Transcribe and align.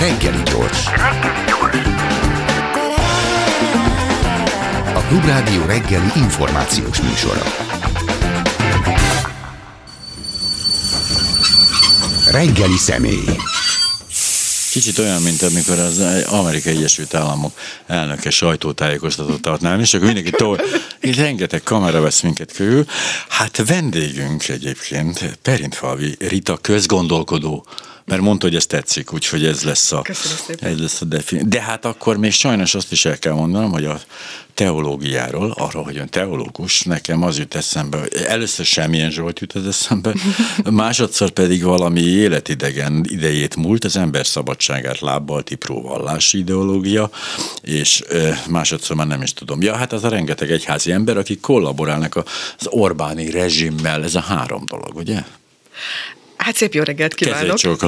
Reggeli 0.00 0.42
gyors. 0.42 0.86
A 4.94 5.00
Klubrádió 5.08 5.64
reggeli 5.64 6.10
információs 6.16 7.00
műsora. 7.00 7.42
Reggeli 12.30 12.76
személy. 12.76 13.24
Kicsit 14.70 14.98
olyan, 14.98 15.22
mint 15.22 15.42
amikor 15.42 15.78
az 15.78 15.98
Amerikai 16.28 16.72
Egyesült 16.72 17.14
Államok 17.14 17.52
elnöke 17.86 18.30
sajtótájékoztatót 18.30 19.40
tartnám, 19.40 19.80
és 19.80 19.94
akkor 19.94 20.06
mindenki 20.06 20.30
tol, 20.30 20.60
itt 21.00 21.16
rengeteg 21.16 21.62
kamera 21.62 22.00
vesz 22.00 22.20
minket 22.20 22.52
körül. 22.52 22.84
Hát 23.28 23.62
vendégünk 23.66 24.48
egyébként 24.48 25.38
Perintfalvi 25.42 26.16
Rita 26.18 26.56
közgondolkodó 26.56 27.66
mert 28.04 28.22
mondta, 28.22 28.46
hogy 28.46 28.56
ez 28.56 28.66
tetszik, 28.66 29.12
úgyhogy 29.12 29.44
ez 29.44 29.62
lesz 29.62 29.92
a, 29.92 30.04
ez 30.60 30.78
lesz 30.78 31.00
a 31.00 31.04
defini- 31.04 31.48
De 31.48 31.60
hát 31.60 31.84
akkor 31.84 32.16
még 32.16 32.32
sajnos 32.32 32.74
azt 32.74 32.92
is 32.92 33.04
el 33.04 33.18
kell 33.18 33.32
mondanom, 33.32 33.70
hogy 33.70 33.84
a 33.84 34.00
teológiáról, 34.54 35.54
arról, 35.58 35.82
hogy 35.82 35.96
ön 35.96 36.08
teológus, 36.08 36.82
nekem 36.82 37.22
az 37.22 37.38
jut 37.38 37.54
eszembe, 37.54 37.98
először 38.26 38.64
semmilyen 38.64 39.10
Zsolt 39.10 39.40
jut 39.40 39.52
az 39.52 39.66
eszembe, 39.66 40.14
másodszor 40.70 41.30
pedig 41.30 41.62
valami 41.62 42.00
életidegen 42.00 43.04
idejét 43.08 43.56
múlt, 43.56 43.84
az 43.84 43.96
ember 43.96 44.26
szabadságát 44.26 45.00
lábbal 45.00 45.42
tipró 45.42 45.82
vallási 45.82 46.38
ideológia, 46.38 47.10
és 47.62 48.02
másodszor 48.48 48.96
már 48.96 49.06
nem 49.06 49.22
is 49.22 49.32
tudom. 49.32 49.62
Ja, 49.62 49.76
hát 49.76 49.92
az 49.92 50.04
a 50.04 50.08
rengeteg 50.08 50.50
egyházi 50.50 50.89
ember, 50.90 51.16
akik 51.16 51.40
kollaborálnak 51.40 52.16
az 52.16 52.66
Orbáni 52.66 53.30
rezsimmel, 53.30 54.04
ez 54.04 54.14
a 54.14 54.20
három 54.20 54.62
dolog, 54.66 54.94
ugye? 54.94 55.22
Hát 56.36 56.54
szép 56.54 56.74
jó 56.74 56.82
reggelt 56.82 57.14
kívánok. 57.14 57.56
Kezét 57.56 57.80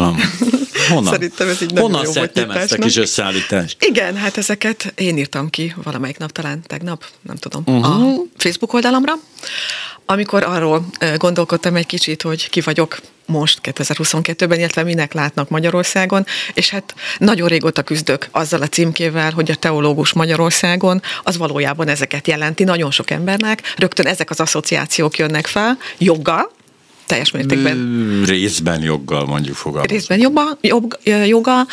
Honnan? 0.89 1.13
Szerintem 1.13 1.49
ez 1.49 1.63
így 1.63 1.79
Honnan 1.79 2.05
jó 2.05 2.11
szedtem 2.11 2.51
ezt 2.51 2.73
a 2.73 2.77
kis 2.77 2.97
összeállítást? 2.97 3.85
Igen, 3.85 4.17
hát 4.17 4.37
ezeket 4.37 4.93
én 4.97 5.17
írtam 5.17 5.51
ki 5.51 5.75
valamelyik 5.83 6.19
nap, 6.19 6.33
talán 6.33 6.63
tegnap, 6.67 7.05
nem 7.23 7.37
tudom, 7.37 7.63
uh-huh. 7.67 8.11
a 8.11 8.23
Facebook 8.37 8.73
oldalamra, 8.73 9.13
amikor 10.07 10.43
arról 10.43 10.87
gondolkodtam 11.17 11.77
egy 11.77 11.87
kicsit, 11.87 12.23
hogy 12.23 12.49
ki 12.49 12.61
vagyok 12.61 13.01
most 13.27 13.59
2022-ben, 13.63 14.59
illetve 14.59 14.83
minek 14.83 15.13
látnak 15.13 15.49
Magyarországon, 15.49 16.27
és 16.55 16.71
hát 16.71 16.95
nagyon 17.19 17.49
régóta 17.49 17.83
küzdök 17.83 18.29
azzal 18.31 18.63
a 18.63 18.69
címkével, 18.69 19.31
hogy 19.31 19.51
a 19.51 19.55
teológus 19.55 20.13
Magyarországon 20.13 21.03
az 21.23 21.37
valójában 21.37 21.89
ezeket 21.89 22.27
jelenti 22.27 22.65
nagyon 22.65 22.91
sok 22.91 23.11
embernek, 23.11 23.75
rögtön 23.77 24.07
ezek 24.07 24.31
az 24.31 24.41
asszociációk 24.41 25.17
jönnek 25.17 25.47
fel, 25.47 25.79
joggal, 25.99 26.51
teljes 27.13 27.31
mértékben. 27.31 28.23
Részben 28.27 28.83
joggal 28.83 29.27
mondjuk 29.27 29.57
fogalmazni. 29.57 29.97
Részben 29.97 30.21
jobba, 30.21 30.43
jobb, 30.61 30.99
joga, 31.27 31.67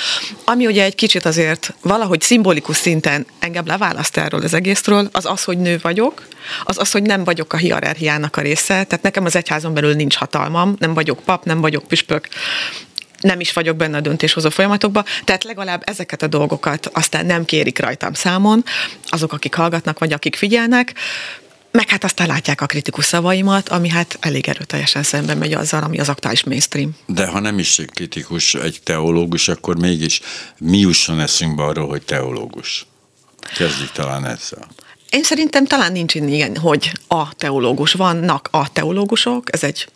ami 0.45 0.65
ugye 0.65 0.83
egy 0.83 0.95
kicsit 0.95 1.25
azért 1.25 1.73
valahogy 1.81 2.21
szimbolikus 2.21 2.77
szinten 2.77 3.25
engem 3.39 3.65
leválaszt 3.65 4.17
erről 4.17 4.41
az 4.41 4.53
egészről, 4.53 5.09
az 5.11 5.25
az, 5.25 5.43
hogy 5.43 5.57
nő 5.57 5.79
vagyok, 5.81 6.27
az 6.63 6.77
az, 6.77 6.91
hogy 6.91 7.01
nem 7.01 7.23
vagyok 7.23 7.53
a 7.53 7.57
hierarchiának 7.57 8.35
a 8.35 8.41
része, 8.41 8.83
tehát 8.83 9.01
nekem 9.01 9.25
az 9.25 9.35
egyházon 9.35 9.73
belül 9.73 9.93
nincs 9.93 10.15
hatalmam, 10.15 10.75
nem 10.79 10.93
vagyok 10.93 11.19
pap, 11.19 11.45
nem 11.45 11.61
vagyok 11.61 11.87
püspök, 11.87 12.27
nem 13.21 13.39
is 13.39 13.53
vagyok 13.53 13.75
benne 13.75 13.97
a 13.97 14.01
döntéshozó 14.01 14.49
folyamatokban, 14.49 15.03
tehát 15.23 15.43
legalább 15.43 15.81
ezeket 15.85 16.21
a 16.21 16.27
dolgokat 16.27 16.89
aztán 16.93 17.25
nem 17.25 17.45
kérik 17.45 17.79
rajtam 17.79 18.13
számon, 18.13 18.63
azok, 19.05 19.33
akik 19.33 19.55
hallgatnak, 19.55 19.99
vagy 19.99 20.13
akik 20.13 20.35
figyelnek, 20.35 20.93
meg 21.71 21.89
hát 21.89 22.03
aztán 22.03 22.27
látják 22.27 22.61
a 22.61 22.65
kritikus 22.65 23.05
szavaimat, 23.05 23.69
ami 23.69 23.89
hát 23.89 24.17
elég 24.19 24.47
erőteljesen 24.47 25.03
szemben 25.03 25.37
megy 25.37 25.53
azzal, 25.53 25.83
ami 25.83 25.99
az 25.99 26.09
aktuális 26.09 26.43
mainstream. 26.43 26.95
De 27.05 27.27
ha 27.27 27.39
nem 27.39 27.59
is 27.59 27.81
kritikus 27.93 28.53
egy 28.53 28.79
teológus, 28.83 29.47
akkor 29.47 29.77
mégis 29.77 30.21
mi 30.57 30.77
jusson 30.77 31.19
eszünkbe 31.19 31.63
arról, 31.63 31.87
hogy 31.87 32.01
teológus? 32.01 32.85
Kezdjük 33.55 33.91
talán 33.91 34.25
ezzel. 34.25 34.67
Én 35.09 35.23
szerintem 35.23 35.65
talán 35.65 35.91
nincs 35.91 36.15
ilyen, 36.15 36.57
hogy 36.57 36.91
a 37.07 37.33
teológus. 37.33 37.93
Vannak 37.93 38.47
a 38.51 38.71
teológusok, 38.71 39.53
ez 39.53 39.63
egy 39.63 39.87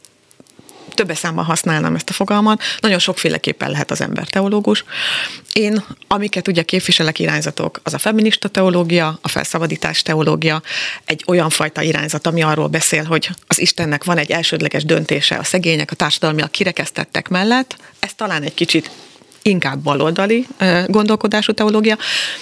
többes 0.94 1.18
számban 1.18 1.46
használnám 1.46 1.96
ezt 1.96 2.10
a 2.10 2.14
fogalmat, 2.14 2.62
nagyon 2.80 3.00
sokféleképpen 3.00 3.72
lehet 3.72 3.92
az 3.92 4.02
ember 4.02 4.28
teológus. 4.28 4.84
Én, 5.54 5.84
amiket 6.08 6.48
ugye 6.48 6.64
képviselek 6.64 7.20
irányzatok, 7.20 7.80
az 7.84 7.94
a 7.94 7.98
feminista 7.98 8.48
teológia, 8.48 9.20
a 9.22 9.28
felszabadítás 9.28 10.02
teológia, 10.02 10.62
egy 11.06 11.24
olyan 11.28 11.50
fajta 11.50 11.82
irányzat, 11.82 12.28
ami 12.28 12.42
arról 12.42 12.68
beszél, 12.68 13.04
hogy 13.04 13.30
az 13.48 13.60
Istennek 13.60 14.04
van 14.04 14.18
egy 14.18 14.32
elsődleges 14.32 14.86
döntése 14.86 15.36
a 15.36 15.44
szegények, 15.44 15.92
a 15.92 15.96
társadalmi, 15.96 16.42
a 16.42 16.48
kirekesztettek 16.48 17.30
mellett. 17.30 17.76
Ez 18.00 18.14
talán 18.14 18.44
egy 18.44 18.54
kicsit 18.54 18.90
inkább 19.44 19.80
baloldali 19.80 20.48
gondolkodású 20.88 21.52
teológia, 21.52 21.98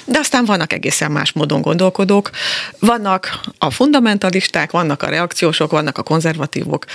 de 0.06 0.19
aztán 0.19 0.45
vannak 0.45 0.73
egészen 0.73 1.12
más 1.12 1.31
módon 1.31 1.62
gondolkodók. 1.62 2.29
Vannak 2.79 3.39
a 3.57 3.72
fundamentalisták, 3.72 4.72
vannak 4.72 5.03
a 5.03 5.09
reakciósok, 5.09 5.72
vannak 5.72 5.97
a 5.97 6.03
konzervatívok, 6.03 6.85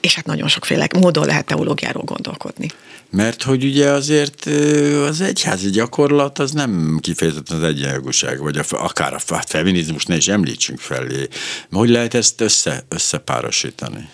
és 0.00 0.14
hát 0.14 0.26
nagyon 0.26 0.48
sokféle 0.48 0.86
módon 1.00 1.26
lehet 1.26 1.46
teológiáról 1.46 2.04
gondolkodni. 2.04 2.70
Mert 3.10 3.42
hogy 3.42 3.64
ugye 3.64 3.90
azért 3.90 4.44
az 5.08 5.20
egyházi 5.20 5.70
gyakorlat 5.70 6.38
az 6.38 6.50
nem 6.50 6.98
kifejezetten 7.00 7.56
az 7.56 7.62
egyenjogúság, 7.62 8.38
vagy 8.38 8.56
a, 8.58 8.64
akár 8.70 9.14
a 9.14 9.40
feminizmus 9.46 10.04
ne 10.04 10.16
is 10.16 10.28
említsünk 10.28 10.78
felé. 10.78 11.28
Hogy 11.72 11.88
lehet 11.88 12.14
ezt 12.14 12.40
össze, 12.40 12.84
összepárosítani? 12.88 14.08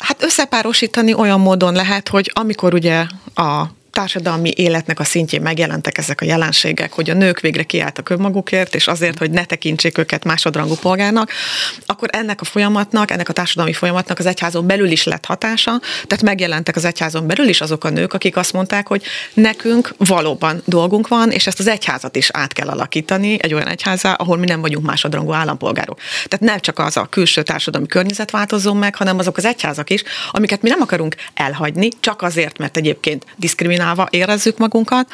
Hát 0.00 0.22
összepárosítani 0.22 1.14
olyan 1.14 1.40
módon 1.40 1.74
lehet, 1.74 2.08
hogy 2.08 2.30
amikor 2.34 2.74
ugye 2.74 3.06
a 3.34 3.64
társadalmi 3.96 4.52
életnek 4.56 5.00
a 5.00 5.04
szintjén 5.04 5.40
megjelentek 5.40 5.98
ezek 5.98 6.20
a 6.20 6.24
jelenségek, 6.24 6.92
hogy 6.92 7.10
a 7.10 7.14
nők 7.14 7.40
végre 7.40 7.62
kiálltak 7.62 8.08
önmagukért, 8.08 8.74
és 8.74 8.86
azért, 8.86 9.18
hogy 9.18 9.30
ne 9.30 9.44
tekintsék 9.44 9.98
őket 9.98 10.24
másodrangú 10.24 10.74
polgárnak, 10.74 11.30
akkor 11.86 12.08
ennek 12.12 12.40
a 12.40 12.44
folyamatnak, 12.44 13.10
ennek 13.10 13.28
a 13.28 13.32
társadalmi 13.32 13.72
folyamatnak 13.72 14.18
az 14.18 14.26
egyházon 14.26 14.66
belül 14.66 14.90
is 14.90 15.04
lett 15.04 15.24
hatása, 15.24 15.80
tehát 16.06 16.22
megjelentek 16.22 16.76
az 16.76 16.84
egyházon 16.84 17.26
belül 17.26 17.48
is 17.48 17.60
azok 17.60 17.84
a 17.84 17.90
nők, 17.90 18.12
akik 18.12 18.36
azt 18.36 18.52
mondták, 18.52 18.86
hogy 18.86 19.02
nekünk 19.34 19.94
valóban 19.98 20.62
dolgunk 20.64 21.08
van, 21.08 21.30
és 21.30 21.46
ezt 21.46 21.58
az 21.58 21.66
egyházat 21.66 22.16
is 22.16 22.28
át 22.32 22.52
kell 22.52 22.68
alakítani 22.68 23.36
egy 23.40 23.54
olyan 23.54 23.68
egyházá, 23.68 24.12
ahol 24.12 24.36
mi 24.36 24.46
nem 24.46 24.60
vagyunk 24.60 24.86
másodrangú 24.86 25.32
állampolgárok. 25.32 25.98
Tehát 26.28 26.44
nem 26.44 26.60
csak 26.60 26.78
az 26.78 26.96
a 26.96 27.06
külső 27.10 27.42
társadalmi 27.42 27.86
környezet 27.86 28.30
változzon 28.30 28.76
meg, 28.76 28.94
hanem 28.94 29.18
azok 29.18 29.36
az 29.36 29.44
egyházak 29.44 29.90
is, 29.90 30.02
amiket 30.30 30.62
mi 30.62 30.68
nem 30.68 30.80
akarunk 30.80 31.14
elhagyni, 31.34 31.88
csak 32.00 32.22
azért, 32.22 32.58
mert 32.58 32.76
egyébként 32.76 33.24
diszkriminál 33.36 33.85
diszkriminálva 33.86 34.08
érezzük 34.10 34.58
magunkat, 34.58 35.08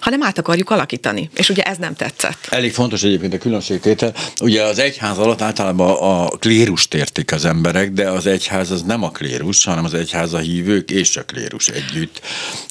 hanem 0.00 0.22
át 0.22 0.38
akarjuk 0.38 0.70
alakítani. 0.70 1.30
És 1.34 1.48
ugye 1.48 1.62
ez 1.62 1.76
nem 1.76 1.94
tetszett. 1.94 2.46
Elég 2.50 2.72
fontos 2.72 3.02
egyébként 3.02 3.34
a 3.34 3.38
különbségtétel. 3.38 4.14
Ugye 4.40 4.62
az 4.62 4.78
egyház 4.78 5.18
alatt 5.18 5.40
általában 5.40 5.96
a 5.96 6.28
klérust 6.28 6.94
értik 6.94 7.32
az 7.32 7.44
emberek, 7.44 7.90
de 7.90 8.10
az 8.10 8.26
egyház 8.26 8.70
az 8.70 8.82
nem 8.82 9.02
a 9.02 9.10
klérus, 9.10 9.64
hanem 9.64 9.84
az 9.84 9.94
egyház 9.94 10.32
a 10.32 10.38
hívők 10.38 10.90
és 10.90 11.16
a 11.16 11.22
klérus 11.22 11.68
együtt. 11.68 12.20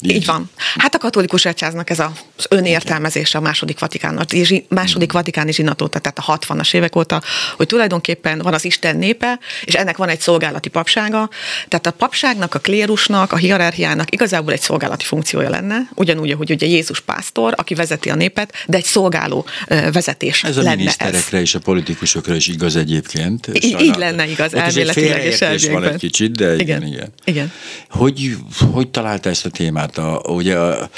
Így, 0.02 0.12
Így 0.12 0.26
van. 0.26 0.50
Hát 0.78 0.96
a 0.96 0.98
katolikus 0.98 1.46
egyháznak 1.46 1.90
ez 1.90 2.00
az 2.00 2.46
önértelmezése 2.50 3.38
a 3.38 3.42
második 3.42 3.80
Vatikán, 3.80 4.25
második 4.70 5.12
hmm. 5.12 5.20
vatikáni 5.20 5.54
zsinat 5.54 5.81
óta, 5.81 6.00
tehát 6.00 6.20
a 6.20 6.38
60-as 6.38 6.74
évek 6.74 6.96
óta, 6.96 7.22
hogy 7.58 7.68
tulajdonképpen 7.68 8.40
van 8.40 8.54
az 8.54 8.66
Isten 8.66 8.98
népe, 8.98 9.40
és 9.64 9.74
ennek 9.74 9.98
van 9.98 10.10
egy 10.10 10.20
szolgálati 10.20 10.70
papsága. 10.70 11.30
Tehát 11.68 11.86
a 11.86 11.92
papságnak, 11.92 12.56
a 12.56 12.60
klérusnak, 12.60 13.31
a 13.31 13.36
hierarchiának 13.36 14.14
igazából 14.14 14.54
egy 14.54 14.62
szolgálati 14.62 15.06
funkció 15.06 15.32
funkciója 15.33 15.49
lenne, 15.49 15.89
ugyanúgy, 15.95 16.31
ahogy 16.31 16.51
ugye 16.51 16.67
Jézus 16.67 16.99
pásztor, 16.99 17.53
aki 17.57 17.73
vezeti 17.73 18.09
a 18.09 18.16
népet, 18.16 18.53
de 18.67 18.77
egy 18.77 18.83
szolgáló 18.83 19.45
vezetés 19.91 20.44
ez 20.44 20.55
lenne 20.55 20.71
a 20.71 20.75
miniszterekre 20.75 21.38
ez. 21.38 21.44
és 21.44 21.55
a 21.55 21.59
politikusokra 21.59 22.35
is 22.35 22.47
igaz 22.47 22.75
egyébként. 22.75 23.47
Így, 23.53 23.81
így 23.81 23.95
lenne 23.95 24.27
igaz, 24.27 24.53
elméletileg 24.53 25.25
és 25.25 25.41
elviekben. 25.41 25.81
van 25.81 25.91
egy 25.91 25.99
kicsit, 25.99 26.31
de 26.31 26.55
igen, 26.55 26.61
igen. 26.61 26.88
igen. 26.88 27.11
igen. 27.25 27.51
Hogy, 27.89 28.38
hogy 28.71 28.89
találta 28.89 29.29
ezt 29.29 29.45
a 29.45 29.49
témát? 29.49 29.97
A, 29.97 30.21
ugye 30.27 30.57
a, 30.57 30.89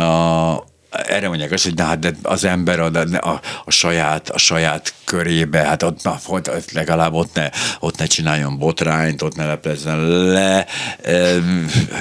a 0.00 0.72
erre 0.94 1.28
mondják 1.28 1.52
azt, 1.52 1.64
hogy 1.64 1.74
na, 1.74 1.84
hát 1.84 1.98
de 1.98 2.12
az 2.22 2.44
ember 2.44 2.80
a, 2.80 2.90
a, 3.20 3.40
a, 3.64 3.70
saját, 3.70 4.30
a 4.30 4.38
saját 4.38 4.94
körébe, 5.04 5.58
hát 5.58 5.82
ott, 5.82 6.02
na, 6.02 6.18
ott 6.26 6.72
legalább 6.72 7.12
ott 7.12 7.34
ne, 7.34 7.48
ott 7.80 7.98
ne 7.98 8.06
csináljon 8.06 8.58
botrányt, 8.58 9.22
ott 9.22 9.36
ne 9.36 9.46
leplezzen 9.46 9.98
le. 10.08 10.66
E, 11.02 11.34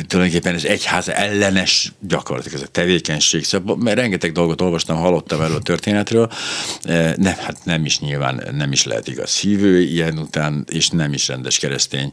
tulajdonképpen 0.07 0.56
ez 0.56 0.63
egyház 0.63 1.10
ellenes 1.10 1.92
gyakorlatilag 2.00 2.57
ez 2.57 2.68
a 2.68 2.72
tevékenység. 2.72 3.44
Szóval, 3.44 3.75
mert 3.75 3.98
rengeteg 3.98 4.31
dolgot 4.31 4.62
olvastam, 4.62 4.98
hallottam 4.98 5.42
erről 5.42 5.56
a 5.56 5.62
történetről. 5.62 6.31
E, 6.84 7.13
nem, 7.18 7.36
hát 7.38 7.57
nem 7.63 7.86
is 7.86 8.00
nyilván, 8.00 8.44
nem 8.51 8.72
is 8.72 8.84
lehet 8.84 9.07
igaz 9.07 9.36
hívő 9.36 9.81
ilyen 9.81 10.18
után, 10.18 10.66
és 10.69 10.89
nem 10.89 11.13
is 11.13 11.28
rendes 11.28 11.60
keresztény. 11.60 12.12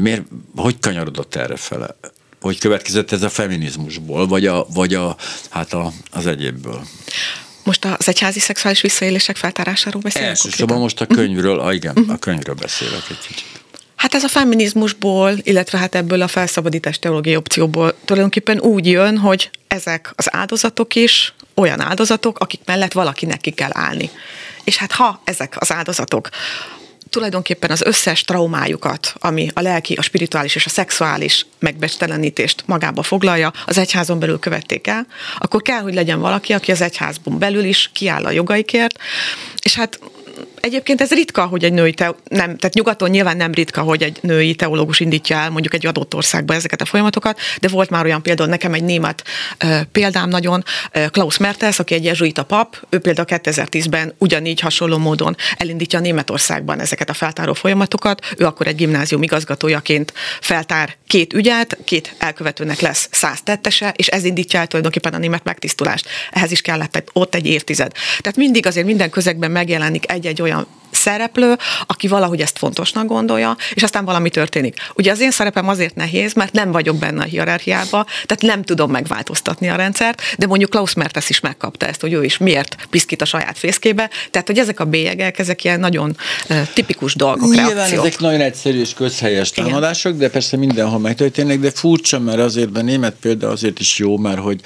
Miért, 0.00 0.22
hogy 0.56 0.76
kanyarodott 0.80 1.34
erre 1.34 1.56
fele? 1.56 1.96
Hogy 2.42 2.58
következett 2.58 3.12
ez 3.12 3.22
a 3.22 3.28
feminizmusból, 3.28 4.26
vagy, 4.26 4.46
a, 4.46 4.66
vagy 4.74 4.94
a, 4.94 5.16
hát 5.50 5.72
a, 5.72 5.92
az 6.10 6.26
egyébből? 6.26 6.86
Most 7.64 7.84
az 7.84 8.08
egyházi 8.08 8.40
szexuális 8.40 8.80
visszaélések 8.80 9.36
feltárásáról 9.36 10.02
beszélünk? 10.02 10.30
Elsősorban 10.30 10.78
most 10.78 11.00
a 11.00 11.06
könyvről, 11.06 11.60
a, 11.60 11.72
igen, 11.72 11.92
uh-huh. 11.96 12.14
a 12.14 12.18
könyvről 12.18 12.54
beszélek 12.54 13.02
egy 13.10 13.18
kicsit. 13.26 13.46
Hát 13.96 14.14
ez 14.14 14.24
a 14.24 14.28
feminizmusból, 14.28 15.34
illetve 15.42 15.78
hát 15.78 15.94
ebből 15.94 16.22
a 16.22 16.28
felszabadítás 16.28 16.98
teológiai 16.98 17.36
opcióból 17.36 17.94
tulajdonképpen 18.04 18.60
úgy 18.60 18.86
jön, 18.86 19.18
hogy 19.18 19.50
ezek 19.68 20.12
az 20.16 20.34
áldozatok 20.34 20.94
is 20.94 21.34
olyan 21.54 21.80
áldozatok, 21.80 22.38
akik 22.38 22.60
mellett 22.64 22.92
valakinek 22.92 23.40
ki 23.40 23.50
kell 23.50 23.70
állni. 23.72 24.10
És 24.64 24.76
hát 24.76 24.92
ha 24.92 25.20
ezek 25.24 25.56
az 25.58 25.72
áldozatok 25.72 26.28
tulajdonképpen 27.12 27.70
az 27.70 27.82
összes 27.82 28.22
traumájukat, 28.22 29.14
ami 29.18 29.48
a 29.54 29.60
lelki, 29.60 29.94
a 29.94 30.02
spirituális 30.02 30.54
és 30.54 30.66
a 30.66 30.68
szexuális 30.68 31.46
megbestelenítést 31.58 32.62
magába 32.66 33.02
foglalja, 33.02 33.52
az 33.66 33.78
egyházon 33.78 34.18
belül 34.18 34.38
követték 34.38 34.86
el, 34.86 35.06
akkor 35.38 35.62
kell, 35.62 35.80
hogy 35.80 35.94
legyen 35.94 36.20
valaki, 36.20 36.52
aki 36.52 36.70
az 36.70 36.80
egyházban 36.80 37.38
belül 37.38 37.64
is 37.64 37.90
kiáll 37.92 38.24
a 38.24 38.30
jogaikért, 38.30 38.98
és 39.62 39.74
hát 39.74 39.98
Egyébként 40.62 41.00
ez 41.00 41.10
ritka, 41.10 41.46
hogy 41.46 41.64
egy 41.64 41.72
női, 41.72 41.92
te, 41.92 42.14
nem, 42.28 42.56
tehát 42.56 42.74
nyugaton 42.74 43.10
nyilván 43.10 43.36
nem 43.36 43.52
ritka, 43.52 43.80
hogy 43.80 44.02
egy 44.02 44.18
női 44.20 44.54
teológus 44.54 45.00
indítja 45.00 45.36
el 45.36 45.50
mondjuk 45.50 45.74
egy 45.74 45.86
adott 45.86 46.14
országba 46.14 46.54
ezeket 46.54 46.80
a 46.80 46.84
folyamatokat, 46.84 47.40
de 47.60 47.68
volt 47.68 47.90
már 47.90 48.04
olyan 48.04 48.22
például 48.22 48.48
nekem 48.48 48.74
egy 48.74 48.84
német 48.84 49.24
példám 49.92 50.28
nagyon, 50.28 50.64
Klaus 51.10 51.38
Mertens, 51.38 51.78
aki 51.78 51.94
egy 51.94 52.04
jezsuita 52.04 52.42
pap, 52.42 52.86
ő 52.90 52.98
például 52.98 53.26
2010-ben 53.30 54.14
ugyanígy 54.18 54.60
hasonló 54.60 54.98
módon 54.98 55.36
elindítja 55.56 56.00
Németországban 56.00 56.80
ezeket 56.80 57.10
a 57.10 57.14
feltáró 57.14 57.52
folyamatokat, 57.52 58.34
ő 58.36 58.44
akkor 58.44 58.66
egy 58.66 58.76
gimnázium 58.76 59.22
igazgatójaként 59.22 60.12
feltár 60.40 60.96
két 61.06 61.32
ügyet, 61.32 61.78
két 61.84 62.14
elkövetőnek 62.18 62.80
lesz 62.80 63.08
száz 63.10 63.42
tettese, 63.42 63.92
és 63.96 64.06
ez 64.06 64.24
indítja 64.24 64.58
el 64.58 64.66
tulajdonképpen 64.66 65.14
a 65.14 65.18
német 65.18 65.44
megtisztulást. 65.44 66.08
Ehhez 66.30 66.50
is 66.50 66.60
kellett 66.60 67.10
ott 67.12 67.34
egy 67.34 67.46
évtized. 67.46 67.92
Tehát 68.20 68.36
mindig 68.36 68.66
azért 68.66 68.86
minden 68.86 69.10
közegben 69.10 69.50
megjelenik 69.50 70.10
egy-egy 70.10 70.42
olyan 70.42 70.50
en 70.52 70.66
szereplő, 70.92 71.56
aki 71.86 72.08
valahogy 72.08 72.40
ezt 72.40 72.58
fontosnak 72.58 73.06
gondolja, 73.06 73.56
és 73.74 73.82
aztán 73.82 74.04
valami 74.04 74.30
történik. 74.30 74.76
Ugye 74.94 75.10
az 75.10 75.20
én 75.20 75.30
szerepem 75.30 75.68
azért 75.68 75.94
nehéz, 75.94 76.32
mert 76.32 76.52
nem 76.52 76.72
vagyok 76.72 76.96
benne 76.96 77.22
a 77.22 77.26
hierarchiába, 77.26 78.06
tehát 78.26 78.40
nem 78.40 78.62
tudom 78.62 78.90
megváltoztatni 78.90 79.68
a 79.68 79.76
rendszert, 79.76 80.22
de 80.38 80.46
mondjuk 80.46 80.70
Klaus 80.70 80.94
Mertes 80.94 81.30
is 81.30 81.40
megkapta 81.40 81.86
ezt, 81.86 82.00
hogy 82.00 82.12
ő 82.12 82.24
is 82.24 82.38
miért 82.38 82.76
piszkít 82.90 83.22
a 83.22 83.24
saját 83.24 83.58
fészkébe, 83.58 84.10
tehát 84.30 84.46
hogy 84.46 84.58
ezek 84.58 84.80
a 84.80 84.84
bélyegek, 84.84 85.38
ezek 85.38 85.64
ilyen 85.64 85.80
nagyon 85.80 86.16
tipikus 86.74 87.14
dolgok, 87.14 87.50
Nyilván 87.50 87.74
reakciók. 87.74 88.06
ezek 88.06 88.20
nagyon 88.20 88.40
egyszerű 88.40 88.80
és 88.80 88.94
közhelyes 88.94 89.50
támadások, 89.50 90.16
de 90.16 90.30
persze 90.30 90.56
mindenhol 90.56 90.98
megtörténnek, 90.98 91.58
de 91.58 91.70
furcsa, 91.70 92.18
mert 92.18 92.38
azért 92.38 92.76
a 92.76 92.82
német 92.82 93.14
példa 93.20 93.48
azért 93.48 93.80
is 93.80 93.98
jó, 93.98 94.18
mert 94.18 94.38
hogy 94.38 94.60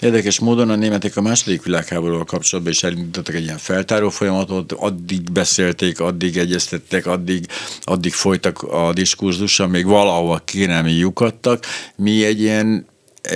érdekes 0.00 0.38
módon 0.38 0.70
a 0.70 0.74
németek 0.74 1.16
a 1.16 1.20
második 1.20 1.62
világháborúval 1.62 2.24
kapcsolatban 2.24 2.72
is 2.72 2.82
elindítottak 2.82 3.34
egy 3.34 3.44
ilyen 3.44 3.58
feltáró 3.58 4.10
folyamatot, 4.10 4.72
addig 4.72 5.32
beszél 5.32 5.67
beszélték, 5.68 6.00
addig 6.00 6.36
egyeztettek, 6.36 7.06
addig, 7.06 7.46
addig 7.82 8.12
folytak 8.12 8.62
a 8.62 8.92
diskurzusa, 8.92 9.66
még 9.66 9.86
valahova 9.86 10.38
ki 10.44 10.64
nem 10.64 10.86
lyukadtak. 10.86 11.64
Mi 11.96 12.24
egy 12.24 12.40
ilyen 12.40 12.86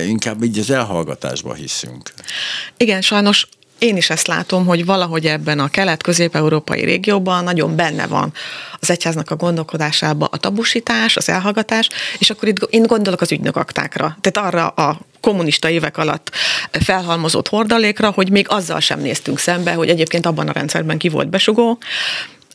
inkább 0.05 0.43
így 0.43 0.59
az 0.59 0.69
elhallgatásba 0.69 1.53
hiszünk. 1.53 2.13
Igen, 2.77 3.01
sajnos 3.01 3.47
én 3.83 3.97
is 3.97 4.09
ezt 4.09 4.27
látom, 4.27 4.65
hogy 4.65 4.85
valahogy 4.85 5.25
ebben 5.25 5.59
a 5.59 5.67
kelet-közép-európai 5.67 6.83
régióban 6.83 7.43
nagyon 7.43 7.75
benne 7.75 8.07
van 8.07 8.33
az 8.79 8.89
egyháznak 8.89 9.31
a 9.31 9.35
gondolkodásába 9.35 10.27
a 10.31 10.37
tabusítás, 10.37 11.17
az 11.17 11.29
elhallgatás, 11.29 11.89
és 12.17 12.29
akkor 12.29 12.47
itt 12.47 12.67
én 12.69 12.83
gondolok 12.83 13.21
az 13.21 13.31
ügynökaktákra. 13.31 14.17
Tehát 14.21 14.49
arra 14.49 14.67
a 14.67 14.99
kommunista 15.21 15.69
évek 15.69 15.97
alatt 15.97 16.31
felhalmozott 16.71 17.47
hordalékra, 17.47 18.11
hogy 18.11 18.29
még 18.29 18.45
azzal 18.49 18.79
sem 18.79 18.99
néztünk 18.99 19.39
szembe, 19.39 19.73
hogy 19.73 19.89
egyébként 19.89 20.25
abban 20.25 20.47
a 20.47 20.51
rendszerben 20.51 20.97
ki 20.97 21.09
volt 21.09 21.29
besugó. 21.29 21.77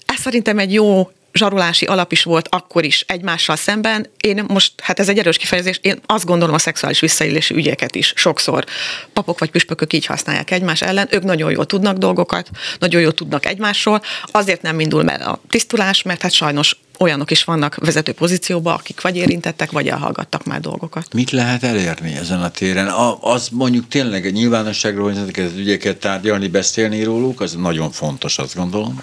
Ez 0.07 0.21
szerintem 0.21 0.59
egy 0.59 0.73
jó 0.73 1.11
zsarulási 1.39 1.87
alap 1.87 2.13
is 2.13 2.23
volt 2.23 2.49
akkor 2.51 2.85
is 2.85 3.05
egymással 3.07 3.57
szemben. 3.57 4.07
Én 4.21 4.45
most, 4.49 4.73
hát 4.83 4.99
ez 4.99 5.09
egy 5.09 5.19
erős 5.19 5.37
kifejezés, 5.37 5.79
én 5.83 6.01
azt 6.07 6.25
gondolom 6.25 6.55
a 6.55 6.59
szexuális 6.59 7.01
visszaélési 7.01 7.55
ügyeket 7.55 7.95
is 7.95 8.13
sokszor 8.17 8.65
papok 9.13 9.39
vagy 9.39 9.51
püspökök 9.51 9.93
így 9.93 10.07
használják 10.07 10.51
egymás 10.51 10.83
ellen. 10.83 11.09
Ők 11.11 11.23
nagyon 11.23 11.51
jól 11.51 11.67
tudnak 11.67 11.97
dolgokat, 11.97 12.51
nagyon 12.79 13.01
jól 13.01 13.13
tudnak 13.13 13.47
egymásról. 13.47 14.03
Azért 14.25 14.63
nem 14.63 14.81
indul 14.81 15.03
meg 15.03 15.21
a 15.21 15.41
tisztulás, 15.49 16.03
mert 16.03 16.23
hát 16.23 16.33
sajnos 16.33 16.77
olyanok 16.99 17.31
is 17.31 17.45
vannak 17.45 17.77
vezető 17.77 18.13
pozícióban, 18.13 18.75
akik 18.75 19.01
vagy 19.01 19.17
érintettek, 19.17 19.71
vagy 19.71 19.89
elhallgattak 19.89 20.45
már 20.45 20.61
dolgokat. 20.61 21.15
Mit 21.15 21.31
lehet 21.31 21.63
elérni 21.63 22.17
ezen 22.17 22.43
a 22.43 22.51
téren? 22.51 22.89
A, 22.89 23.19
az 23.21 23.49
mondjuk 23.53 23.89
tényleg 23.89 24.25
a 24.25 24.31
nyilvánosságról, 24.31 25.05
hogy 25.05 25.17
ezeket 25.17 25.47
az 25.47 25.57
ügyeket 25.57 25.97
tárgyalni, 25.97 26.49
beszélni 26.49 27.03
róluk, 27.03 27.41
az 27.41 27.55
nagyon 27.55 27.91
fontos, 27.91 28.39
azt 28.39 28.55
gondolom 28.55 29.01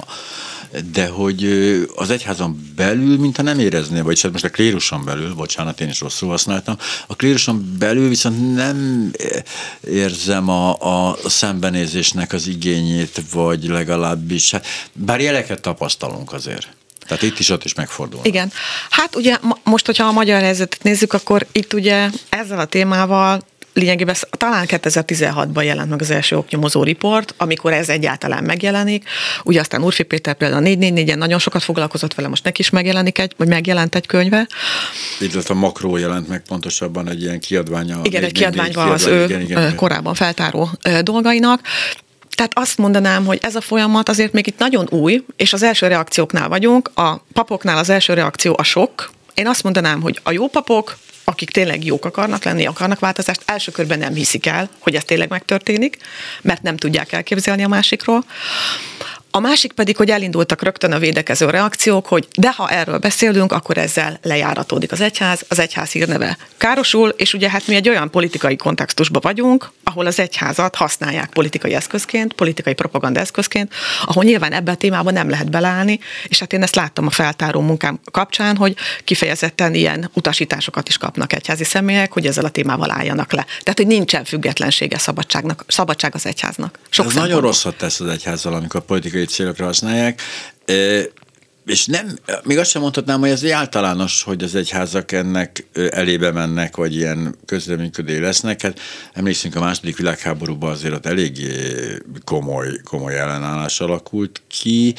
de 0.91 1.07
hogy 1.07 1.43
az 1.95 2.09
egyházon 2.09 2.71
belül, 2.75 3.17
mintha 3.17 3.43
nem 3.43 3.59
érezné, 3.59 4.01
vagy 4.01 4.29
most 4.31 4.43
a 4.43 4.49
kléruson 4.49 5.05
belül, 5.05 5.33
bocsánat, 5.33 5.81
én 5.81 5.89
is 5.89 5.99
rosszul 5.99 6.29
használtam, 6.29 6.77
a 7.07 7.15
kléruson 7.15 7.75
belül 7.79 8.09
viszont 8.09 8.55
nem 8.55 9.11
érzem 9.89 10.49
a, 10.49 11.09
a 11.09 11.17
szembenézésnek 11.25 12.33
az 12.33 12.47
igényét, 12.47 13.21
vagy 13.31 13.63
legalábbis, 13.63 14.51
hát, 14.51 14.65
bár 14.93 15.21
jeleket 15.21 15.61
tapasztalunk 15.61 16.33
azért. 16.33 16.67
Tehát 17.07 17.23
itt 17.23 17.39
is 17.39 17.49
ott 17.49 17.63
is 17.63 17.73
megfordul. 17.73 18.19
Igen. 18.23 18.51
Hát 18.89 19.15
ugye 19.15 19.37
most, 19.63 19.85
hogyha 19.85 20.05
a 20.05 20.11
magyar 20.11 20.41
helyzetet 20.41 20.83
nézzük, 20.83 21.13
akkor 21.13 21.45
itt 21.51 21.73
ugye 21.73 22.09
ezzel 22.29 22.59
a 22.59 22.65
témával 22.65 23.41
lényegében 23.75 24.15
talán 24.29 24.65
2016-ban 24.67 25.63
jelent 25.63 25.89
meg 25.89 26.01
az 26.01 26.11
első 26.11 26.37
oknyomozó 26.37 26.83
riport, 26.83 27.33
amikor 27.37 27.73
ez 27.73 27.89
egyáltalán 27.89 28.43
megjelenik. 28.43 29.09
Ugye 29.43 29.59
aztán 29.59 29.83
Urfi 29.83 30.03
Péter 30.03 30.33
például 30.33 30.65
a 30.65 30.69
444-en 30.69 31.17
nagyon 31.17 31.39
sokat 31.39 31.63
foglalkozott 31.63 32.13
vele, 32.13 32.27
most 32.27 32.43
neki 32.43 32.61
is 32.61 32.69
megjelenik 32.69 33.19
egy, 33.19 33.33
vagy 33.37 33.47
megjelent 33.47 33.95
egy 33.95 34.05
könyve. 34.05 34.47
Illetve 35.19 35.53
a 35.53 35.57
makró 35.57 35.97
jelent 35.97 36.27
meg 36.27 36.43
pontosabban 36.47 37.09
egy 37.09 37.21
ilyen 37.21 37.39
kiadványa. 37.39 37.99
Igen, 38.03 38.23
egy 38.23 38.31
kiadványban 38.31 38.89
az 38.89 39.05
ő 39.05 39.23
igen, 39.23 39.41
igen. 39.41 39.75
korábban 39.75 40.13
feltáró 40.13 40.69
dolgainak. 41.01 41.61
Tehát 42.35 42.51
azt 42.55 42.77
mondanám, 42.77 43.25
hogy 43.25 43.37
ez 43.41 43.55
a 43.55 43.61
folyamat 43.61 44.09
azért 44.09 44.33
még 44.33 44.47
itt 44.47 44.59
nagyon 44.59 44.87
új, 44.89 45.23
és 45.35 45.53
az 45.53 45.63
első 45.63 45.87
reakcióknál 45.87 46.49
vagyunk. 46.49 46.91
A 46.95 47.15
papoknál 47.33 47.77
az 47.77 47.89
első 47.89 48.13
reakció 48.13 48.55
a 48.57 48.63
sok. 48.63 49.11
Én 49.33 49.47
azt 49.47 49.63
mondanám, 49.63 50.01
hogy 50.01 50.19
a 50.23 50.31
jó 50.31 50.47
papok 50.47 50.97
akik 51.25 51.49
tényleg 51.49 51.85
jók 51.85 52.05
akarnak 52.05 52.43
lenni, 52.43 52.65
akarnak 52.65 52.99
változást, 52.99 53.41
első 53.45 53.71
körben 53.71 53.99
nem 53.99 54.13
hiszik 54.13 54.45
el, 54.45 54.69
hogy 54.79 54.95
ez 54.95 55.03
tényleg 55.03 55.29
megtörténik, 55.29 55.97
mert 56.41 56.61
nem 56.61 56.77
tudják 56.77 57.11
elképzelni 57.11 57.63
a 57.63 57.67
másikról. 57.67 58.25
A 59.31 59.39
másik 59.39 59.71
pedig, 59.71 59.97
hogy 59.97 60.09
elindultak 60.09 60.61
rögtön 60.61 60.91
a 60.91 60.99
védekező 60.99 61.49
reakciók, 61.49 62.05
hogy 62.05 62.27
de 62.37 62.51
ha 62.51 62.69
erről 62.69 62.97
beszélünk, 62.97 63.51
akkor 63.51 63.77
ezzel 63.77 64.19
lejáratódik 64.21 64.91
az 64.91 65.01
egyház, 65.01 65.41
az 65.47 65.59
egyház 65.59 65.91
hírneve 65.91 66.37
károsul, 66.57 67.09
és 67.09 67.33
ugye 67.33 67.49
hát 67.49 67.67
mi 67.67 67.75
egy 67.75 67.89
olyan 67.89 68.11
politikai 68.11 68.55
kontextusban 68.55 69.21
vagyunk, 69.21 69.71
ahol 69.95 70.07
az 70.07 70.19
egyházat 70.19 70.75
használják 70.75 71.29
politikai 71.29 71.73
eszközként, 71.73 72.33
politikai 72.33 72.73
propaganda 72.73 73.19
eszközként, 73.19 73.73
ahol 74.05 74.23
nyilván 74.23 74.51
ebbe 74.51 74.71
a 74.71 74.75
témába 74.75 75.11
nem 75.11 75.29
lehet 75.29 75.49
beleállni, 75.49 75.99
és 76.27 76.39
hát 76.39 76.53
én 76.53 76.61
ezt 76.61 76.75
láttam 76.75 77.05
a 77.05 77.09
feltáró 77.09 77.61
munkám 77.61 77.99
kapcsán, 78.11 78.55
hogy 78.55 78.75
kifejezetten 79.03 79.73
ilyen 79.73 80.09
utasításokat 80.13 80.87
is 80.87 80.97
kapnak 80.97 81.33
egyházi 81.33 81.63
személyek, 81.63 82.11
hogy 82.11 82.25
ezzel 82.25 82.45
a 82.45 82.49
témával 82.49 82.91
álljanak 82.91 83.31
le. 83.31 83.45
Tehát, 83.45 83.77
hogy 83.77 83.87
nincsen 83.87 84.23
függetlensége 84.23 84.97
szabadságnak, 84.97 85.63
szabadság 85.67 86.15
az 86.15 86.25
egyháznak. 86.25 86.79
Sok 86.89 87.05
Ez 87.05 87.13
nagyon 87.13 87.41
rosszat 87.41 87.77
tesz 87.77 87.99
az 87.99 88.07
egyházzal, 88.07 88.53
amikor 88.53 88.81
politikai 88.81 89.25
célokra 89.25 89.65
használják. 89.65 90.21
És 91.65 91.85
nem, 91.85 92.17
még 92.43 92.57
azt 92.57 92.69
sem 92.69 92.81
mondhatnám, 92.81 93.19
hogy 93.19 93.29
ez 93.29 93.43
egy 93.43 93.49
általános, 93.49 94.23
hogy 94.23 94.43
az 94.43 94.55
egyházak 94.55 95.11
ennek 95.11 95.65
elébe 95.89 96.31
mennek, 96.31 96.75
vagy 96.75 96.95
ilyen 96.95 97.35
közreműködő 97.45 98.19
lesznek. 98.19 98.61
Hát 98.61 98.79
emlékszünk 99.13 99.55
a 99.55 99.59
második 99.59 99.97
világháborúban 99.97 100.71
azért 100.71 100.93
ott 100.93 101.05
eléggé 101.05 101.47
komoly, 102.23 102.67
komoly 102.83 103.19
ellenállás 103.19 103.79
alakult 103.79 104.41
ki. 104.47 104.95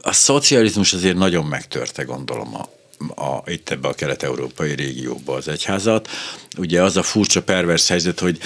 A 0.00 0.12
szocializmus 0.12 0.92
azért 0.92 1.16
nagyon 1.16 1.44
megtörte, 1.44 2.02
gondolom, 2.02 2.54
a, 2.54 2.68
a, 3.22 3.42
itt 3.46 3.70
ebbe 3.70 3.88
a 3.88 3.94
kelet-európai 3.94 4.74
régióba 4.74 5.34
az 5.34 5.48
egyházat. 5.48 6.08
Ugye 6.58 6.82
az 6.82 6.96
a 6.96 7.02
furcsa 7.02 7.42
pervers 7.42 7.88
helyzet, 7.88 8.20
hogy 8.20 8.38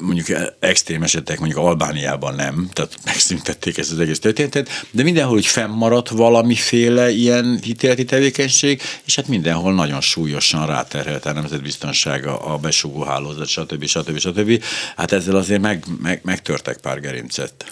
mondjuk 0.00 0.26
extrém 0.58 1.02
esetek, 1.02 1.38
mondjuk 1.38 1.60
Albániában 1.60 2.34
nem, 2.34 2.68
tehát 2.72 2.96
megszüntették 3.04 3.78
ezt 3.78 3.92
az 3.92 3.98
egész 3.98 4.18
történetet, 4.18 4.86
de 4.90 5.02
mindenhol 5.02 5.36
úgy 5.36 5.46
fennmaradt 5.46 6.08
valamiféle 6.08 7.10
ilyen 7.10 7.58
hitéleti 7.62 8.04
tevékenység, 8.04 8.82
és 9.04 9.14
hát 9.14 9.28
mindenhol 9.28 9.74
nagyon 9.74 10.00
súlyosan 10.00 10.66
ráterhelt 10.66 11.26
a 11.26 11.32
nemzetbiztonsága, 11.32 12.38
a 12.38 12.56
besugó 12.56 13.02
hálózat, 13.02 13.46
stb. 13.46 13.84
stb. 13.84 14.18
stb. 14.18 14.64
Hát 14.96 15.12
ezzel 15.12 15.36
azért 15.36 15.60
meg, 15.60 15.84
meg, 16.02 16.20
megtörtek 16.24 16.76
pár 16.76 17.00
gerincet. 17.00 17.64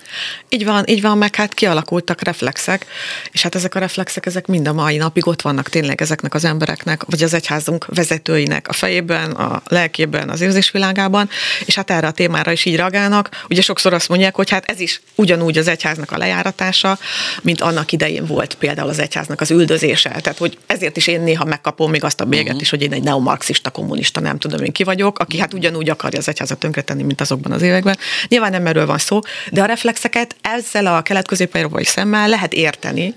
Így 0.48 0.64
van, 0.64 0.84
így 0.88 1.00
van, 1.00 1.18
meg 1.18 1.34
hát 1.34 1.54
kialakultak 1.54 2.22
reflexek, 2.22 2.86
és 3.32 3.42
hát 3.42 3.54
ezek 3.54 3.74
a 3.74 3.78
reflexek, 3.78 4.26
ezek 4.26 4.46
mind 4.46 4.68
a 4.68 4.72
mai 4.72 4.96
napig 4.96 5.26
ott 5.26 5.42
vannak 5.42 5.68
tényleg 5.68 6.00
ezeknek 6.00 6.34
az 6.34 6.44
embereknek, 6.44 7.04
vagy 7.04 7.22
az 7.22 7.34
egyházunk 7.34 7.86
vezetőinek 7.86 8.68
a 8.68 8.72
fejében, 8.72 9.30
a 9.30 9.62
lelkében, 9.66 10.28
az 10.28 10.40
érzésvilágában, 10.40 11.28
és 11.64 11.74
hát 11.74 11.83
erre 11.90 12.06
a 12.06 12.10
témára 12.10 12.52
is 12.52 12.64
így 12.64 12.76
reagálnak, 12.76 13.44
ugye 13.48 13.60
sokszor 13.60 13.92
azt 13.92 14.08
mondják, 14.08 14.34
hogy 14.34 14.50
hát 14.50 14.70
ez 14.70 14.80
is 14.80 15.00
ugyanúgy 15.14 15.58
az 15.58 15.68
egyháznak 15.68 16.12
a 16.12 16.18
lejáratása, 16.18 16.98
mint 17.42 17.60
annak 17.60 17.92
idején 17.92 18.26
volt 18.26 18.54
például 18.54 18.88
az 18.88 18.98
egyháznak 18.98 19.40
az 19.40 19.50
üldözése. 19.50 20.08
Tehát, 20.08 20.38
hogy 20.38 20.58
ezért 20.66 20.96
is 20.96 21.06
én 21.06 21.20
néha 21.20 21.44
megkapom 21.44 21.90
még 21.90 22.04
azt 22.04 22.20
a 22.20 22.24
béget 22.24 22.46
uh-huh. 22.46 22.60
is, 22.60 22.70
hogy 22.70 22.82
én 22.82 22.92
egy 22.92 23.02
neomarxista 23.02 23.70
kommunista, 23.70 24.20
nem 24.20 24.38
tudom 24.38 24.62
én 24.62 24.72
ki 24.72 24.84
vagyok, 24.84 25.18
aki 25.18 25.38
hát 25.38 25.54
ugyanúgy 25.54 25.90
akarja 25.90 26.18
az 26.18 26.28
egyházat 26.28 26.58
tönkretenni, 26.58 27.02
mint 27.02 27.20
azokban 27.20 27.52
az 27.52 27.62
években. 27.62 27.98
Nyilván 28.28 28.50
nem 28.50 28.66
erről 28.66 28.86
van 28.86 28.98
szó, 28.98 29.20
de 29.50 29.62
a 29.62 29.66
reflexeket 29.66 30.36
ezzel 30.40 30.86
a 30.86 31.02
kelet 31.02 31.26
közép 31.26 31.58
szemmel 31.80 32.28
lehet 32.28 32.52
érteni, 32.52 33.14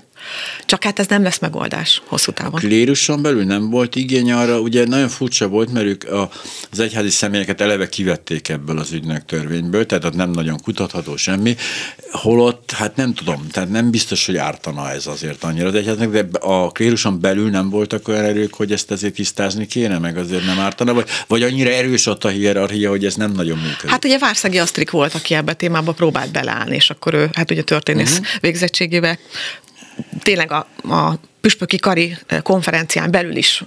csak 0.66 0.84
hát 0.84 0.98
ez 0.98 1.06
nem 1.06 1.22
lesz 1.22 1.38
megoldás 1.38 2.02
hosszú 2.06 2.32
távon. 2.32 2.54
A 2.54 2.58
kléruson 2.58 3.22
belül 3.22 3.44
nem 3.44 3.70
volt 3.70 3.96
igény 3.96 4.32
arra, 4.32 4.60
ugye 4.60 4.86
nagyon 4.86 5.08
furcsa 5.08 5.48
volt, 5.48 5.72
mert 5.72 5.86
ők 5.86 6.04
a, 6.04 6.30
az 6.70 6.78
egyházi 6.78 7.10
személyeket 7.10 7.60
eleve 7.60 7.88
kivették 7.88 8.48
ebből 8.48 8.78
az 8.78 8.92
ügynök 8.92 9.24
törvényből, 9.24 9.86
tehát 9.86 10.04
ott 10.04 10.14
nem 10.14 10.30
nagyon 10.30 10.60
kutatható 10.62 11.16
semmi, 11.16 11.56
holott, 12.10 12.70
hát 12.70 12.96
nem 12.96 13.14
tudom, 13.14 13.46
tehát 13.50 13.68
nem 13.68 13.90
biztos, 13.90 14.26
hogy 14.26 14.36
ártana 14.36 14.90
ez 14.90 15.06
azért 15.06 15.44
annyira 15.44 15.66
az 15.66 15.74
egyháznak, 15.74 16.12
de 16.12 16.38
a 16.38 16.70
kléruson 16.72 17.20
belül 17.20 17.50
nem 17.50 17.70
voltak 17.70 18.08
olyan 18.08 18.24
erők, 18.24 18.54
hogy 18.54 18.72
ezt 18.72 18.90
azért 18.90 19.14
tisztázni 19.14 19.66
kéne, 19.66 19.98
meg 19.98 20.16
azért 20.16 20.44
nem 20.44 20.58
ártana, 20.58 20.94
vagy, 20.94 21.08
vagy 21.26 21.42
annyira 21.42 21.70
erős 21.70 22.06
ott 22.06 22.24
a 22.24 22.28
hierarchia, 22.28 22.90
hogy 22.90 23.04
ez 23.04 23.14
nem 23.14 23.32
nagyon 23.32 23.58
működik. 23.58 23.90
Hát 23.90 24.04
ugye 24.04 24.18
Várszegi 24.18 24.58
Asztrik 24.58 24.90
volt, 24.90 25.14
aki 25.14 25.34
ebbe 25.34 25.52
a 25.52 25.54
témába 25.54 25.92
próbált 25.92 26.32
beleállni, 26.32 26.74
és 26.74 26.90
akkor 26.90 27.14
ő, 27.14 27.30
hát 27.32 27.50
ugye 27.50 27.62
történész 27.62 28.10
uh-huh. 28.10 28.26
végzettségével 28.40 29.18
tényleg 30.22 30.52
a, 30.52 30.66
a 30.88 31.14
püspöki 31.40 31.76
kari 31.76 32.16
konferencián 32.42 33.10
belül 33.10 33.36
is 33.36 33.64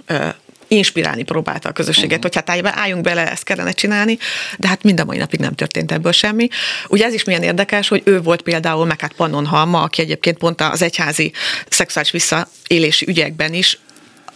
inspirálni 0.68 1.22
próbálta 1.22 1.68
a 1.68 1.72
közösséget, 1.72 2.24
uh-huh. 2.24 2.44
hogy 2.44 2.62
hát 2.62 2.76
álljunk 2.78 3.02
bele, 3.02 3.30
ezt 3.30 3.42
kellene 3.42 3.72
csinálni, 3.72 4.18
de 4.58 4.68
hát 4.68 4.82
mind 4.82 5.00
a 5.00 5.04
mai 5.04 5.16
napig 5.16 5.40
nem 5.40 5.54
történt 5.54 5.92
ebből 5.92 6.12
semmi. 6.12 6.48
Ugye 6.88 7.04
ez 7.04 7.14
is 7.14 7.24
milyen 7.24 7.42
érdekes, 7.42 7.88
hogy 7.88 8.02
ő 8.04 8.20
volt 8.20 8.42
például, 8.42 8.86
meg 8.86 9.00
hát 9.00 9.12
Pannon 9.12 9.46
Halma, 9.46 9.82
aki 9.82 10.02
egyébként 10.02 10.38
pont 10.38 10.60
az 10.60 10.82
egyházi 10.82 11.32
szexuális 11.68 12.10
visszaélési 12.10 13.06
ügyekben 13.08 13.54
is 13.54 13.78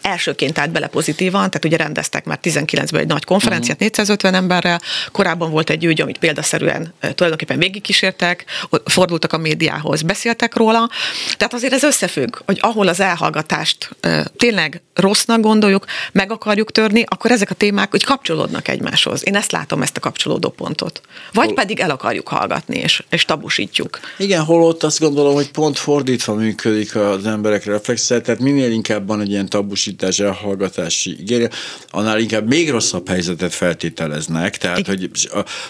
elsőként 0.06 0.58
állt 0.58 0.70
bele 0.70 0.86
pozitívan, 0.86 1.50
tehát 1.50 1.64
ugye 1.64 1.76
rendeztek 1.76 2.24
már 2.24 2.38
19-ben 2.42 3.00
egy 3.00 3.06
nagy 3.06 3.24
konferenciát 3.24 3.80
uh-huh. 3.80 3.88
Mhm. 3.88 4.00
450 4.06 4.34
emberrel, 4.34 4.80
korábban 5.12 5.50
volt 5.50 5.70
egy 5.70 5.84
ügy, 5.84 6.00
amit 6.00 6.18
példaszerűen 6.18 6.94
tulajdonképpen 7.00 7.58
végigkísértek, 7.58 8.44
fordultak 8.84 9.32
a 9.32 9.38
médiához, 9.38 10.02
beszéltek 10.02 10.56
róla, 10.56 10.90
tehát 11.36 11.54
azért 11.54 11.72
ez 11.72 11.82
összefügg, 11.82 12.36
hogy 12.46 12.58
ahol 12.60 12.88
az 12.88 13.00
elhallgatást 13.00 13.96
tényleg 14.36 14.82
rossznak 14.94 15.40
gondoljuk, 15.40 15.84
meg 16.12 16.32
akarjuk 16.32 16.72
törni, 16.72 17.04
akkor 17.08 17.30
ezek 17.30 17.50
a 17.50 17.54
témák 17.54 17.90
hogy 17.90 18.04
kapcsolódnak 18.04 18.68
egymáshoz. 18.68 19.26
Én 19.26 19.36
ezt 19.36 19.52
látom, 19.52 19.82
ezt 19.82 19.96
a 19.96 20.00
kapcsolódó 20.00 20.48
pontot. 20.48 21.00
Vagy 21.32 21.54
pedig 21.54 21.80
el 21.80 21.90
akarjuk 21.90 22.28
hallgatni, 22.28 22.78
és, 22.78 23.02
és 23.10 23.24
tabusítjuk. 23.24 24.00
Igen, 24.18 24.44
holott 24.44 24.82
azt 24.82 25.00
gondolom, 25.00 25.34
hogy 25.34 25.50
pont 25.50 25.78
fordítva 25.78 26.34
működik 26.34 26.96
az 26.96 27.26
emberek 27.26 27.64
reflexel, 27.64 28.20
tehát 28.20 28.40
minél 28.40 28.70
inkább 28.70 29.06
van 29.06 29.20
egy 29.20 29.30
ilyen 29.30 29.48
tabusítás, 29.48 29.95
biztosítás, 29.96 30.18
elhallgatási 30.18 31.16
ígérje, 31.20 31.50
annál 31.90 32.18
inkább 32.18 32.48
még 32.48 32.70
rosszabb 32.70 33.08
helyzetet 33.08 33.54
feltételeznek, 33.54 34.56
tehát, 34.56 34.86
hogy 34.86 35.10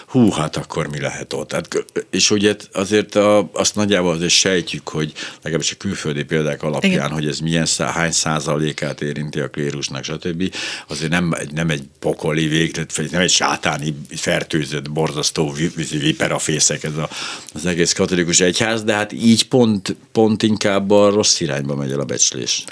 hú, 0.07 0.29
hát 0.31 0.55
akkor 0.55 0.87
mi 0.87 0.99
lehet 0.99 1.33
ott. 1.33 1.47
Tehát, 1.47 1.85
és 2.09 2.31
ugye 2.31 2.55
azért 2.73 3.15
a, 3.15 3.49
azt 3.53 3.75
nagyjából 3.75 4.13
azért 4.13 4.31
sejtjük, 4.31 4.89
hogy 4.89 5.13
legalábbis 5.41 5.71
a 5.71 5.75
külföldi 5.77 6.23
példák 6.23 6.63
alapján, 6.63 6.91
Igen. 6.91 7.11
hogy 7.11 7.27
ez 7.27 7.39
milyen 7.39 7.65
szá, 7.65 7.91
hány 7.91 8.11
százalékát 8.11 9.01
érinti 9.01 9.39
a 9.39 9.49
klérusnak, 9.49 10.03
stb. 10.03 10.53
Azért 10.87 11.11
nem, 11.11 11.35
nem 11.53 11.69
egy 11.69 11.83
pokoli 11.99 12.47
vég, 12.47 12.85
nem 13.11 13.21
egy 13.21 13.29
sátáni 13.29 13.95
fertőzött, 14.09 14.91
borzasztó 14.91 15.53
viperafészek 15.91 16.83
ez 16.83 16.97
a, 16.97 17.09
az 17.53 17.65
egész 17.65 17.93
katolikus 17.93 18.39
egyház, 18.39 18.83
de 18.83 18.93
hát 18.93 19.13
így 19.13 19.47
pont, 19.47 19.95
pont 20.11 20.43
inkább 20.43 20.91
a 20.91 21.09
rossz 21.09 21.39
irányba 21.39 21.75
megy 21.75 21.91
el 21.91 21.99
a 21.99 22.05
becslés. 22.05 22.63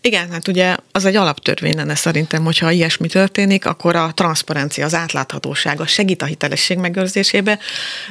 Igen, 0.00 0.30
hát 0.30 0.48
ugye 0.48 0.76
az 0.92 1.03
egy 1.04 1.16
alaptörvény 1.16 1.76
lenne 1.76 1.94
szerintem, 1.94 2.44
hogyha 2.44 2.70
ilyesmi 2.70 3.08
történik, 3.08 3.66
akkor 3.66 3.96
a 3.96 4.12
transzparencia, 4.14 4.84
az 4.84 4.94
átláthatóság, 4.94 5.80
a 5.80 5.86
segít 5.86 6.22
a 6.22 6.26
hitelesség 6.26 6.78
megőrzésébe. 6.78 7.58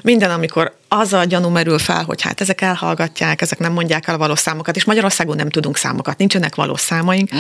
Minden, 0.01 0.31
amikor 0.31 0.75
az 0.99 1.13
a 1.13 1.23
gyanú 1.23 1.49
merül 1.49 1.79
fel, 1.79 2.03
hogy 2.03 2.21
hát 2.21 2.41
ezek 2.41 2.61
elhallgatják, 2.61 3.41
ezek 3.41 3.59
nem 3.59 3.71
mondják 3.71 4.07
el 4.07 4.15
a 4.15 4.17
valós 4.17 4.39
számokat, 4.39 4.75
és 4.75 4.83
Magyarországon 4.83 5.35
nem 5.35 5.49
tudunk 5.49 5.77
számokat, 5.77 6.17
nincsenek 6.17 6.55
valós 6.55 6.79
számaink. 6.79 7.35
Mm. 7.35 7.39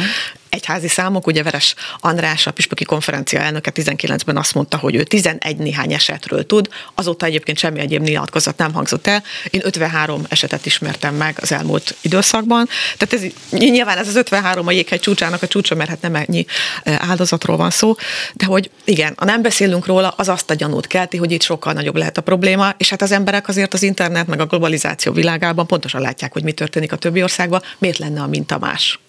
Egyházi 0.49 0.87
számok, 0.87 1.27
ugye 1.27 1.43
Veres 1.43 1.75
András, 1.99 2.47
a 2.47 2.51
Püspöki 2.51 2.83
konferencia 2.83 3.39
elnöke 3.39 3.71
19-ben 3.75 4.37
azt 4.37 4.53
mondta, 4.53 4.77
hogy 4.77 4.95
ő 4.95 5.03
11 5.03 5.57
néhány 5.57 5.93
esetről 5.93 6.45
tud, 6.45 6.69
azóta 6.95 7.25
egyébként 7.25 7.57
semmi 7.57 7.79
egyéb 7.79 8.01
nyilatkozat 8.01 8.57
nem 8.57 8.73
hangzott 8.73 9.07
el. 9.07 9.23
Én 9.49 9.61
53 9.63 10.23
esetet 10.29 10.65
ismertem 10.65 11.15
meg 11.15 11.37
az 11.41 11.51
elmúlt 11.51 11.95
időszakban. 12.01 12.67
Tehát 12.97 13.25
ez, 13.25 13.31
nyilván 13.59 13.97
ez 13.97 14.07
az 14.07 14.15
53 14.15 14.67
a 14.67 14.71
jéghegy 14.71 14.99
csúcsának 14.99 15.41
a 15.41 15.47
csúcsa, 15.47 15.75
mert 15.75 15.89
hát 15.89 16.01
nem 16.01 16.15
ennyi 16.15 16.45
áldozatról 16.83 17.57
van 17.57 17.69
szó, 17.69 17.95
de 18.33 18.45
hogy 18.45 18.69
igen, 18.83 19.13
ha 19.17 19.25
nem 19.25 19.41
beszélünk 19.41 19.85
róla, 19.85 20.13
az 20.17 20.29
azt 20.29 20.49
a 20.49 20.53
gyanút 20.53 20.87
kelti, 20.87 21.17
hogy 21.17 21.31
itt 21.31 21.41
sokkal 21.41 21.73
nagyobb 21.73 21.95
lehet 21.95 22.17
a 22.17 22.21
probléma, 22.21 22.73
és 22.77 22.89
hát 22.89 23.01
az 23.01 23.11
emberek 23.11 23.42
emberek 23.43 23.47
azért 23.47 23.73
az 23.73 23.83
internet 23.83 24.27
meg 24.27 24.39
a 24.39 24.45
globalizáció 24.45 25.11
világában 25.11 25.67
pontosan 25.67 26.01
látják, 26.01 26.33
hogy 26.33 26.43
mi 26.43 26.51
történik 26.51 26.91
a 26.91 26.95
többi 26.95 27.23
országban, 27.23 27.61
miért 27.77 27.97
lenne 27.97 28.21
a 28.21 28.27
minta 28.27 28.57
más? 28.59 28.99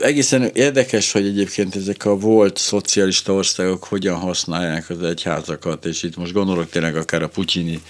Egészen 0.00 0.50
érdekes, 0.54 1.12
hogy 1.12 1.26
egyébként 1.26 1.76
ezek 1.76 2.04
a 2.04 2.16
volt 2.16 2.56
szocialista 2.56 3.32
országok 3.32 3.84
hogyan 3.84 4.16
használják 4.16 4.90
az 4.90 5.02
egyházakat, 5.02 5.84
és 5.84 6.02
itt 6.02 6.16
most 6.16 6.32
gondolok 6.32 6.70
tényleg 6.70 6.96
akár 6.96 7.22
a 7.22 7.28
putyini 7.28 7.80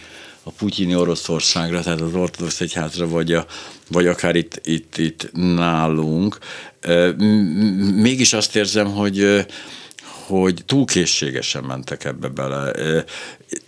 a 0.45 0.51
putyini 0.51 0.95
Oroszországra, 0.95 1.81
tehát 1.81 2.01
az 2.01 2.15
ortodox 2.15 2.61
egyházra, 2.61 3.09
vagy, 3.09 3.33
a, 3.33 3.47
vagy 3.89 4.07
akár 4.07 4.35
itt, 4.37 4.61
itt, 4.65 4.99
itt 4.99 5.31
nálunk. 5.33 6.39
Mégis 7.95 8.33
azt 8.33 8.57
érzem, 8.57 8.87
hogy 8.87 9.47
hogy 10.41 10.63
túl 10.67 10.85
készségesen 10.85 11.65
mentek 11.65 12.05
ebbe 12.05 12.29
bele 12.29 12.73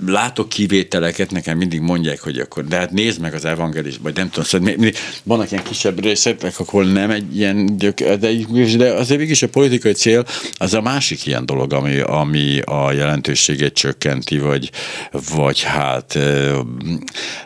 látok 0.07 0.49
kivételeket, 0.49 1.31
nekem 1.31 1.57
mindig 1.57 1.81
mondják, 1.81 2.21
hogy 2.21 2.39
akkor, 2.39 2.65
de 2.65 2.77
hát 2.77 2.91
nézd 2.91 3.21
meg 3.21 3.35
az 3.35 3.45
evangelis, 3.45 3.97
vagy 4.03 4.17
nem 4.17 4.31
tudom, 4.31 4.45
szóval 4.45 4.91
vannak 5.23 5.51
ilyen 5.51 5.65
kisebb 5.65 6.03
részletek, 6.03 6.61
akkor 6.61 6.87
nem 6.87 7.11
egy 7.11 7.37
ilyen, 7.37 7.79
de, 7.79 7.93
de 8.77 8.93
azért 8.93 9.21
mégis 9.21 9.43
a 9.43 9.49
politikai 9.49 9.93
cél 9.93 10.25
az 10.53 10.75
a 10.75 10.81
másik 10.81 11.27
ilyen 11.27 11.47
dolog, 11.47 11.73
ami, 11.73 12.01
ami 12.01 12.61
a 12.61 12.93
jelentőségét 12.93 13.75
csökkenti, 13.75 14.39
vagy, 14.39 14.71
vagy 15.35 15.63
hát 15.63 16.19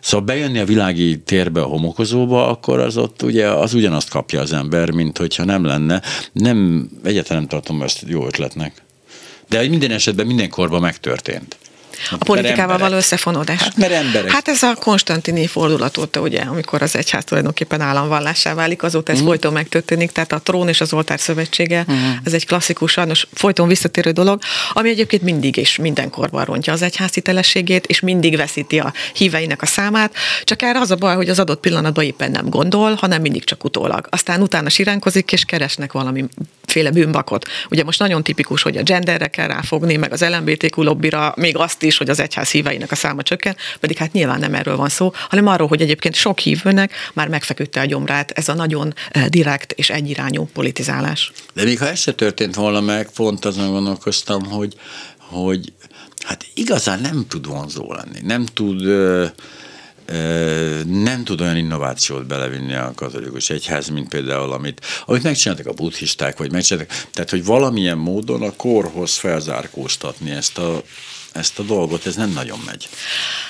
szóval 0.01 0.27
bejönni 0.27 0.59
a 0.59 0.65
világi 0.65 1.19
térbe 1.19 1.61
a 1.61 1.67
homokozóba, 1.67 2.49
akkor 2.49 2.79
az 2.79 2.97
ott 2.97 3.23
ugye 3.23 3.49
az 3.49 3.75
ugyanazt 3.75 4.11
kapja 4.11 4.41
az 4.41 4.53
ember, 4.53 4.91
mint 4.91 5.19
hogyha 5.19 5.45
nem 5.45 5.65
lenne. 5.65 6.03
Nem, 6.33 6.89
egyáltalán 7.05 7.39
nem 7.39 7.49
tartom 7.49 7.83
ezt 7.83 8.05
jó 8.07 8.27
ötletnek. 8.27 8.87
De 9.49 9.69
minden 9.69 9.91
esetben 9.91 10.27
mindenkorban 10.27 10.81
megtörtént. 10.81 11.57
A 12.11 12.17
politikával 12.17 12.79
való 12.79 12.97
összefonódás. 12.97 13.63
Hát, 13.63 13.77
mert 13.77 13.93
emberek. 13.93 14.31
Hát 14.31 14.49
ez 14.49 14.63
a 14.63 14.75
Konstantini 14.75 15.47
fordulat 15.47 15.99
óta, 15.99 16.21
ugye, 16.21 16.41
amikor 16.41 16.83
az 16.83 16.97
egyház 16.97 17.25
tulajdonképpen 17.25 17.81
államvallássá 17.81 18.55
válik, 18.55 18.83
azóta 18.83 19.13
ez 19.13 19.21
mm. 19.21 19.25
folyton 19.25 19.53
megtörténik, 19.53 20.13
tehát 20.13 20.33
a 20.33 20.39
trón 20.39 20.69
és 20.69 20.81
az 20.81 20.93
oltár 20.93 21.21
szövetsége, 21.21 21.85
mm. 21.93 22.11
ez 22.25 22.33
egy 22.33 22.47
klasszikus, 22.47 22.93
sajnos 22.93 23.27
folyton 23.33 23.69
visszatérő 23.69 24.11
dolog, 24.11 24.41
ami 24.73 24.89
egyébként 24.89 25.23
mindig 25.23 25.57
és 25.57 25.77
mindenkorban 25.77 26.45
rontja 26.45 26.73
az 26.73 26.83
egyház 26.83 27.13
hitelességét, 27.15 27.87
és 27.87 28.01
mindig 28.01 28.37
veszíti 28.37 28.79
a 28.79 28.93
híveinek 29.15 29.63
a 29.63 29.67
számát, 29.67 30.15
csak 30.45 30.63
erre 30.63 30.81
az 30.81 30.91
a 30.91 30.97
baj, 30.97 31.15
hogy 31.15 31.29
az 31.29 31.39
adott 31.39 31.61
pillanatban 31.61 32.05
éppen 32.05 32.31
nem 32.31 32.49
gondol, 32.49 32.95
hanem 32.95 33.21
mindig 33.21 33.45
csak 33.45 33.65
utólag. 33.65 34.07
Aztán 34.11 34.43
utána 34.43 34.69
siránkozik, 34.69 35.33
és 35.33 35.45
keresnek 35.45 35.93
valami 35.93 36.25
féle 36.71 36.91
bűnbakot. 36.91 37.49
Ugye 37.71 37.85
most 37.85 37.99
nagyon 37.99 38.23
tipikus, 38.23 38.63
hogy 38.63 38.77
a 38.77 38.83
genderre 38.83 39.27
kell 39.27 39.47
ráfogni, 39.47 39.97
meg 39.97 40.13
az 40.13 40.25
LMBTQ 40.25 40.83
lobbira, 40.83 41.33
még 41.37 41.57
azt 41.57 41.83
is, 41.83 41.97
hogy 41.97 42.11
az 42.11 42.21
egyház 42.21 42.51
híveinek 42.51 42.91
a 42.91 42.95
száma 42.95 43.23
csökken, 43.23 43.57
pedig 43.81 43.97
hát 43.97 44.13
nyilván 44.13 44.39
nem 44.39 44.55
erről 44.55 44.77
van 44.77 44.89
szó, 44.89 45.13
hanem 45.29 45.47
arról, 45.47 45.69
hogy 45.69 45.81
egyébként 45.81 46.15
sok 46.15 46.39
hívőnek 46.39 46.93
már 47.15 47.29
megfeküdte 47.29 47.81
a 47.81 47.85
gyomrát 47.85 48.31
ez 48.31 48.49
a 48.49 48.55
nagyon 48.55 48.95
eh, 49.11 49.27
direkt 49.27 49.73
és 49.73 49.91
egyirányú 49.91 50.49
politizálás. 50.53 51.33
De 51.55 51.65
még 51.65 51.79
ha 51.79 51.89
ez 51.89 52.01
se 52.01 52.13
történt 52.13 52.55
volna 52.55 52.81
meg, 52.81 53.11
pont 53.11 53.45
azon 53.45 53.71
gondolkoztam, 53.71 54.45
hogy, 54.45 54.75
hogy 55.19 55.73
hát 56.27 56.47
igazán 56.55 57.01
nem 57.01 57.27
tud 57.29 57.47
vonzó 57.47 57.93
lenni, 57.93 58.21
nem 58.23 58.45
tud 58.45 58.87
nem 60.87 61.25
tud 61.25 61.41
olyan 61.41 61.57
innovációt 61.57 62.27
belevinni 62.27 62.75
a 62.75 62.93
katolikus 62.95 63.51
egyház, 63.51 63.89
mint 63.89 64.09
például 64.09 64.53
amit, 64.53 64.81
amit 65.07 65.23
megcsináltak 65.23 65.67
a 65.67 65.73
buddhisták, 65.73 66.39
vagy 66.39 66.53
megcsináltak, 66.53 67.07
tehát 67.13 67.31
hogy 67.31 67.45
valamilyen 67.45 67.99
módon 67.99 68.43
a 68.43 68.53
korhoz 68.57 69.17
felzárkóztatni 69.17 70.31
ezt 70.31 70.59
a, 70.59 70.83
ezt 71.33 71.59
a 71.59 71.63
dolgot, 71.63 72.07
ez 72.07 72.15
nem 72.15 72.31
nagyon 72.31 72.59
megy. 72.67 72.89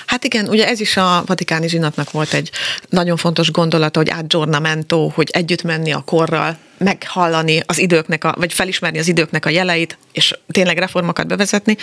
Hát 0.05 0.23
igen, 0.23 0.47
ugye 0.47 0.67
ez 0.67 0.79
is 0.79 0.97
a 0.97 1.23
vatikáni 1.25 1.67
zsinatnak 1.67 2.11
volt 2.11 2.33
egy 2.33 2.51
nagyon 2.89 3.17
fontos 3.17 3.51
gondolata, 3.51 3.99
hogy 3.99 4.09
adjournamento, 4.09 5.07
hogy 5.07 5.29
együtt 5.31 5.63
menni 5.63 5.91
a 5.91 6.01
korral, 6.01 6.57
meghallani 6.79 7.61
az 7.65 7.77
időknek, 7.77 8.23
a, 8.23 8.35
vagy 8.37 8.53
felismerni 8.53 8.99
az 8.99 9.07
időknek 9.07 9.45
a 9.45 9.49
jeleit, 9.49 9.97
és 10.11 10.33
tényleg 10.51 10.77
reformokat 10.77 11.27
bevezetni. 11.27 11.77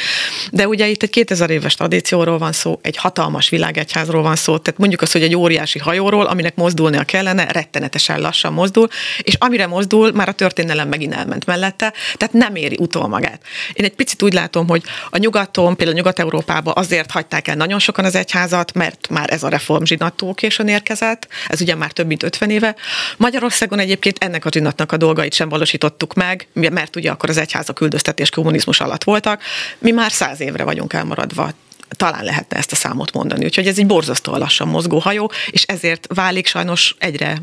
De 0.50 0.68
ugye 0.68 0.86
itt 0.86 1.02
egy 1.02 1.10
2000 1.10 1.50
éves 1.50 1.74
tradícióról 1.74 2.38
van 2.38 2.52
szó, 2.52 2.78
egy 2.82 2.96
hatalmas 2.96 3.48
világegyházról 3.48 4.22
van 4.22 4.36
szó, 4.36 4.58
tehát 4.58 4.80
mondjuk 4.80 5.02
azt, 5.02 5.12
hogy 5.12 5.22
egy 5.22 5.36
óriási 5.36 5.78
hajóról, 5.78 6.26
aminek 6.26 6.54
mozdulnia 6.54 7.04
kellene, 7.04 7.52
rettenetesen 7.52 8.20
lassan 8.20 8.52
mozdul, 8.52 8.88
és 9.22 9.34
amire 9.38 9.66
mozdul, 9.66 10.12
már 10.12 10.28
a 10.28 10.32
történelem 10.32 10.88
megint 10.88 11.14
elment 11.14 11.46
mellette, 11.46 11.92
tehát 12.14 12.34
nem 12.34 12.54
éri 12.54 12.76
utol 12.80 13.08
magát. 13.08 13.40
Én 13.72 13.84
egy 13.84 13.94
picit 13.94 14.22
úgy 14.22 14.32
látom, 14.32 14.68
hogy 14.68 14.82
a 15.10 15.18
nyugaton, 15.18 15.76
például 15.76 15.96
Nyugat-Európában 15.96 16.74
azért 16.76 17.10
hagyták 17.10 17.48
el 17.48 17.54
nagyon 17.54 17.78
sokan 17.78 18.04
az 18.04 18.14
egyházat, 18.14 18.72
mert 18.72 19.08
már 19.08 19.32
ez 19.32 19.42
a 19.42 19.48
reform 19.48 19.84
zsinattó 19.84 20.34
későn 20.34 20.68
érkezett, 20.68 21.28
ez 21.48 21.60
ugye 21.60 21.74
már 21.74 21.92
több 21.92 22.06
mint 22.06 22.22
50 22.22 22.50
éve. 22.50 22.74
Magyarországon 23.16 23.78
egyébként 23.78 24.24
ennek 24.24 24.44
a 24.44 24.50
zsinatnak 24.52 24.85
a 24.92 24.96
dolgait 24.96 25.34
sem 25.34 25.48
valósítottuk 25.48 26.14
meg, 26.14 26.48
mert 26.52 26.96
ugye 26.96 27.10
akkor 27.10 27.28
az 27.28 27.36
egyháza 27.36 27.72
küldöztetés 27.72 28.30
kommunizmus 28.30 28.80
alatt 28.80 29.04
voltak. 29.04 29.42
Mi 29.78 29.90
már 29.90 30.12
száz 30.12 30.40
évre 30.40 30.64
vagyunk 30.64 30.92
elmaradva 30.92 31.50
talán 31.88 32.24
lehetne 32.24 32.56
ezt 32.56 32.72
a 32.72 32.76
számot 32.76 33.12
mondani. 33.12 33.44
Úgyhogy 33.44 33.66
ez 33.66 33.78
egy 33.78 33.86
borzasztóan 33.86 34.38
lassan 34.38 34.68
mozgó 34.68 34.98
hajó, 34.98 35.30
és 35.50 35.62
ezért 35.62 36.06
válik 36.14 36.46
sajnos 36.46 36.94
egyre 36.98 37.42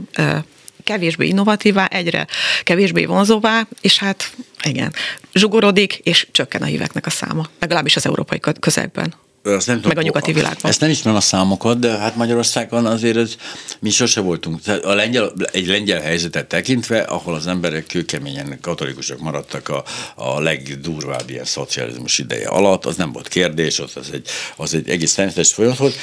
kevésbé 0.84 1.28
innovatívá, 1.28 1.86
egyre 1.86 2.28
kevésbé 2.64 3.06
vonzóvá, 3.06 3.68
és 3.82 4.00
hát 4.00 4.32
igen, 4.64 4.94
zsugorodik, 5.34 5.94
és 5.94 6.28
csökken 6.32 6.62
a 6.62 6.66
híveknek 6.66 7.06
a 7.06 7.10
száma, 7.10 7.50
legalábbis 7.60 7.96
az 7.96 8.06
európai 8.06 8.40
közegben 8.60 9.14
azt 9.44 9.68
nem 9.68 9.76
tudom, 9.76 9.92
meg 9.96 9.98
a 9.98 10.02
nyugati 10.02 10.34
világban. 10.34 10.72
Ezt 10.72 10.80
nem 10.80 10.90
ismerem 10.90 11.18
a 11.18 11.22
számokat, 11.22 11.80
de 11.80 11.98
hát 11.98 12.16
Magyarországon 12.16 12.86
azért 12.86 13.18
ez, 13.18 13.36
mi 13.80 13.90
sose 13.90 14.22
voltunk. 14.22 14.62
Tehát 14.62 14.84
a 14.84 14.94
lengyel, 14.94 15.34
egy 15.52 15.68
lengyel 15.68 16.02
helyzetet 16.02 16.48
tekintve, 16.48 17.00
ahol 17.00 17.34
az 17.36 17.48
emberek 17.48 17.86
kőkeményen 17.86 18.58
katolikusok 18.62 19.20
maradtak 19.20 19.70
a, 19.70 19.84
a 20.16 20.40
legdurvább 20.40 21.30
ilyen 21.30 21.46
szocializmus 21.46 22.18
ideje 22.18 22.48
alatt, 22.48 22.86
az 22.86 22.96
nem 22.96 23.12
volt 23.12 23.28
kérdés, 23.28 23.80
az, 23.80 23.92
az, 23.96 24.10
egy, 24.14 24.28
az 24.56 24.74
egy 24.74 24.90
egész 24.90 25.14
természetes 25.14 25.54
folyamat 25.54 25.78
volt, 25.78 25.96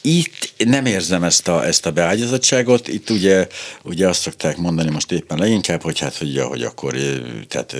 itt 0.00 0.54
nem 0.56 0.86
érzem 0.86 1.24
ezt 1.24 1.48
a, 1.48 1.66
ezt 1.66 1.86
a 1.86 1.90
beágyazottságot, 1.90 2.88
itt 2.88 3.10
ugye, 3.10 3.46
ugye 3.82 4.08
azt 4.08 4.20
szokták 4.20 4.56
mondani 4.56 4.90
most 4.90 5.12
éppen 5.12 5.38
leginkább, 5.38 5.82
hogy 5.82 5.98
hát, 5.98 6.16
hogy, 6.16 6.40
hogy 6.40 6.62
akkor, 6.62 6.94
tehát, 7.48 7.76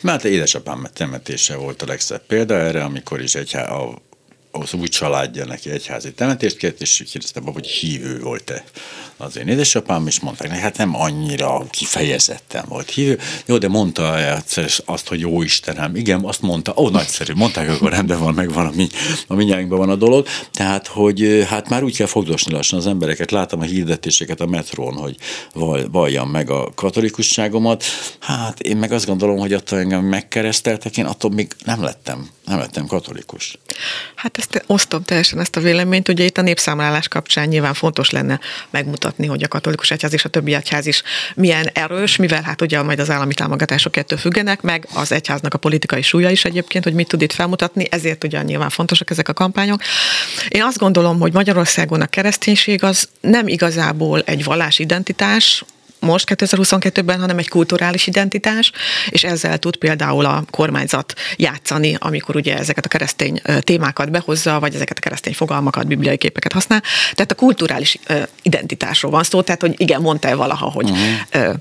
mert 0.00 0.24
édesapám 0.24 0.86
temetése 0.92 1.56
volt 1.56 1.82
a 1.82 1.86
legszebb 1.86 2.26
példa 2.26 2.54
erre, 2.54 2.84
amikor 2.84 3.22
is 3.22 3.34
egy, 3.34 3.56
a, 3.56 4.05
az 4.60 4.74
új 4.74 4.88
családja 4.88 5.44
neki 5.44 5.70
egyházi 5.70 6.12
temetést 6.12 6.56
kért, 6.56 6.80
és 6.80 7.02
kérdezte, 7.10 7.40
hogy 7.44 7.66
hívő 7.66 8.20
volt-e 8.20 8.64
az 9.16 9.36
én 9.36 9.48
édesapám, 9.48 10.06
és 10.06 10.20
mondták 10.20 10.48
neki, 10.48 10.60
hát 10.60 10.76
nem 10.76 10.94
annyira 10.94 11.66
kifejezetten 11.70 12.64
volt 12.68 12.90
hívő. 12.90 13.18
Jó, 13.46 13.58
de 13.58 13.68
mondta 13.68 14.34
egyszer 14.36 14.70
azt, 14.84 15.08
hogy 15.08 15.20
jó 15.20 15.42
Istenem. 15.42 15.96
Igen, 15.96 16.24
azt 16.24 16.42
mondta, 16.42 16.74
ó, 16.76 16.88
nagyszerű, 16.88 17.32
mondták, 17.32 17.70
akkor 17.70 17.90
rendben 17.90 18.18
van, 18.18 18.34
meg 18.34 18.52
van, 18.52 18.66
a, 18.66 18.70
mi, 18.74 18.88
a 19.26 19.34
minnyáinkban 19.34 19.78
van 19.78 19.90
a 19.90 19.96
dolog. 19.96 20.26
Tehát, 20.52 20.86
hogy 20.86 21.46
hát 21.48 21.68
már 21.68 21.82
úgy 21.82 21.96
kell 21.96 22.06
fogdosni 22.06 22.52
lassan 22.52 22.78
az 22.78 22.86
embereket. 22.86 23.30
Látom 23.30 23.60
a 23.60 23.64
hirdetéseket 23.64 24.40
a 24.40 24.46
metrón, 24.46 24.94
hogy 24.94 25.16
valljam 25.90 26.30
meg 26.30 26.50
a 26.50 26.72
katolikusságomat. 26.74 27.84
Hát 28.18 28.60
én 28.60 28.76
meg 28.76 28.92
azt 28.92 29.06
gondolom, 29.06 29.38
hogy 29.38 29.52
attól 29.52 29.78
engem 29.78 30.04
megkereszteltek, 30.04 30.96
én 30.96 31.06
attól 31.06 31.30
még 31.30 31.52
nem 31.64 31.82
lettem, 31.82 32.28
nem 32.44 32.58
lettem 32.58 32.86
katolikus. 32.86 33.58
Hát 34.14 34.36
ezt 34.50 34.64
osztom 34.66 35.02
teljesen 35.02 35.40
ezt 35.40 35.56
a 35.56 35.60
véleményt. 35.60 36.08
Ugye 36.08 36.24
itt 36.24 36.38
a 36.38 36.42
népszámlálás 36.42 37.08
kapcsán 37.08 37.48
nyilván 37.48 37.74
fontos 37.74 38.10
lenne 38.10 38.40
megmutatni, 38.70 39.26
hogy 39.26 39.42
a 39.42 39.48
katolikus 39.48 39.90
egyház 39.90 40.12
és 40.12 40.24
a 40.24 40.28
többi 40.28 40.54
egyház 40.54 40.86
is 40.86 41.02
milyen 41.34 41.66
erős, 41.72 42.16
mivel 42.16 42.42
hát 42.42 42.62
ugye 42.62 42.82
majd 42.82 43.00
az 43.00 43.10
állami 43.10 43.34
támogatások 43.34 43.96
ettől 43.96 44.18
függenek, 44.18 44.60
meg 44.60 44.88
az 44.94 45.12
egyháznak 45.12 45.54
a 45.54 45.58
politikai 45.58 46.02
súlya 46.02 46.30
is 46.30 46.44
egyébként, 46.44 46.84
hogy 46.84 46.94
mit 46.94 47.08
tud 47.08 47.22
itt 47.22 47.32
felmutatni, 47.32 47.86
ezért 47.90 48.24
ugye 48.24 48.42
nyilván 48.42 48.70
fontosak 48.70 49.10
ezek 49.10 49.28
a 49.28 49.32
kampányok. 49.32 49.80
Én 50.48 50.62
azt 50.62 50.78
gondolom, 50.78 51.20
hogy 51.20 51.32
Magyarországon 51.32 52.00
a 52.00 52.06
kereszténység 52.06 52.84
az 52.84 53.08
nem 53.20 53.48
igazából 53.48 54.22
egy 54.22 54.44
vallásidentitás, 54.44 55.64
most 56.00 56.34
2022-ben, 56.34 57.20
hanem 57.20 57.38
egy 57.38 57.48
kulturális 57.48 58.06
identitás, 58.06 58.72
és 59.08 59.24
ezzel 59.24 59.58
tud 59.58 59.76
például 59.76 60.24
a 60.24 60.44
kormányzat 60.50 61.14
játszani, 61.36 61.96
amikor 61.98 62.36
ugye 62.36 62.58
ezeket 62.58 62.84
a 62.84 62.88
keresztény 62.88 63.40
témákat 63.60 64.10
behozza, 64.10 64.60
vagy 64.60 64.74
ezeket 64.74 64.96
a 64.96 65.00
keresztény 65.00 65.34
fogalmakat, 65.34 65.86
bibliai 65.86 66.16
képeket 66.16 66.52
használ. 66.52 66.82
Tehát 67.12 67.32
a 67.32 67.34
kulturális 67.34 67.98
identitásról 68.42 69.10
van 69.10 69.22
szó, 69.22 69.42
tehát 69.42 69.60
hogy 69.60 69.74
igen, 69.76 70.00
mondta 70.00 70.36
valaha, 70.36 70.70
hogy 70.70 70.90
uh-huh 70.90 71.54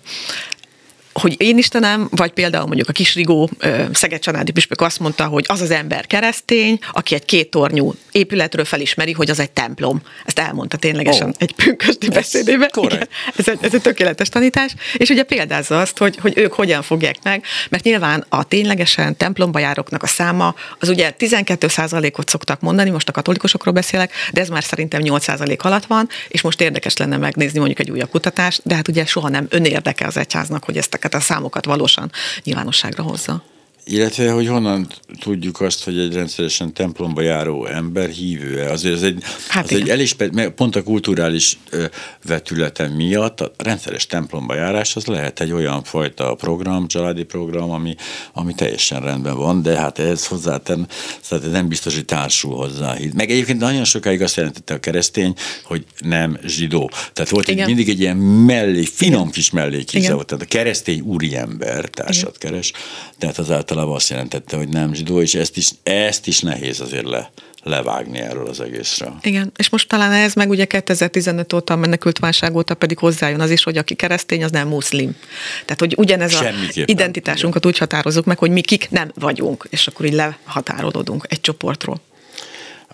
hogy 1.22 1.42
én 1.42 1.58
Istenem, 1.58 2.08
vagy 2.12 2.32
például 2.32 2.66
mondjuk 2.66 2.90
a 2.90 2.92
Kisrigó 2.92 3.50
Szeged 3.92 4.20
Csanádi 4.20 4.52
Püspök 4.52 4.82
azt 4.82 5.00
mondta, 5.00 5.26
hogy 5.26 5.46
az 5.48 5.62
az 5.62 5.72
ember 5.72 6.08
keresztény, 6.08 6.80
aki 6.92 7.16
egy 7.16 7.26
két 7.26 7.50
tornyú 7.50 7.94
épületről 8.12 8.66
felismeri, 8.66 9.12
hogy 9.12 9.30
az 9.30 9.40
egy 9.40 9.52
templom. 9.52 10.02
Ezt 10.26 10.40
elmondta 10.40 10.78
ténylegesen 10.78 11.28
oh. 11.28 11.34
egy 11.38 11.56
pünkösdi 11.56 12.10
beszédében. 12.10 12.70
Ez, 13.36 13.48
ez 13.62 13.74
egy 13.74 13.82
tökéletes 13.82 14.30
tanítás. 14.30 14.76
És 14.98 15.10
ugye 15.10 15.24
példázza 15.24 15.80
azt, 15.80 15.98
hogy, 15.98 16.18
hogy 16.22 16.34
ők 16.38 16.54
hogyan 16.54 16.82
fogják 16.82 17.16
meg, 17.24 17.44
mert 17.70 17.84
nyilván 17.84 18.26
a 18.30 18.44
ténylegesen 18.44 19.18
templomba 19.18 19.60
járóknak 19.60 20.04
a 20.04 20.08
száma, 20.08 20.56
az 20.80 20.90
ugye 20.90 21.14
12% 21.20 22.18
ot 22.18 22.30
szoktak 22.30 22.62
mondani, 22.62 22.90
most 22.90 23.10
a 23.10 23.12
katolikusokról 23.12 23.74
beszélek, 23.74 24.12
de 24.34 24.42
ez 24.42 24.50
már 24.50 24.64
szerintem 24.64 25.02
8% 25.04 25.58
alatt 25.58 25.86
van, 25.86 26.10
és 26.28 26.42
most 26.42 26.62
érdekes 26.62 26.98
lenne 26.98 27.18
megnézni 27.18 27.58
mondjuk 27.58 27.80
egy 27.80 27.92
újabb 27.92 28.10
kutatást, 28.10 28.62
de 28.64 28.76
hát 28.76 28.88
ugye 28.88 29.06
soha 29.06 29.30
nem 29.30 29.46
önérdeke 29.50 30.06
az 30.06 30.18
egyháznak, 30.18 30.64
hogy 30.64 30.78
ezt 30.78 30.94
a 30.94 30.98
ezeket 31.06 31.22
a 31.22 31.34
számokat 31.34 31.66
valósan 31.66 32.12
nyilvánosságra 32.44 33.04
hozza. 33.04 33.44
Illetve, 33.88 34.32
hogy 34.32 34.48
honnan 34.48 34.88
tudjuk 35.20 35.62
azt, 35.62 35.84
hogy 35.84 36.00
egy 36.00 36.14
rendszeresen 36.14 36.74
templomba 36.74 37.22
járó 37.22 37.66
ember 37.66 38.10
hívő-e. 38.10 38.72
Azért 38.72 38.96
ez 38.96 39.02
egy, 39.02 39.24
hát 39.48 39.64
az 39.64 39.72
egy 39.72 39.90
elismer, 39.90 40.50
pont 40.50 40.76
a 40.76 40.84
kulturális 40.84 41.58
vetülete 42.26 42.88
miatt 42.88 43.42
a 43.42 43.52
rendszeres 43.58 44.06
templomba 44.06 44.56
járás 44.56 44.96
az 44.96 45.06
lehet 45.06 45.40
egy 45.40 45.52
olyan 45.52 45.84
fajta 45.84 46.36
program, 46.36 46.88
családi 46.88 47.24
program, 47.24 47.72
ami, 47.72 47.96
ami 48.34 48.54
teljesen 48.54 49.02
rendben 49.02 49.36
van, 49.38 49.62
de 49.62 49.78
hát 49.78 50.00
ez 50.00 50.26
hozzáten, 50.26 50.88
tehát 51.30 51.46
ez 51.46 51.52
nem 51.52 51.68
biztos, 51.68 51.96
hogy 51.96 52.06
társul 52.06 52.56
hozzá. 52.56 52.96
Meg 53.14 53.32
egyébként 53.32 53.60
nagyon 53.60 53.84
sokáig 53.84 54.22
azt 54.22 54.36
jelentette 54.36 54.74
a 54.74 54.80
keresztény, 54.80 55.34
hogy 55.64 55.86
nem 56.00 56.38
zsidó. 56.46 56.92
Tehát 57.14 57.32
volt 57.32 57.50
egy, 57.50 57.66
mindig 57.66 57.90
egy 57.90 58.00
ilyen 58.00 58.18
mellé, 58.18 58.84
finom 58.84 59.30
kis 59.30 59.50
mellékíze 59.50 60.14
volt. 60.14 60.28
Tehát 60.28 60.44
a 60.44 60.48
keresztény 60.48 61.00
úriember 61.00 61.90
társat 61.90 62.36
Igen. 62.38 62.52
keres, 62.52 62.72
tehát 63.18 63.38
azáltal 63.38 63.58
általában 63.58 63.96
azt 63.96 64.10
jelentette, 64.10 64.58
hogy 64.58 64.70
nem 64.70 64.94
zsidó, 64.94 65.22
és 65.22 65.36
ezt 65.36 65.58
is, 65.58 65.70
ezt 65.84 66.28
is 66.28 66.40
nehéz 66.40 66.80
azért 66.80 67.06
le, 67.06 67.32
levágni 67.64 68.20
erről 68.20 68.48
az 68.48 68.60
egészről. 68.60 69.16
Igen, 69.22 69.52
és 69.56 69.70
most 69.70 69.88
talán 69.88 70.12
ez 70.12 70.34
meg 70.34 70.50
ugye 70.50 70.66
2015 70.66 71.54
óta, 71.54 71.74
a 71.74 71.78
menekült 71.78 72.20
válság 72.20 72.56
óta 72.56 72.76
pedig 72.76 72.98
hozzájön 72.98 73.40
az 73.40 73.50
is, 73.50 73.64
hogy 73.64 73.78
aki 73.78 73.96
keresztény, 73.96 74.44
az 74.44 74.52
nem 74.52 74.68
muszlim. 74.68 75.16
Tehát, 75.66 75.80
hogy 75.80 75.94
ugyanez 75.98 76.34
az 76.34 76.44
identitásunkat 76.74 77.62
igen. 77.62 77.74
úgy 77.74 77.78
határozunk 77.78 78.26
meg, 78.26 78.38
hogy 78.38 78.52
mi 78.52 78.62
kik 78.62 78.90
nem 78.90 79.12
vagyunk, 79.14 79.68
és 79.70 79.88
akkor 79.88 80.06
így 80.06 80.14
lehatárolódunk 80.14 81.26
egy 81.30 81.42
csoportról. 81.42 82.02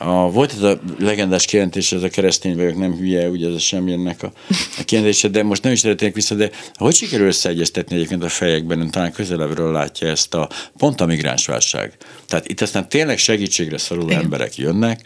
A, 0.03 0.31
volt 0.31 0.53
ez 0.53 0.61
a 0.61 0.79
legendás 0.99 1.45
kijelentés, 1.45 1.91
ez 1.91 2.03
a 2.03 2.09
keresztény 2.09 2.55
vagyok, 2.55 2.77
nem 2.77 2.95
hülye, 2.97 3.29
ugye 3.29 3.47
ez 3.47 3.53
a 3.53 3.59
semmilyennek 3.59 4.23
a, 4.23 4.31
a 4.77 4.83
kijelentése, 4.85 5.27
de 5.27 5.43
most 5.43 5.63
nem 5.63 5.71
is 5.71 5.79
szeretnék 5.79 6.15
vissza, 6.15 6.35
de 6.35 6.49
hogy 6.73 6.95
sikerül 6.95 7.27
összeegyeztetni 7.27 7.95
egyébként 7.95 8.23
a 8.23 8.29
fejekben, 8.29 8.79
ön 8.79 8.89
talán 8.89 9.11
közelebbről 9.11 9.71
látja 9.71 10.07
ezt 10.07 10.33
a 10.33 10.49
pont 10.77 11.01
a 11.01 11.05
migránsválság. 11.05 11.97
Tehát 12.27 12.47
itt 12.47 12.61
aztán 12.61 12.89
tényleg 12.89 13.17
segítségre 13.17 13.77
szoruló 13.77 14.07
Igen. 14.07 14.21
emberek 14.21 14.57
jönnek, 14.57 15.01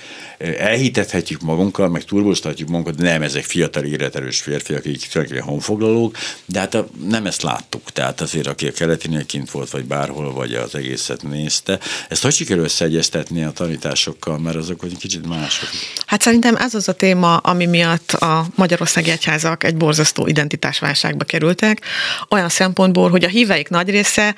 elhitethetjük 0.59 1.41
magunkkal, 1.41 1.89
meg 1.89 2.03
turboztatjuk 2.03 2.69
magunkat, 2.69 2.97
nem 2.97 3.21
ezek 3.21 3.43
fiatal, 3.43 3.83
életerős 3.83 4.41
férfiak, 4.41 4.79
akik 4.79 5.07
tulajdonképpen 5.11 5.49
honfoglalók, 5.49 6.17
de 6.45 6.59
hát 6.59 6.73
a, 6.73 6.87
nem 7.07 7.25
ezt 7.25 7.41
láttuk. 7.41 7.91
Tehát 7.91 8.21
azért, 8.21 8.47
aki 8.47 8.67
a 8.67 8.71
keleti 8.71 9.09
kint 9.25 9.51
volt, 9.51 9.69
vagy 9.69 9.85
bárhol, 9.85 10.33
vagy 10.33 10.53
az 10.53 10.75
egészet 10.75 11.23
nézte, 11.23 11.79
ezt 12.09 12.23
hogy 12.23 12.33
sikerül 12.33 12.63
összeegyeztetni 12.63 13.43
a 13.43 13.51
tanításokkal, 13.51 14.39
mert 14.39 14.55
azok 14.55 14.83
hogy 14.89 14.97
kicsit 14.97 15.27
mások. 15.27 15.69
Hát 16.05 16.21
szerintem 16.21 16.55
ez 16.55 16.73
az 16.73 16.87
a 16.87 16.93
téma, 16.93 17.37
ami 17.37 17.65
miatt 17.65 18.11
a 18.11 18.45
Magyarországi 18.55 19.09
Egyházak 19.09 19.63
egy 19.63 19.75
borzasztó 19.75 20.27
identitásválságba 20.27 21.23
kerültek, 21.23 21.81
olyan 22.29 22.49
szempontból, 22.49 23.09
hogy 23.09 23.23
a 23.23 23.27
híveik 23.27 23.69
nagy 23.69 23.89
része 23.89 24.35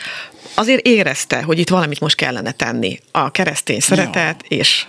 azért 0.54 0.86
érezte, 0.86 1.42
hogy 1.42 1.60
itt 1.60 1.70
valamit 1.70 2.00
most 2.00 2.16
kellene 2.16 2.52
tenni. 2.52 3.00
A 3.12 3.32
keresztény 3.32 3.80
szeretet 3.80 4.44
ja. 4.48 4.58
és 4.58 4.86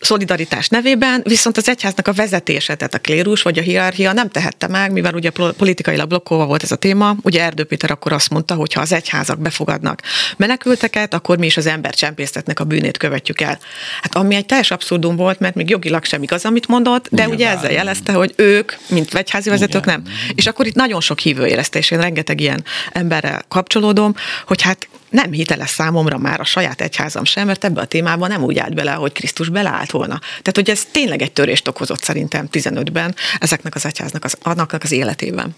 szolidaritás 0.00 0.68
nevében, 0.68 1.22
viszont 1.24 1.56
az 1.56 1.68
egyháznak 1.68 2.08
a 2.08 2.12
vezetése, 2.12 2.74
tehát 2.74 2.94
a 2.94 2.98
klérus 2.98 3.42
vagy 3.42 3.58
a 3.58 3.62
hierarchia 3.62 4.12
nem 4.12 4.28
tehette 4.28 4.68
meg, 4.68 4.92
mivel 4.92 5.14
ugye 5.14 5.30
politikailag 5.56 6.08
blokkolva 6.08 6.46
volt 6.46 6.62
ez 6.62 6.72
a 6.72 6.76
téma. 6.76 7.16
Ugye 7.22 7.42
Erdő 7.42 7.64
Péter 7.64 7.90
akkor 7.90 8.12
azt 8.12 8.30
mondta, 8.30 8.54
hogy 8.54 8.72
ha 8.72 8.80
az 8.80 8.92
egyházak 8.92 9.38
befogadnak 9.40 10.02
menekülteket, 10.36 11.14
akkor 11.14 11.38
mi 11.38 11.46
is 11.46 11.56
az 11.56 11.66
ember 11.66 11.94
csempésztetnek 11.94 12.60
a 12.60 12.64
bűnét 12.64 12.96
követjük 12.96 13.40
el. 13.40 13.58
Hát 14.02 14.14
ami 14.14 14.34
egy 14.34 14.46
teljes 14.46 14.70
abszurdum 14.70 15.16
volt, 15.16 15.38
mert 15.38 15.54
még 15.54 15.70
jogilag 15.70 16.04
sem 16.04 16.22
igaz, 16.22 16.44
amit 16.44 16.68
mondott, 16.68 17.08
de 17.10 17.22
Igen, 17.22 17.34
ugye 17.34 17.48
ezzel 17.48 17.72
jelezte, 17.72 18.12
hogy 18.12 18.32
ők, 18.36 18.72
mint 18.88 19.14
egyházi 19.14 19.50
vezetők 19.50 19.86
Igen. 19.86 20.02
nem. 20.04 20.14
És 20.34 20.46
akkor 20.46 20.66
itt 20.66 20.74
nagyon 20.74 21.00
sok 21.00 21.18
hívő 21.18 21.46
érezte, 21.46 21.78
és 21.78 21.90
én 21.90 22.00
rengeteg 22.00 22.40
ilyen 22.40 22.64
emberrel 22.92 23.42
kapcsolódom, 23.48 24.14
hogy 24.46 24.62
hát 24.62 24.88
nem 25.10 25.32
hiteles 25.32 25.70
számomra 25.70 26.18
már 26.18 26.40
a 26.40 26.44
saját 26.44 26.80
egyházam 26.80 27.24
sem, 27.24 27.46
mert 27.46 27.64
ebbe 27.64 27.80
a 27.80 27.84
témába 27.84 28.26
nem 28.26 28.42
úgy 28.42 28.58
állt 28.58 28.74
bele, 28.74 28.90
hogy 28.90 29.12
Krisztus 29.12 29.48
beleállt 29.48 29.90
volna. 29.90 30.18
Tehát, 30.18 30.54
hogy 30.54 30.70
ez 30.70 30.84
tényleg 30.84 31.22
egy 31.22 31.32
törést 31.32 31.68
okozott 31.68 32.02
szerintem 32.02 32.48
15-ben 32.52 33.14
ezeknek 33.38 33.74
az 33.74 33.86
egyháznak 33.86 34.24
az, 34.24 34.36
annak 34.42 34.76
az 34.82 34.92
életében. 34.92 35.56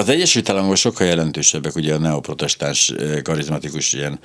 Az 0.00 0.08
Egyesült 0.08 0.48
Államokban 0.48 0.76
sokkal 0.76 1.06
jelentősebbek 1.06 1.76
ugye 1.76 1.94
a 1.94 1.98
neoprotestáns 1.98 2.94
karizmatikus 3.22 3.92
ilyen 3.92 4.18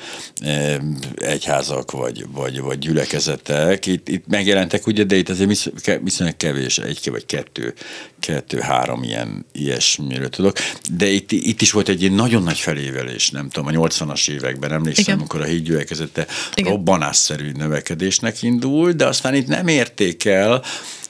egyházak 1.15 1.91
vagy, 1.91 2.25
vagy, 2.31 2.59
vagy 2.59 2.79
gyülekezetek. 2.79 3.85
Itt, 3.85 4.09
itt 4.09 4.27
megjelentek 4.27 4.87
ugye, 4.87 5.03
de 5.03 5.15
itt 5.15 5.29
azért 5.29 5.71
viszonylag 6.03 6.37
kevés, 6.37 6.77
egy 6.77 7.09
vagy 7.11 7.25
kettő, 7.25 7.73
kettő-három 8.19 9.03
ilyen 9.03 9.45
ilyesmiről 9.51 10.29
tudok. 10.29 10.57
De 10.97 11.07
itt, 11.07 11.31
itt 11.31 11.61
is 11.61 11.71
volt 11.71 11.89
egy 11.89 12.01
ilyen 12.01 12.13
nagyon 12.13 12.43
nagy 12.43 12.59
felévelés, 12.59 13.29
nem 13.29 13.49
tudom, 13.49 13.75
a 13.75 13.87
80-as 13.87 14.29
években 14.29 14.71
emlékszem, 14.71 15.03
Igen. 15.03 15.17
amikor 15.17 15.41
a 15.41 15.45
hídgyülekezete 15.45 16.27
robbanásszerű 16.55 17.51
növekedésnek 17.51 18.43
indult, 18.43 18.95
de 18.95 19.05
aztán 19.05 19.35
itt 19.35 19.47
nem 19.47 19.67
érték 19.67 20.25
el 20.25 20.63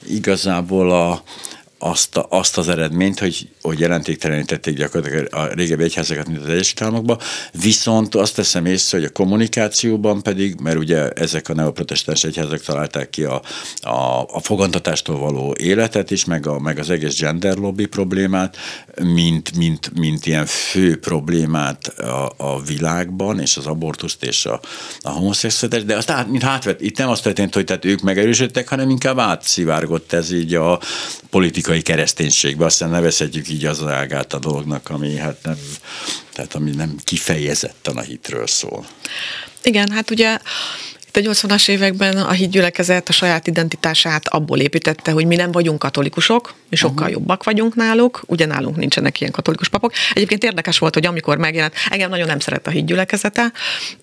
igazából 0.08 0.90
a, 0.90 1.22
azt, 1.78 2.16
a, 2.16 2.26
azt 2.28 2.58
az 2.58 2.68
eredményt, 2.68 3.18
hogy, 3.18 3.48
hogy 3.62 3.78
jelentéktelenítették 3.78 4.76
gyakorlatilag 4.76 5.34
a 5.34 5.46
régebbi 5.46 5.82
egyházakat, 5.82 6.26
mint 6.26 6.42
az 6.42 6.48
Egyesült 6.48 6.82
Államokban, 6.82 7.18
viszont 7.60 8.14
azt 8.14 8.34
teszem 8.34 8.66
észre, 8.66 8.98
hogy 8.98 9.06
a 9.06 9.12
kommunikációban 9.12 10.22
pedig, 10.22 10.60
mert 10.60 10.78
ugye 10.78 11.10
ezek 11.10 11.48
a 11.48 11.54
neoprotestáns 11.54 12.24
egyházak 12.24 12.60
találták 12.60 13.10
ki 13.10 13.24
a, 13.24 13.42
a, 13.80 14.26
a 14.32 14.40
fogantatástól 14.40 15.18
való 15.18 15.54
életet 15.58 16.10
is, 16.10 16.24
meg, 16.24 16.46
a, 16.46 16.58
meg 16.58 16.78
az 16.78 16.90
egész 16.90 17.20
gender 17.20 17.56
lobby 17.56 17.86
problémát, 17.86 18.56
mint, 19.02 19.56
mint, 19.56 19.90
mint 19.94 20.26
ilyen 20.26 20.46
fő 20.46 20.98
problémát 20.98 21.86
a, 21.86 22.32
a 22.36 22.62
világban, 22.62 23.40
és 23.40 23.56
az 23.56 23.66
abortuszt 23.66 24.24
és 24.24 24.46
a, 24.46 24.60
a 25.00 25.10
homoszexuális, 25.10 25.84
de 25.84 25.96
azt 25.96 26.10
át, 26.10 26.28
mint 26.28 26.42
hátvet, 26.42 26.80
itt 26.80 26.98
nem 26.98 27.08
azt 27.08 27.22
történt, 27.22 27.54
hogy 27.54 27.64
tehát 27.64 27.84
ők 27.84 28.00
megerősödtek, 28.00 28.68
hanem 28.68 28.90
inkább 28.90 29.18
átszivárgott 29.18 30.12
ez 30.12 30.32
így 30.32 30.54
a 30.54 30.80
politikai 31.30 31.65
kereszténységbe, 31.82 32.64
aztán 32.64 32.90
nevezhetjük 32.90 33.48
így 33.48 33.64
az 33.64 33.82
ágát 33.82 34.32
a 34.32 34.38
dolognak, 34.38 34.90
ami 34.90 35.16
hát 35.16 35.38
nem, 35.42 35.58
tehát 36.32 36.54
ami 36.54 36.70
nem 36.70 36.96
kifejezetten 37.04 37.96
a 37.96 38.00
hitről 38.00 38.46
szól. 38.46 38.86
Igen, 39.62 39.90
hát 39.90 40.10
ugye 40.10 40.38
a 41.16 41.20
80-as 41.20 41.68
években 41.68 42.16
a 42.16 42.30
hídgyülekezet 42.30 43.08
a 43.08 43.12
saját 43.12 43.46
identitását 43.46 44.28
abból 44.28 44.58
építette, 44.58 45.10
hogy 45.10 45.26
mi 45.26 45.36
nem 45.36 45.52
vagyunk 45.52 45.78
katolikusok, 45.78 46.54
mi 46.68 46.76
sokkal 46.76 46.96
uh-huh. 46.96 47.10
jobbak 47.10 47.44
vagyunk 47.44 47.74
náluk, 47.74 48.22
ugye 48.26 48.46
nálunk 48.46 48.76
nincsenek 48.76 49.20
ilyen 49.20 49.32
katolikus 49.32 49.68
papok. 49.68 49.92
Egyébként 50.12 50.44
érdekes 50.44 50.78
volt, 50.78 50.94
hogy 50.94 51.06
amikor 51.06 51.38
megjelent, 51.38 51.74
engem 51.90 52.10
nagyon 52.10 52.26
nem 52.26 52.38
szeret 52.38 52.66
a 52.66 52.70
hídgyülekezete, 52.70 53.52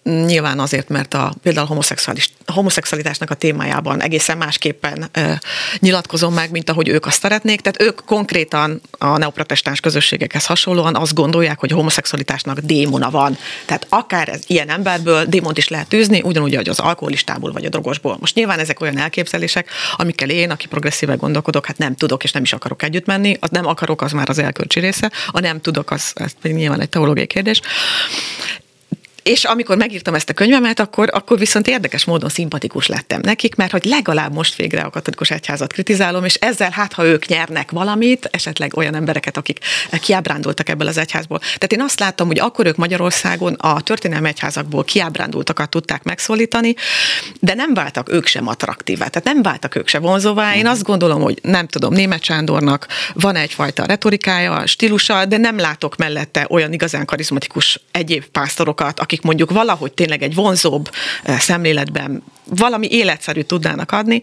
nyilván 0.04 0.60
azért, 0.60 0.90
mert 0.90 1.14
a, 1.14 1.34
például 1.44 1.68
homoszexuális, 1.68 2.30
homoszexualitásnak 2.46 3.30
a 3.30 3.36
témájában 3.36 4.02
egészen 4.02 4.38
másképpen 4.38 5.10
e, 5.12 5.42
nyilatkozom 5.80 6.34
meg, 6.34 6.52
mint 6.52 6.70
ahogy 6.70 6.88
ők 6.88 7.06
azt 7.06 7.20
szeretnék. 7.20 7.62
Tehát 7.62 7.82
ők 7.82 8.06
konkrétan 8.06 8.82
a 8.98 9.18
neoprotestáns 9.18 9.80
közösségekhez 9.80 10.46
hasonlóan 10.46 10.96
azt 10.96 11.14
gondolják, 11.14 11.60
hogy 11.60 11.72
a 11.72 11.76
homoszexualitásnak 11.76 12.60
démona 12.60 13.10
van. 13.10 13.38
Tehát 13.66 13.86
akár 13.90 14.30
ez 14.30 14.42
ilyen 14.48 14.70
emberből 14.70 15.26
démont 15.26 15.58
is 15.58 15.68
lehet 15.68 15.88
tűzni, 15.88 16.22
ugyanúgy, 16.22 16.56
hogy 16.56 16.70
az 16.70 16.80
alkohol 16.80 17.03
alkoholistából 17.04 17.52
vagy 17.52 17.66
a 17.66 17.70
drogosból. 17.70 18.18
Most 18.20 18.36
nyilván 18.36 18.60
ezek 18.60 18.80
olyan 18.82 18.98
elképzelések, 18.98 19.70
amikkel 19.96 20.30
én, 20.30 20.52
aki 20.52 20.68
progresszíve 20.68 21.16
gondolkodok, 21.16 21.66
hát 21.66 21.78
nem 21.78 21.96
tudok 21.96 22.24
és 22.24 22.32
nem 22.32 22.44
is 22.44 22.54
akarok 22.54 22.84
együtt 22.84 23.06
menni. 23.06 23.38
Az 23.40 23.50
nem 23.50 23.66
akarok, 23.66 24.02
az 24.02 24.12
már 24.12 24.30
az 24.30 24.40
elkölcsi 24.40 24.80
része. 24.80 25.12
A 25.28 25.40
nem 25.40 25.62
tudok, 25.62 25.92
az, 25.92 26.14
pedig 26.42 26.58
nyilván 26.58 26.82
egy 26.82 26.90
teológiai 26.90 27.28
kérdés. 27.28 27.62
És 29.24 29.44
amikor 29.44 29.78
megírtam 29.78 30.14
ezt 30.14 30.30
a 30.30 30.34
könyvemet, 30.34 30.80
akkor, 30.80 31.10
akkor 31.12 31.38
viszont 31.38 31.68
érdekes 31.68 32.06
módon 32.06 32.30
szimpatikus 32.30 32.88
lettem 32.88 33.20
nekik, 33.24 33.56
mert 33.56 33.72
hogy 33.72 33.86
legalább 33.86 34.34
most 34.34 34.56
végre 34.56 34.82
a 34.82 34.90
katolikus 34.90 35.32
egyházat 35.32 35.74
kritizálom, 35.74 36.26
és 36.26 36.34
ezzel 36.34 36.72
hát, 36.72 36.94
ha 36.94 37.06
ők 37.06 37.26
nyernek 37.26 37.72
valamit, 37.72 38.30
esetleg 38.32 38.78
olyan 38.78 38.96
embereket, 38.96 39.38
akik 39.38 39.60
kiábrándultak 40.02 40.70
ebből 40.70 40.88
az 40.88 40.98
egyházból. 40.98 41.40
Tehát 41.40 41.74
én 41.74 41.82
azt 41.82 42.00
láttam, 42.00 42.28
hogy 42.28 42.40
akkor 42.40 42.66
ők 42.66 42.76
Magyarországon 42.76 43.54
a 43.54 43.82
történelmi 43.82 44.28
egyházakból 44.28 44.84
kiábrándultakat 44.84 45.70
tudták 45.70 46.04
megszólítani, 46.04 46.76
de 47.40 47.54
nem 47.54 47.74
váltak 47.74 48.12
ők 48.12 48.28
sem 48.28 48.48
attraktívá, 48.48 49.08
tehát 49.08 49.34
nem 49.34 49.42
váltak 49.42 49.76
ők 49.76 49.88
sem 49.88 50.02
vonzóvá. 50.02 50.56
Én 50.56 50.68
azt 50.68 50.84
gondolom, 50.84 51.22
hogy 51.22 51.40
nem 51.42 51.68
tudom, 51.68 51.94
német 51.94 52.24
Sándornak 52.24 52.88
van 53.14 53.36
egyfajta 53.36 53.86
retorikája, 53.86 54.66
stílusa, 54.66 55.26
de 55.26 55.38
nem 55.38 55.58
látok 55.58 55.96
mellette 55.96 56.46
olyan 56.50 56.74
igazán 56.74 57.06
karizmatikus 57.06 57.80
egyéb 57.92 58.26
pásztorokat, 58.26 59.00
akik 59.00 59.13
mondjuk 59.22 59.52
valahogy 59.52 59.94
tényleg 59.94 60.22
egy 60.22 60.36
vonzóbb 60.36 60.90
szemléletben 61.26 62.24
valami 62.46 62.88
életszerű 62.92 63.42
tudnának 63.42 63.92
adni, 63.92 64.22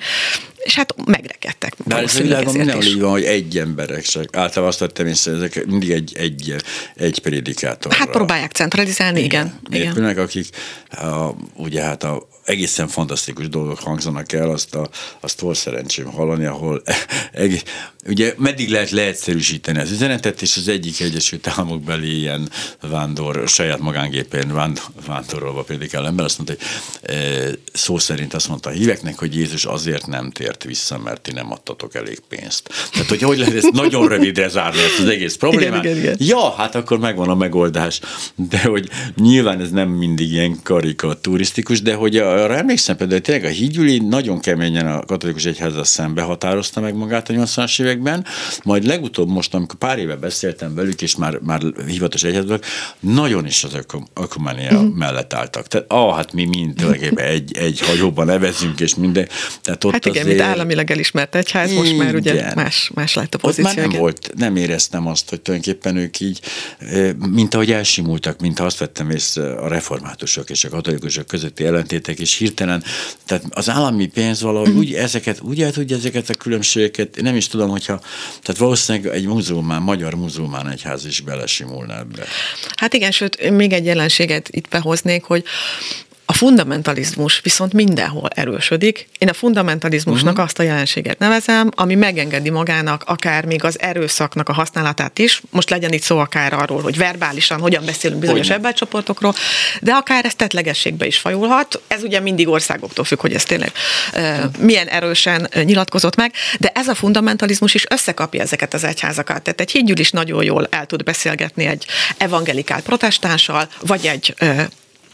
és 0.57 0.75
hát 0.75 0.95
megrekedtek. 1.05 1.75
De 1.85 1.97
ez 1.97 2.17
a 2.17 2.23
világon 2.23 2.55
mindenhol 2.55 2.85
így 2.85 3.01
van, 3.01 3.11
hogy 3.11 3.25
egy 3.25 3.59
emberek 3.59 4.03
csak. 4.03 4.37
Általában 4.37 4.69
azt 4.69 4.79
vettem 4.79 5.07
észre, 5.07 5.33
ezek 5.33 5.67
mindig 5.67 5.91
egy, 5.91 6.17
egy, 6.17 6.55
egy 6.95 7.19
prédikátor. 7.19 7.93
Hát 7.93 8.11
próbálják 8.11 8.53
centralizálni, 8.53 9.21
igen. 9.23 9.61
igen. 9.71 9.97
igen. 9.97 10.19
akik 10.19 10.49
a, 10.91 11.31
ugye 11.57 11.83
hát 11.83 12.05
a, 12.05 12.29
egészen 12.51 12.89
fantasztikus 12.89 13.49
dolgok 13.49 13.79
hangzanak 13.79 14.33
el, 14.33 14.51
azt, 14.51 14.75
a, 14.75 14.89
azt 15.21 15.41
volt 15.41 15.57
szerencsém 15.57 16.07
hallani, 16.07 16.45
ahol 16.45 16.83
egész, 17.33 17.63
ugye 18.07 18.35
meddig 18.37 18.71
lehet 18.71 18.91
leegyszerűsíteni 18.91 19.79
az 19.79 19.91
üzenetet, 19.91 20.43
és 20.43 20.57
az 20.57 20.69
egyik 20.69 21.01
Egyesült 21.01 21.47
Államok 21.47 21.83
beli 21.83 22.19
ilyen 22.19 22.51
vándor, 22.81 23.49
saját 23.49 23.79
magángépén 23.79 24.55
vánd, 24.55 24.81
vándorolva 25.07 25.63
prédikál 25.63 26.07
ember 26.07 26.25
azt 26.25 26.39
mondta, 26.39 26.55
hogy 26.57 27.15
e, 27.15 27.51
szó 27.73 27.99
szerint 27.99 28.35
azt 28.35 28.49
mondta 28.49 28.69
a 28.69 28.73
híveknek, 28.73 29.19
hogy 29.19 29.35
Jézus 29.35 29.65
azért 29.65 30.07
nem 30.07 30.31
tért 30.31 30.65
vissza, 30.65 30.99
mert 30.99 31.21
ti 31.21 31.33
nem 31.33 31.53
adtatok 31.53 31.95
elég 31.95 32.21
pénzt. 32.29 32.71
Tehát, 32.93 33.09
hogy 33.09 33.23
hogy 33.23 33.39
lehet 33.39 33.55
ezt 33.55 33.73
nagyon 33.73 34.09
rövidre 34.09 34.49
zárni 34.49 34.81
ezt 34.83 34.99
az 34.99 35.09
egész 35.09 35.35
problémát? 35.35 35.85
Igen, 35.85 35.97
igen, 35.97 36.15
igen. 36.15 36.29
Ja, 36.29 36.51
hát 36.51 36.75
akkor 36.75 36.99
megvan 36.99 37.29
a 37.29 37.35
megoldás. 37.35 38.01
De 38.35 38.63
hogy 38.63 38.89
nyilván 39.17 39.61
ez 39.61 39.71
nem 39.71 39.89
mindig 39.89 40.33
ilyen 40.33 40.61
karikaturisztikus, 40.63 41.83
de 41.83 41.95
hogy 41.95 42.17
arra 42.43 42.57
emlékszem 42.57 42.97
például, 42.97 43.21
hogy 43.21 43.33
tényleg 43.33 43.53
a 43.53 43.55
hídgyüli 43.55 43.99
nagyon 43.99 44.41
keményen 44.41 44.87
a 44.87 45.05
katolikus 45.05 45.45
egyházzal 45.45 45.85
szembe 45.85 46.23
határozta 46.23 46.81
meg 46.81 46.95
magát 46.95 47.29
a 47.29 47.33
80-as 47.33 47.81
években, 47.81 48.25
majd 48.63 48.85
legutóbb 48.85 49.29
most, 49.29 49.55
amikor 49.55 49.79
pár 49.79 49.99
éve 49.99 50.17
beszéltem 50.17 50.75
velük, 50.75 51.03
és 51.03 51.17
már, 51.17 51.39
már 51.43 51.63
hivatalos 51.87 52.23
egyházak, 52.23 52.65
nagyon 53.01 53.47
is 53.47 53.65
az 53.65 53.79
ökumenia 54.15 54.73
uh-huh. 54.73 54.95
mellett 54.95 55.33
álltak. 55.33 55.67
Tehát, 55.67 55.87
ah, 55.93 56.15
hát 56.15 56.33
mi 56.33 56.45
mind 56.45 56.75
tulajdonképpen 56.75 57.25
egy, 57.25 57.57
egy 57.57 57.81
hajóban 57.81 58.27
nevezünk, 58.27 58.81
és 58.81 58.95
minden. 58.95 59.29
Tehát 59.63 59.85
ott 59.85 59.93
hát 59.93 60.07
igen, 60.07 60.23
azért... 60.23 60.37
mint 60.37 60.49
államilag 60.49 60.91
elismert 60.91 61.35
egyház, 61.35 61.73
most 61.73 61.97
már 61.97 62.15
ugye 62.15 62.55
más, 62.55 62.91
más 62.95 63.15
lett 63.15 63.35
a 63.35 63.39
pozíció. 63.39 63.71
Ott 63.71 63.77
már 63.77 63.87
nem 63.87 63.99
volt, 64.01 64.33
nem 64.37 64.57
éreztem 64.57 65.07
azt, 65.07 65.29
hogy 65.29 65.41
tulajdonképpen 65.41 65.97
ők 65.97 66.21
így, 66.21 66.41
mint 67.31 67.55
ahogy 67.55 67.73
elsimultak, 67.73 68.41
mint 68.41 68.61
azt 68.61 68.79
vettem 68.79 69.11
észre 69.11 69.53
a 69.55 69.69
reformátusok 69.69 70.51
és 70.51 70.65
a 70.65 70.69
katolikusok 70.69 71.27
közötti 71.27 71.65
ellentétek, 71.65 72.19
és 72.21 72.37
hirtelen, 72.37 72.85
tehát 73.27 73.45
az 73.51 73.69
állami 73.69 74.07
pénz 74.07 74.43
valahogy 74.43 74.69
uh-huh. 74.69 74.83
úgy 74.83 74.95
ezeket, 74.95 75.41
úgy 75.41 75.63
el 75.63 75.73
tudja 75.73 75.97
ezeket 75.97 76.29
a 76.31 76.35
különbségeket, 76.35 77.21
nem 77.21 77.37
is 77.37 77.47
tudom, 77.47 77.69
hogyha, 77.69 78.01
tehát 78.43 78.61
valószínűleg 78.61 79.15
egy 79.15 79.27
muzulmán, 79.27 79.83
magyar 79.83 80.15
muzulmán 80.15 80.71
egyház 80.71 81.05
is 81.05 81.21
belesimulna 81.21 81.99
ebbe. 81.99 82.25
Hát 82.77 82.95
igen, 82.95 83.11
sőt, 83.11 83.51
még 83.51 83.73
egy 83.73 83.85
jelenséget 83.85 84.49
itt 84.51 84.69
behoznék, 84.69 85.23
hogy 85.23 85.45
fundamentalizmus 86.41 87.41
viszont 87.41 87.73
mindenhol 87.73 88.29
erősödik. 88.35 89.09
Én 89.19 89.29
a 89.29 89.33
fundamentalizmusnak 89.33 90.33
uh-huh. 90.33 90.45
azt 90.45 90.59
a 90.59 90.63
jelenséget 90.63 91.19
nevezem, 91.19 91.71
ami 91.75 91.95
megengedi 91.95 92.51
magának 92.51 93.03
akár 93.07 93.45
még 93.45 93.65
az 93.65 93.81
erőszaknak 93.81 94.49
a 94.49 94.53
használatát 94.53 95.19
is. 95.19 95.43
Most 95.51 95.71
legyen 95.71 95.93
itt 95.93 96.03
szó 96.03 96.19
akár 96.19 96.53
arról, 96.53 96.81
hogy 96.81 96.97
verbálisan 96.97 97.61
hogyan 97.61 97.85
beszélünk 97.85 98.21
bizonyos 98.21 98.51
embercsoportokról, 98.51 99.35
de 99.81 99.93
akár 99.93 100.25
ez 100.25 100.35
tetlegességbe 100.35 101.07
is 101.07 101.19
fajulhat. 101.19 101.81
Ez 101.87 102.03
ugye 102.03 102.21
mindig 102.21 102.49
országoktól 102.49 103.05
függ, 103.05 103.21
hogy 103.21 103.35
ez 103.35 103.45
tényleg 103.45 103.73
uh, 104.15 104.45
milyen 104.59 104.87
erősen 104.87 105.49
nyilatkozott 105.65 106.17
meg, 106.17 106.33
de 106.59 106.73
ez 106.75 106.89
a 106.89 106.95
fundamentalizmus 106.95 107.75
is 107.75 107.85
összekapja 107.91 108.43
ezeket 108.43 108.75
az 108.75 108.85
egyházakat. 108.85 109.43
Tehát 109.43 109.61
egy 109.61 109.71
hídgyűl 109.71 109.99
is 109.99 110.11
nagyon 110.11 110.45
jól 110.45 110.67
el 110.71 110.87
tud 110.87 111.05
beszélgetni 111.05 111.67
egy 111.67 111.87
evangelikál 112.17 112.83
protestánssal, 112.83 113.69
vagy 113.81 114.07
egy 114.07 114.35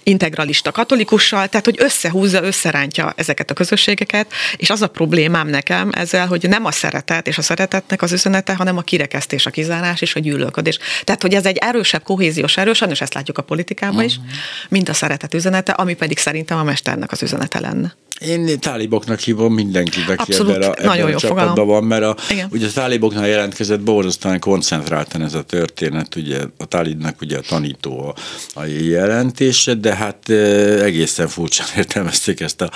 integralista 0.08 0.70
katolikussal, 0.70 1.48
tehát 1.48 1.64
hogy 1.64 1.76
összehúzza, 1.78 2.42
összerántja 2.42 3.12
ezeket 3.16 3.50
a 3.50 3.54
közösségeket, 3.54 4.32
és 4.56 4.70
az 4.70 4.82
a 4.82 4.86
problémám 4.86 5.48
nekem 5.48 5.90
ezzel, 5.92 6.26
hogy 6.26 6.48
nem 6.48 6.64
a 6.64 6.70
szeretet 6.70 7.26
és 7.26 7.38
a 7.38 7.42
szeretetnek 7.42 8.02
az 8.02 8.12
üzenete, 8.12 8.54
hanem 8.54 8.76
a 8.76 8.82
kirekesztés, 8.82 9.46
a 9.46 9.50
kizárás 9.50 10.00
és 10.00 10.14
a 10.14 10.20
gyűlölködés. 10.20 10.78
Tehát, 11.04 11.22
hogy 11.22 11.34
ez 11.34 11.46
egy 11.46 11.56
erősebb 11.56 12.02
kohéziós 12.02 12.56
erő, 12.56 12.72
sajnos 12.72 13.00
ezt 13.00 13.14
látjuk 13.14 13.38
a 13.38 13.42
politikában 13.42 14.04
is, 14.04 14.20
mint 14.68 14.88
a 14.88 14.94
szeretet 14.94 15.34
üzenete, 15.34 15.72
ami 15.72 15.94
pedig 15.94 16.18
szerintem 16.18 16.58
a 16.58 16.62
mesternek 16.62 17.12
az 17.12 17.22
üzenete 17.22 17.60
lenne. 17.60 17.96
Én 18.20 18.60
táliboknak 18.60 19.18
hívom 19.18 19.54
mindenkit, 19.54 20.08
aki 20.08 20.32
Abszolút, 20.32 20.54
ebben 20.54 20.68
a, 20.68 20.72
ebben 20.72 20.86
nagyon 20.86 21.14
a 21.14 21.18
csapatban 21.18 21.46
fogalom. 21.48 21.68
van, 21.68 21.84
mert 21.84 22.02
a, 22.02 22.16
ugye 22.50 22.66
a 22.66 22.70
táliboknál 22.70 23.26
jelentkezett 23.26 23.80
borzasztóan 23.80 24.38
koncentráltan 24.38 25.22
ez 25.22 25.34
a 25.34 25.42
történet, 25.42 26.14
ugye 26.14 26.40
a 26.56 26.64
tálibnak 26.64 27.20
ugye 27.20 27.38
a 27.38 27.40
tanító 27.40 28.00
a, 28.08 28.14
a 28.60 28.64
jelentése, 28.64 29.74
de 29.74 29.94
hát 29.96 30.28
e, 30.28 30.34
egészen 30.82 31.28
furcsán 31.28 31.66
értelmezték 31.76 32.40
ezt 32.40 32.60
a 32.60 32.70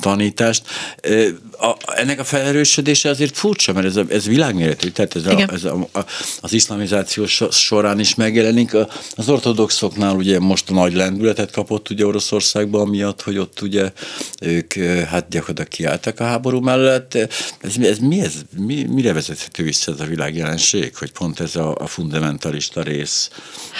tanítást. 0.00 0.66
A, 1.60 1.76
ennek 1.94 2.18
a 2.18 2.24
felerősödése 2.24 3.08
azért 3.08 3.36
furcsa, 3.36 3.72
mert 3.72 3.86
ez, 3.86 3.96
a, 3.96 4.04
ez 4.08 4.26
világméretű, 4.26 4.88
tehát 4.88 5.16
ez, 5.16 5.26
a, 5.26 5.52
ez 5.52 5.64
a, 5.64 5.88
a, 5.92 6.04
az 6.40 6.52
iszlamizáció 6.52 7.26
során 7.50 8.00
is 8.00 8.14
megjelenik. 8.14 8.74
Az 9.16 9.28
ortodoxoknál 9.28 10.14
ugye 10.14 10.38
most 10.38 10.70
a 10.70 10.72
nagy 10.72 10.94
lendületet 10.94 11.50
kapott 11.50 11.90
ugye 11.90 12.06
Oroszországban, 12.06 12.88
miatt, 12.88 13.22
hogy 13.22 13.38
ott 13.38 13.60
ugye 13.60 13.92
ők 14.40 14.72
hát 15.08 15.28
gyakorlatilag 15.28 15.68
kiálltak 15.68 16.20
a 16.20 16.24
háború 16.24 16.60
mellett. 16.60 17.14
Ez, 17.60 17.76
ez 17.80 17.98
mi 17.98 18.20
ez? 18.20 18.32
Mi, 18.56 18.82
mire 18.82 19.12
vezethető 19.12 19.62
vissza 19.62 19.92
ez 19.92 20.00
a 20.00 20.04
világjelenség, 20.04 20.96
hogy 20.96 21.12
pont 21.12 21.40
ez 21.40 21.56
a, 21.56 21.74
a 21.74 21.86
fundamentalista 21.86 22.82
rész, 22.82 23.30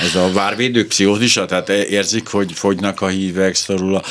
ez 0.00 0.14
a 0.14 0.32
várvédő 0.32 0.86
pszichózisa, 0.86 1.46
tehát 1.46 1.68
érzik, 1.68 2.28
hogy 2.28 2.52
fogynak 2.52 3.00
a 3.00 3.06
hívek, 3.06 3.54
szorul 3.54 3.94
a 3.94 4.02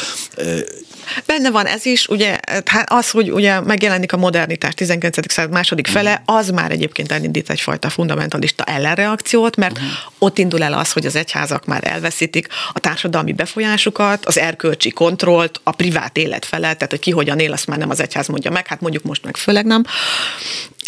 Benne 1.25 1.51
van 1.51 1.65
ez 1.65 1.85
is, 1.85 2.07
ugye, 2.07 2.39
hát 2.65 2.91
az, 2.91 3.09
hogy 3.09 3.31
ugye 3.31 3.59
megjelenik 3.59 4.13
a 4.13 4.17
modernitás 4.17 4.73
19. 4.73 5.31
század 5.31 5.51
második 5.51 5.87
fele, 5.87 6.21
az 6.25 6.49
már 6.49 6.71
egyébként 6.71 7.11
elindít 7.11 7.49
egyfajta 7.49 7.89
fundamentalista 7.89 8.63
ellenreakciót, 8.63 9.55
mert 9.55 9.77
uh-huh. 9.77 9.91
ott 10.17 10.37
indul 10.37 10.63
el 10.63 10.73
az, 10.73 10.91
hogy 10.91 11.05
az 11.05 11.15
egyházak 11.15 11.65
már 11.65 11.87
elveszítik 11.87 12.47
a 12.73 12.79
társadalmi 12.79 13.33
befolyásukat, 13.33 14.25
az 14.25 14.37
erkölcsi 14.37 14.89
kontrollt, 14.89 15.59
a 15.63 15.71
privát 15.71 16.17
élet 16.17 16.45
felett, 16.45 16.75
tehát 16.75 16.89
hogy 16.89 16.99
ki 16.99 17.11
hogyan 17.11 17.39
él, 17.39 17.51
azt 17.51 17.67
már 17.67 17.77
nem 17.77 17.89
az 17.89 17.99
egyház 17.99 18.27
mondja 18.27 18.51
meg, 18.51 18.67
hát 18.67 18.81
mondjuk 18.81 19.03
most 19.03 19.23
meg 19.23 19.37
főleg 19.37 19.65
nem. 19.65 19.83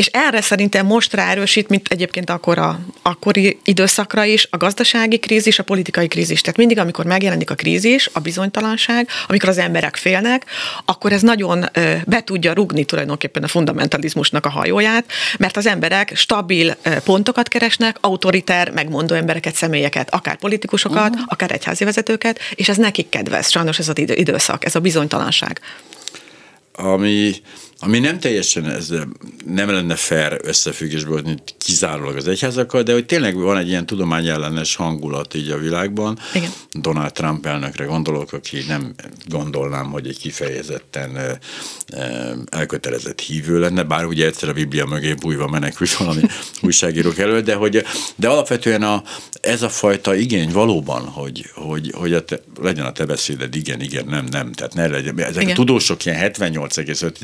És 0.01 0.07
erre 0.07 0.41
szerintem 0.41 0.85
most 0.85 1.13
ráerősít, 1.13 1.67
mint 1.67 1.87
egyébként 1.87 2.29
akkor 2.29 2.57
a 2.57 2.79
akkori 3.01 3.59
időszakra 3.63 4.23
is, 4.23 4.47
a 4.49 4.57
gazdasági 4.57 5.19
krízis, 5.19 5.59
a 5.59 5.63
politikai 5.63 6.07
krízis. 6.07 6.41
Tehát 6.41 6.57
mindig, 6.57 6.77
amikor 6.77 7.05
megjelenik 7.05 7.49
a 7.49 7.55
krízis, 7.55 8.09
a 8.13 8.19
bizonytalanság, 8.19 9.07
amikor 9.27 9.49
az 9.49 9.57
emberek 9.57 9.95
félnek, 9.95 10.45
akkor 10.85 11.11
ez 11.11 11.21
nagyon 11.21 11.65
be 12.05 12.23
tudja 12.23 12.53
rugni 12.53 12.85
tulajdonképpen 12.85 13.43
a 13.43 13.47
fundamentalizmusnak 13.47 14.45
a 14.45 14.49
hajóját, 14.49 15.05
mert 15.37 15.57
az 15.57 15.67
emberek 15.67 16.15
stabil 16.15 16.75
pontokat 17.03 17.47
keresnek, 17.47 17.97
autoriter, 17.99 18.71
megmondó 18.71 19.15
embereket, 19.15 19.55
személyeket, 19.55 20.13
akár 20.13 20.37
politikusokat, 20.37 21.09
uh-huh. 21.09 21.25
akár 21.27 21.51
egyházi 21.51 21.83
vezetőket, 21.83 22.39
és 22.55 22.69
ez 22.69 22.77
nekik 22.77 23.09
kedvez, 23.09 23.51
sajnos 23.51 23.79
ez 23.79 23.89
az 23.89 23.97
időszak, 23.97 24.65
ez 24.65 24.75
a 24.75 24.79
bizonytalanság. 24.79 25.59
Ami 26.73 27.33
ami 27.83 27.99
nem 27.99 28.19
teljesen 28.19 28.65
ez 28.69 28.93
nem 29.45 29.69
lenne 29.69 29.95
fair 29.95 30.39
összefüggésből, 30.43 31.21
mint 31.21 31.55
kizárólag 31.57 32.15
az 32.15 32.27
egyházakkal, 32.27 32.83
de 32.83 32.93
hogy 32.93 33.05
tényleg 33.05 33.35
van 33.35 33.57
egy 33.57 33.67
ilyen 33.67 33.85
tudományellenes 33.85 34.75
hangulat 34.75 35.33
így 35.33 35.49
a 35.49 35.57
világban. 35.57 36.19
Igen. 36.33 36.49
Donald 36.71 37.11
Trump 37.11 37.45
elnökre 37.45 37.85
gondolok, 37.85 38.33
aki 38.33 38.63
nem 38.67 38.93
gondolnám, 39.27 39.91
hogy 39.91 40.07
egy 40.07 40.17
kifejezetten 40.17 41.39
elkötelezett 42.49 43.19
hívő 43.19 43.59
lenne, 43.59 43.83
bár 43.83 44.05
ugye 44.05 44.25
egyszer 44.25 44.49
a 44.49 44.53
Biblia 44.53 44.85
mögé 44.85 45.13
bújva 45.13 45.47
menekült 45.47 45.93
valami 45.93 46.21
újságírók 46.61 47.17
elől, 47.17 47.41
de, 47.41 47.55
hogy, 47.55 47.83
de 48.15 48.27
alapvetően 48.27 48.83
a, 48.83 49.03
ez 49.41 49.61
a 49.61 49.69
fajta 49.69 50.15
igény 50.15 50.51
valóban, 50.51 51.01
hogy, 51.01 51.45
hogy, 51.53 51.91
hogy 51.95 52.13
a 52.13 52.25
te, 52.25 52.39
legyen 52.61 52.85
a 52.85 52.91
te 52.91 53.05
beszéded 53.05 53.55
igen, 53.55 53.81
igen, 53.81 54.05
nem, 54.05 54.25
nem, 54.31 54.51
tehát 54.51 54.73
ne 54.73 54.87
legyen. 54.87 55.19
Ezek 55.19 55.41
igen. 55.41 55.53
a 55.53 55.55
tudósok 55.55 56.05
ilyen 56.05 56.31
78,5 56.31 57.21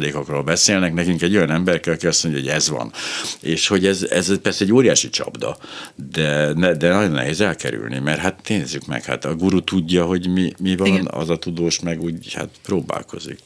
százalékokról 0.00 0.42
beszélnek, 0.42 0.94
nekünk 0.94 1.22
egy 1.22 1.36
olyan 1.36 1.50
ember 1.50 1.80
kell, 1.80 1.94
aki 1.94 2.06
azt 2.06 2.24
mondja, 2.24 2.42
hogy 2.42 2.50
ez 2.50 2.68
van. 2.68 2.92
És 3.40 3.68
hogy 3.68 3.86
ez, 3.86 4.02
ez 4.02 4.38
persze 4.38 4.64
egy 4.64 4.72
óriási 4.72 5.10
csapda, 5.10 5.56
de, 5.94 6.52
de 6.52 6.88
nagyon 6.88 7.10
nehéz 7.10 7.40
elkerülni, 7.40 7.98
mert 7.98 8.20
hát 8.20 8.48
nézzük 8.48 8.86
meg, 8.86 9.04
hát 9.04 9.24
a 9.24 9.34
guru 9.34 9.64
tudja, 9.64 10.04
hogy 10.04 10.28
mi, 10.28 10.52
mi 10.58 10.76
van, 10.76 10.86
Igen. 10.86 11.08
az 11.10 11.30
a 11.30 11.38
tudós 11.38 11.80
meg 11.80 12.02
úgy 12.02 12.32
hát 12.32 12.48
próbálkozik. 12.62 13.38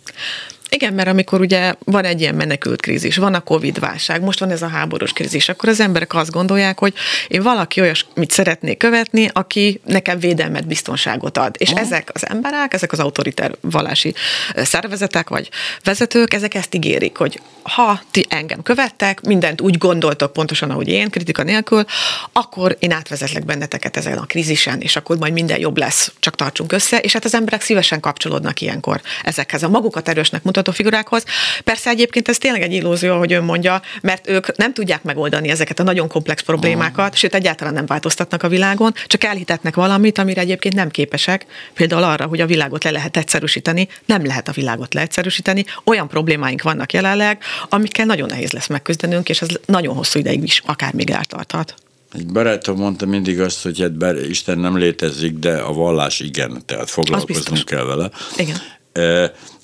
Igen, 0.74 0.94
mert 0.94 1.08
amikor 1.08 1.40
ugye 1.40 1.74
van 1.84 2.04
egy 2.04 2.20
ilyen 2.20 2.34
menekült 2.34 2.80
krízis, 2.80 3.16
van 3.16 3.34
a 3.34 3.40
Covid 3.40 3.78
válság, 3.78 4.22
most 4.22 4.38
van 4.38 4.50
ez 4.50 4.62
a 4.62 4.68
háborús 4.68 5.12
krízis, 5.12 5.48
akkor 5.48 5.68
az 5.68 5.80
emberek 5.80 6.14
azt 6.14 6.30
gondolják, 6.30 6.78
hogy 6.78 6.94
én 7.28 7.42
valaki 7.42 7.80
olyasmit 7.80 8.30
szeretnék 8.30 8.76
követni, 8.76 9.28
aki 9.32 9.80
nekem 9.84 10.18
védelmet, 10.18 10.66
biztonságot 10.66 11.38
ad. 11.38 11.54
És 11.58 11.70
oh. 11.70 11.80
ezek 11.80 12.10
az 12.12 12.28
emberek, 12.28 12.74
ezek 12.74 12.92
az 12.92 12.98
autoriter 12.98 13.54
vallási 13.60 14.14
szervezetek 14.56 15.28
vagy 15.28 15.48
vezetők, 15.84 16.34
ezek 16.34 16.54
ezt 16.54 16.74
ígérik, 16.74 17.16
hogy 17.16 17.40
ha 17.62 18.00
ti 18.10 18.26
engem 18.28 18.62
követtek, 18.62 19.20
mindent 19.20 19.60
úgy 19.60 19.78
gondoltok 19.78 20.32
pontosan, 20.32 20.70
ahogy 20.70 20.88
én, 20.88 21.10
kritika 21.10 21.42
nélkül, 21.42 21.84
akkor 22.32 22.76
én 22.78 22.92
átvezetlek 22.92 23.44
benneteket 23.44 23.96
ezen 23.96 24.18
a 24.18 24.26
krízisen, 24.26 24.80
és 24.80 24.96
akkor 24.96 25.18
majd 25.18 25.32
minden 25.32 25.60
jobb 25.60 25.78
lesz, 25.78 26.12
csak 26.20 26.34
tartsunk 26.34 26.72
össze, 26.72 26.98
és 26.98 27.12
hát 27.12 27.24
az 27.24 27.34
emberek 27.34 27.62
szívesen 27.62 28.00
kapcsolódnak 28.00 28.60
ilyenkor 28.60 29.00
ezekhez 29.22 29.62
a 29.62 29.68
magukat 29.68 30.08
erősnek 30.08 30.42
mutató 30.42 30.63
mutató 30.64 30.72
figurákhoz. 30.72 31.24
Persze 31.64 31.90
egyébként 31.90 32.28
ez 32.28 32.38
tényleg 32.38 32.62
egy 32.62 32.72
illúzió, 32.72 33.18
hogy 33.18 33.32
ön 33.32 33.44
mondja, 33.44 33.82
mert 34.02 34.28
ők 34.28 34.56
nem 34.56 34.72
tudják 34.72 35.02
megoldani 35.02 35.48
ezeket 35.48 35.78
a 35.80 35.82
nagyon 35.82 36.08
komplex 36.08 36.42
problémákat, 36.42 37.12
oh. 37.12 37.16
sőt 37.16 37.34
egyáltalán 37.34 37.74
nem 37.74 37.86
változtatnak 37.86 38.42
a 38.42 38.48
világon, 38.48 38.94
csak 39.06 39.24
elhitetnek 39.24 39.74
valamit, 39.74 40.18
amire 40.18 40.40
egyébként 40.40 40.74
nem 40.74 40.90
képesek, 40.90 41.46
például 41.74 42.02
arra, 42.02 42.26
hogy 42.26 42.40
a 42.40 42.46
világot 42.46 42.84
le 42.84 42.90
lehet 42.90 43.16
egyszerűsíteni, 43.16 43.88
nem 44.04 44.26
lehet 44.26 44.48
a 44.48 44.52
világot 44.52 44.94
leegyszerűsíteni, 44.94 45.64
olyan 45.84 46.08
problémáink 46.08 46.62
vannak 46.62 46.92
jelenleg, 46.92 47.38
amikkel 47.68 48.06
nagyon 48.06 48.28
nehéz 48.28 48.52
lesz 48.52 48.66
megküzdenünk, 48.66 49.28
és 49.28 49.42
ez 49.42 49.48
nagyon 49.66 49.94
hosszú 49.94 50.18
ideig 50.18 50.42
is 50.42 50.62
akár 50.66 50.92
még 50.92 51.10
eltarthat. 51.10 51.74
Egy 52.12 52.26
barátom 52.26 52.76
mondta 52.76 53.06
mindig 53.06 53.40
azt, 53.40 53.62
hogy 53.62 53.80
hát 53.80 53.92
bár 53.92 54.16
Isten 54.16 54.58
nem 54.58 54.78
létezik, 54.78 55.32
de 55.32 55.56
a 55.56 55.72
vallás 55.72 56.20
igen, 56.20 56.62
tehát 56.66 56.90
foglalkoznunk 56.90 57.64
kell 57.64 57.84
vele. 57.84 58.10
Igen. 58.36 58.56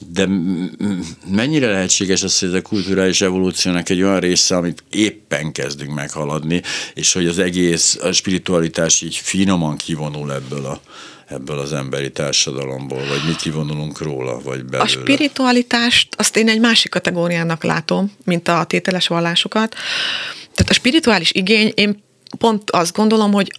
De 0.09 0.27
mennyire 1.27 1.71
lehetséges 1.71 2.23
az, 2.23 2.38
hogy 2.38 2.49
ez 2.49 2.55
a 2.55 2.62
kulturális 2.62 3.21
evolúciónak 3.21 3.88
egy 3.88 4.03
olyan 4.03 4.21
része, 4.21 4.57
amit 4.57 4.83
éppen 4.90 5.53
kezdünk 5.53 5.95
meghaladni, 5.95 6.62
és 6.95 7.12
hogy 7.12 7.27
az 7.27 7.38
egész 7.38 7.99
a 8.03 8.12
spiritualitás 8.12 9.01
így 9.01 9.16
finoman 9.16 9.77
kivonul 9.77 10.33
ebből 10.33 10.64
a 10.64 10.81
ebből 11.31 11.59
az 11.59 11.73
emberi 11.73 12.11
társadalomból, 12.11 12.99
vagy 12.99 13.21
mi 13.27 13.35
kivonulunk 13.37 14.01
róla, 14.01 14.40
vagy 14.40 14.64
belőle? 14.64 14.83
A 14.83 14.87
spiritualitást 14.87 16.09
azt 16.16 16.37
én 16.37 16.49
egy 16.49 16.61
másik 16.61 16.90
kategóriának 16.90 17.64
látom, 17.64 18.12
mint 18.25 18.49
a 18.49 18.64
tételes 18.64 19.07
vallásokat. 19.07 19.75
Tehát 20.55 20.71
a 20.71 20.73
spirituális 20.73 21.33
igény, 21.33 21.73
én 21.75 22.03
pont 22.38 22.71
azt 22.71 22.97
gondolom, 22.97 23.33
hogy 23.33 23.53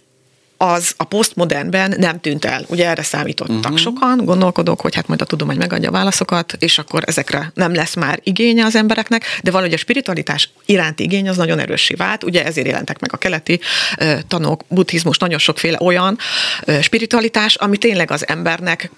az 0.62 0.94
a 0.96 1.04
posztmodernben 1.04 1.94
nem 1.98 2.20
tűnt 2.20 2.44
el. 2.44 2.64
Ugye 2.68 2.88
erre 2.88 3.02
számítottak 3.02 3.56
uh-huh. 3.56 3.78
sokan, 3.78 4.24
gondolkodok, 4.24 4.80
hogy 4.80 4.94
hát 4.94 5.06
majd 5.06 5.20
a 5.22 5.24
tudomány 5.24 5.56
megadja 5.56 5.88
a 5.88 5.92
válaszokat, 5.92 6.56
és 6.58 6.78
akkor 6.78 7.02
ezekre 7.06 7.50
nem 7.54 7.74
lesz 7.74 7.94
már 7.94 8.20
igénye 8.22 8.64
az 8.64 8.76
embereknek, 8.76 9.24
de 9.42 9.50
valahogy 9.50 9.72
a 9.72 9.76
spiritualitás 9.76 10.50
iránti 10.66 11.02
igény 11.02 11.28
az 11.28 11.36
nagyon 11.36 11.58
erőssé 11.58 11.94
vált. 11.94 12.24
Ugye 12.24 12.44
ezért 12.44 12.66
jelentek 12.66 13.00
meg 13.00 13.12
a 13.12 13.16
keleti 13.16 13.60
uh, 14.00 14.18
tanok, 14.28 14.62
buddhizmus, 14.68 15.18
nagyon 15.18 15.38
sokféle 15.38 15.78
olyan 15.80 16.18
uh, 16.66 16.80
spiritualitás, 16.80 17.54
ami 17.54 17.76
tényleg 17.76 18.10
az 18.10 18.28
embernek 18.28 18.90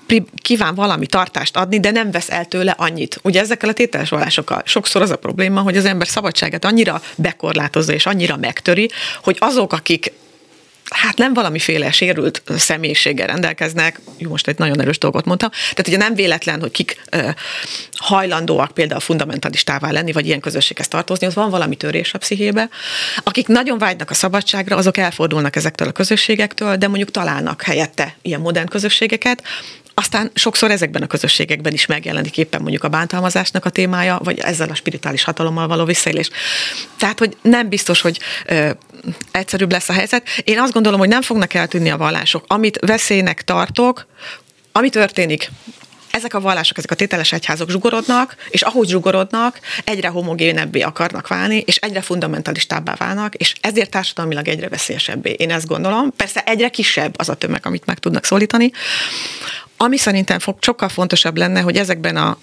kíván 0.42 0.74
valami 0.74 1.07
tartást 1.07 1.57
adni, 1.57 1.81
de 1.81 1.90
nem 1.90 2.11
vesz 2.11 2.31
el 2.31 2.44
tőle 2.44 2.74
annyit. 2.79 3.18
Ugye 3.22 3.40
ezekkel 3.40 3.68
a 3.68 3.72
tételes 3.72 4.09
vallásokkal 4.09 4.62
sokszor 4.64 5.03
az 5.03 5.11
a 5.11 5.16
probléma, 5.16 5.61
hogy 5.61 5.77
az 5.77 5.85
ember 5.85 6.09
szabadságát 6.09 6.64
annyira 6.64 7.03
bekorlátozza 7.16 7.92
és 7.92 8.07
annyira 8.07 8.37
megtöri, 8.37 8.90
hogy 9.22 9.37
azok, 9.40 9.72
akik 9.72 10.12
hát 10.90 11.16
nem 11.16 11.35
valamiféle 11.35 11.92
sérült 11.92 12.42
személyiséggel 12.57 13.27
rendelkeznek, 13.27 14.01
jó, 14.16 14.31
most 14.31 14.49
egy 14.49 14.59
nagyon 14.59 14.81
erős 14.81 14.99
dolgot 14.99 15.25
mondtam, 15.25 15.51
tehát 15.51 15.88
ugye 15.88 15.97
nem 15.97 16.14
véletlen, 16.14 16.61
hogy 16.61 16.70
kik 16.70 17.01
ö, 17.11 17.29
hajlandóak 17.92 18.70
például 18.70 19.01
fundamentalistává 19.01 19.90
lenni, 19.90 20.12
vagy 20.12 20.27
ilyen 20.27 20.40
közösséghez 20.40 20.88
tartozni, 20.88 21.27
az 21.27 21.35
van 21.35 21.51
valami 21.51 21.77
törés 21.77 22.14
a 22.14 22.18
pszichébe. 22.18 22.68
Akik 23.23 23.47
nagyon 23.47 23.79
vágynak 23.79 24.11
a 24.11 24.14
szabadságra, 24.14 24.77
azok 24.77 24.97
elfordulnak 24.97 25.57
ezektől 25.57 25.88
a 25.88 25.92
közösségektől, 25.92 26.77
de 26.77 26.88
mondjuk 26.88 27.11
találnak 27.11 27.62
helyette 27.62 28.16
ilyen 28.23 28.40
modern 28.40 28.68
közösségeket, 28.68 29.42
aztán 29.94 30.30
sokszor 30.35 30.70
ezekben 30.70 31.02
a 31.02 31.07
közösségekben 31.07 31.72
is 31.72 31.87
megjelenik 31.87 32.38
éppen 32.38 32.61
mondjuk 32.61 32.85
a 32.85 32.88
bántalmazásnak 32.88 33.64
a 33.64 33.70
témája, 33.70 34.20
vagy 34.22 34.38
ezzel 34.38 34.68
a 34.70 34.74
spirituális 34.74 35.24
hatalommal 35.24 35.66
való 35.66 35.85
visszaélés. 35.85 36.30
Tehát, 36.96 37.18
hogy 37.18 37.37
nem 37.42 37.68
biztos, 37.68 38.00
hogy 38.00 38.20
ö, 38.46 38.70
egyszerűbb 39.30 39.72
lesz 39.72 39.88
a 39.88 39.92
helyzet. 39.92 40.28
Én 40.44 40.59
azt 40.59 40.72
gondolom, 40.72 40.98
hogy 40.98 41.09
nem 41.09 41.22
fognak 41.22 41.54
eltűnni 41.54 41.90
a 41.90 41.96
vallások. 41.96 42.44
Amit 42.46 42.78
veszélynek 42.80 43.42
tartok, 43.42 44.07
ami 44.72 44.90
történik, 44.90 45.50
ezek 46.14 46.35
a 46.35 46.40
vallások, 46.40 46.79
ezek 46.79 46.90
a 46.90 46.94
tételes 46.94 47.33
egyházok 47.33 47.70
zsugorodnak, 47.70 48.37
és 48.50 48.62
ahogy 48.62 48.88
zsugorodnak, 48.88 49.61
egyre 49.85 50.09
homogénebbé 50.09 50.81
akarnak 50.81 51.29
válni, 51.29 51.62
és 51.66 51.77
egyre 51.77 52.00
fundamentalistábbá 52.00 52.94
válnak, 52.94 53.35
és 53.35 53.55
ezért 53.61 53.90
társadalmilag 53.90 54.48
egyre 54.48 54.68
veszélyesebbé. 54.68 55.31
Én 55.31 55.50
ezt 55.50 55.66
gondolom. 55.66 56.12
Persze 56.16 56.42
egyre 56.44 56.68
kisebb 56.68 57.14
az 57.16 57.29
a 57.29 57.35
tömeg, 57.35 57.66
amit 57.66 57.87
meg 57.87 57.98
tudnak 57.98 58.24
szólítani. 58.24 58.70
Ami 59.77 59.96
szerintem 59.96 60.38
fog, 60.38 60.57
sokkal 60.61 60.88
fontosabb 60.88 61.37
lenne, 61.37 61.61
hogy 61.61 61.77
ezekben 61.77 62.16
a 62.16 62.38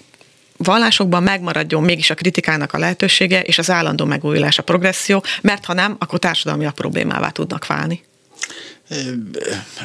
vallásokban 0.56 1.22
megmaradjon 1.22 1.82
mégis 1.82 2.10
a 2.10 2.14
kritikának 2.14 2.72
a 2.72 2.78
lehetősége, 2.78 3.42
és 3.42 3.58
az 3.58 3.70
állandó 3.70 4.04
megújulás, 4.04 4.58
a 4.58 4.62
progresszió, 4.62 5.24
mert 5.42 5.64
ha 5.64 5.72
nem, 5.72 5.96
akkor 5.98 6.18
társadalmi 6.18 6.66
problémává 6.74 7.28
tudnak 7.28 7.66
válni. 7.66 8.02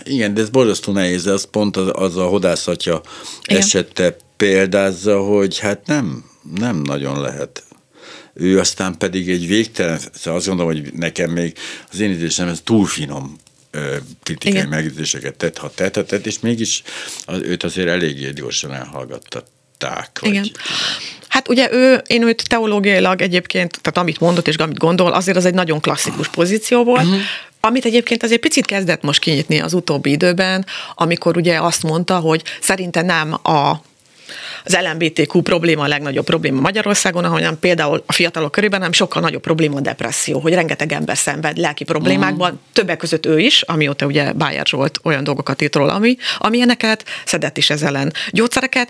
Igen, 0.04 0.34
de 0.34 0.41
ez 0.41 0.50
borzasztó 0.50 0.91
nehéz, 0.91 1.28
ez 1.28 1.50
pont 1.50 1.78
az, 1.78 1.89
az 1.93 2.17
a 2.17 2.26
hodászatja 2.26 3.02
Igen. 3.46 3.62
esette 3.62 4.17
példázza, 4.38 5.20
hogy 5.20 5.60
hát 5.60 5.86
nem, 5.86 6.26
nem 6.56 6.82
nagyon 6.82 7.22
lehet 7.22 7.63
ő 8.39 8.60
aztán 8.60 8.98
pedig 8.98 9.30
egy 9.30 9.48
végtelen, 9.48 10.00
szóval 10.13 10.39
azt 10.39 10.48
gondolom, 10.48 10.72
hogy 10.72 10.93
nekem 10.93 11.32
még 11.32 11.58
az 11.91 12.00
én 12.00 12.12
idősem 12.12 12.48
ez 12.48 12.62
túl 12.63 12.86
finom 12.86 13.38
kritikai 14.24 14.65
megjegyzéseket 14.65 15.36
tett, 15.36 15.58
ha 15.58 15.70
tett, 15.70 16.26
és 16.26 16.39
mégis 16.39 16.84
az, 17.26 17.41
őt 17.41 17.63
azért 17.63 17.88
eléggé 17.88 18.32
gyorsan 18.32 18.74
elhallgattatták. 18.74 19.56
Igen. 20.22 20.42
Vagy, 20.42 20.52
Hát 21.28 21.50
ugye 21.50 21.74
ő, 21.74 22.02
én 22.08 22.24
őt 22.24 22.50
teológiailag 22.50 23.22
egyébként, 23.22 23.80
tehát 23.82 23.98
amit 23.98 24.20
mondott 24.20 24.48
és 24.48 24.56
amit 24.56 24.78
gondol, 24.78 25.12
azért 25.12 25.38
az 25.38 25.46
egy 25.46 25.54
nagyon 25.54 25.80
klasszikus 25.80 26.28
pozíció 26.28 26.84
volt, 26.84 27.04
uh-huh 27.04 27.22
amit 27.62 27.86
egyébként 27.86 28.24
azért 28.24 28.42
picit 28.42 28.66
kezdett 28.66 29.02
most 29.02 29.20
kinyitni 29.20 29.60
az 29.60 29.74
utóbbi 29.74 30.12
időben, 30.12 30.66
amikor 30.96 31.38
ugye 31.38 31.62
azt 31.62 31.84
mondta, 31.84 32.20
hogy 32.20 32.44
szerinte 32.62 33.02
nem 33.02 33.34
a 33.34 33.82
az 34.63 34.78
LMBTQ 34.92 35.42
probléma 35.42 35.84
a 35.84 35.88
legnagyobb 35.88 36.26
probléma 36.26 36.62
Magyarországon, 36.62 37.24
ahogyan 37.24 37.60
például 37.60 38.04
a 38.06 38.13
fiatalok 38.13 38.52
körében, 38.52 38.80
nem 38.80 38.92
sokkal 38.92 39.22
nagyobb 39.22 39.42
probléma 39.42 39.78
a 39.78 39.82
depresszió, 39.82 40.40
hogy 40.40 40.54
rengeteg 40.54 40.92
ember 40.92 41.18
szenved 41.18 41.58
lelki 41.58 41.84
problémákban, 41.84 42.52
mm. 42.52 42.56
többek 42.74 42.98
között 42.98 43.26
ő 43.26 43.40
is, 43.40 43.62
amióta 43.62 44.06
ugye 44.06 44.34
Bájer 44.34 44.66
Zsolt 44.66 45.00
olyan 45.04 45.24
dolgokat 45.24 45.62
írt 45.62 45.76
róla, 45.76 45.94
ami, 45.94 46.18
amilyeneket, 46.38 47.06
szedett 47.26 47.58
is 47.58 47.70
ezzel 47.70 47.88
ellen 47.88 48.13
gyógyszereket, 48.32 48.90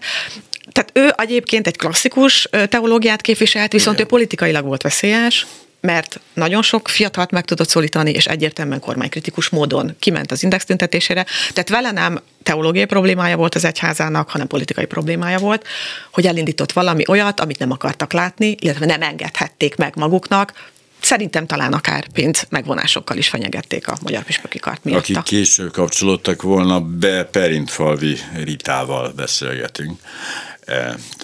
tehát 0.71 0.91
ő 0.93 1.13
egyébként 1.17 1.67
egy 1.67 1.77
klasszikus 1.77 2.49
teológiát 2.69 3.21
képviselt, 3.21 3.71
viszont 3.71 3.95
Igen. 3.95 4.07
ő 4.07 4.09
politikailag 4.09 4.65
volt 4.65 4.81
veszélyes, 4.81 5.45
mert 5.81 6.19
nagyon 6.33 6.61
sok 6.61 6.87
fiatalt 6.87 7.31
meg 7.31 7.45
tudott 7.45 7.69
szólítani, 7.69 8.11
és 8.11 8.25
egyértelműen 8.25 8.79
kormánykritikus 8.79 9.49
módon 9.49 9.95
kiment 9.99 10.31
az 10.31 10.43
index 10.43 10.65
tüntetésére. 10.65 11.25
Tehát 11.53 11.69
vele 11.69 11.91
nem 11.91 12.19
teológiai 12.43 12.85
problémája 12.85 13.37
volt 13.37 13.55
az 13.55 13.65
egyházának, 13.65 14.29
hanem 14.29 14.47
politikai 14.47 14.85
problémája 14.85 15.37
volt, 15.37 15.67
hogy 16.11 16.27
elindított 16.27 16.71
valami 16.71 17.03
olyat, 17.07 17.39
amit 17.39 17.59
nem 17.59 17.71
akartak 17.71 18.13
látni, 18.13 18.55
illetve 18.59 18.85
nem 18.85 19.01
engedhették 19.01 19.75
meg 19.75 19.95
maguknak, 19.95 20.53
Szerintem 21.01 21.45
talán 21.45 21.73
akár 21.73 22.07
pénz 22.13 22.45
megvonásokkal 22.49 23.17
is 23.17 23.29
fenyegették 23.29 23.87
a 23.87 23.97
magyar 24.01 24.23
püspöki 24.23 24.59
kart 24.59 24.83
miatt. 24.83 24.99
Akik 24.99 25.23
később 25.23 25.71
kapcsolódtak 25.71 26.41
volna 26.41 26.79
be, 26.81 27.23
Perintfalvi 27.23 28.17
Ritával 28.43 29.11
beszélgetünk, 29.15 29.99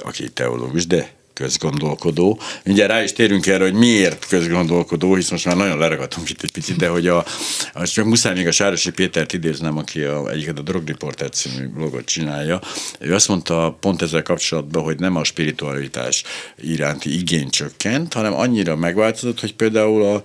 aki 0.04 0.30
teológus, 0.30 0.88
de 0.88 1.08
közgondolkodó. 1.34 2.40
Mindjárt 2.64 2.92
rá 2.92 3.04
is 3.04 3.14
térünk 3.14 3.48
erre, 3.48 3.64
hogy 3.64 3.74
miért 3.74 4.28
közgondolkodó, 4.28 5.16
hisz 5.16 5.30
most 5.30 5.46
már 5.46 5.56
nagyon 5.56 5.78
leragadtunk 5.78 6.30
itt 6.30 6.44
egy 6.44 6.52
picit, 6.52 6.76
de 6.76 6.88
hogy 6.88 7.08
a, 7.08 7.26
a 7.74 7.88
csak 7.88 8.06
muszáj 8.06 8.34
még 8.34 8.48
a 8.48 8.52
Sárosi 8.52 8.92
Pétert 8.92 9.34
idéznem, 9.34 9.78
aki 9.78 10.02
a, 10.02 10.30
egyiket 10.30 10.60
a 10.60 10.62
Drog 10.62 10.88
Reporter 10.88 11.30
című 11.30 11.68
blogot 11.68 12.06
csinálja. 12.06 12.62
Ő 13.00 13.14
azt 13.14 13.28
mondta 13.28 13.78
pont 13.80 14.02
ezzel 14.02 14.22
kapcsolatban, 14.22 14.84
hogy 14.84 15.00
nem 15.00 15.16
a 15.16 15.24
spiritualitás 15.24 16.24
iránti 16.62 17.18
igény 17.18 17.50
csökkent, 17.50 18.14
hanem 18.14 18.34
annyira 18.34 18.76
megváltozott, 18.76 19.40
hogy 19.40 19.54
például 19.56 20.04
a, 20.04 20.22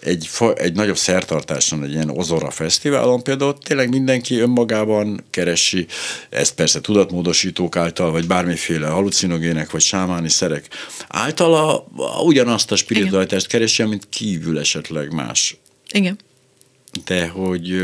egy, 0.00 0.28
egy 0.54 0.74
nagyobb 0.74 0.96
szertartáson, 0.96 1.82
egy 1.82 1.92
ilyen 1.92 2.10
Ozora 2.10 2.50
fesztiválon 2.50 3.22
például 3.22 3.58
tényleg 3.58 3.88
mindenki 3.88 4.38
önmagában 4.38 5.24
keresi, 5.30 5.86
ezt 6.30 6.54
persze 6.54 6.80
tudatmódosítók 6.80 7.76
által, 7.76 8.10
vagy 8.10 8.26
bármiféle 8.26 8.86
halucinogének, 8.86 9.70
vagy 9.70 9.80
sámáni 9.80 10.28
szer 10.28 10.51
szerek 10.52 10.68
általa 11.08 11.86
ugyanazt 12.24 12.70
a 12.70 12.76
spiritualitást 12.76 13.46
keresi, 13.46 13.82
mint 13.82 14.08
kívül 14.08 14.58
esetleg 14.58 15.12
más. 15.12 15.56
Igen. 15.92 16.18
De 17.04 17.28
hogy 17.28 17.74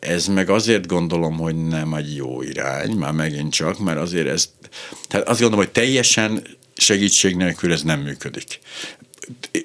ez 0.00 0.26
meg 0.26 0.50
azért 0.50 0.86
gondolom, 0.86 1.38
hogy 1.38 1.66
nem 1.66 1.94
egy 1.94 2.16
jó 2.16 2.42
irány, 2.42 2.90
már 2.90 3.12
megint 3.12 3.52
csak, 3.52 3.78
mert 3.78 3.98
azért 3.98 4.26
ez, 4.26 4.50
tehát 5.08 5.28
azt 5.28 5.40
gondolom, 5.40 5.64
hogy 5.64 5.74
teljesen 5.74 6.46
segítség 6.76 7.36
nélkül 7.36 7.72
ez 7.72 7.82
nem 7.82 8.00
működik. 8.00 8.60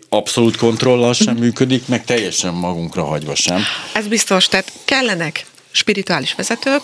Abszolút 0.10 0.58
kontrollal 0.58 1.13
sem 1.13 1.36
működik, 1.45 1.88
meg 1.88 2.06
teljesen 2.06 2.53
magunkra 2.53 3.03
hagyva 3.03 3.36
sem. 3.36 3.62
Ez 3.93 4.08
biztos, 4.08 4.47
tehát 4.47 4.71
kellenek 4.86 5.45
spirituális 5.71 6.36
vezetők, 6.36 6.82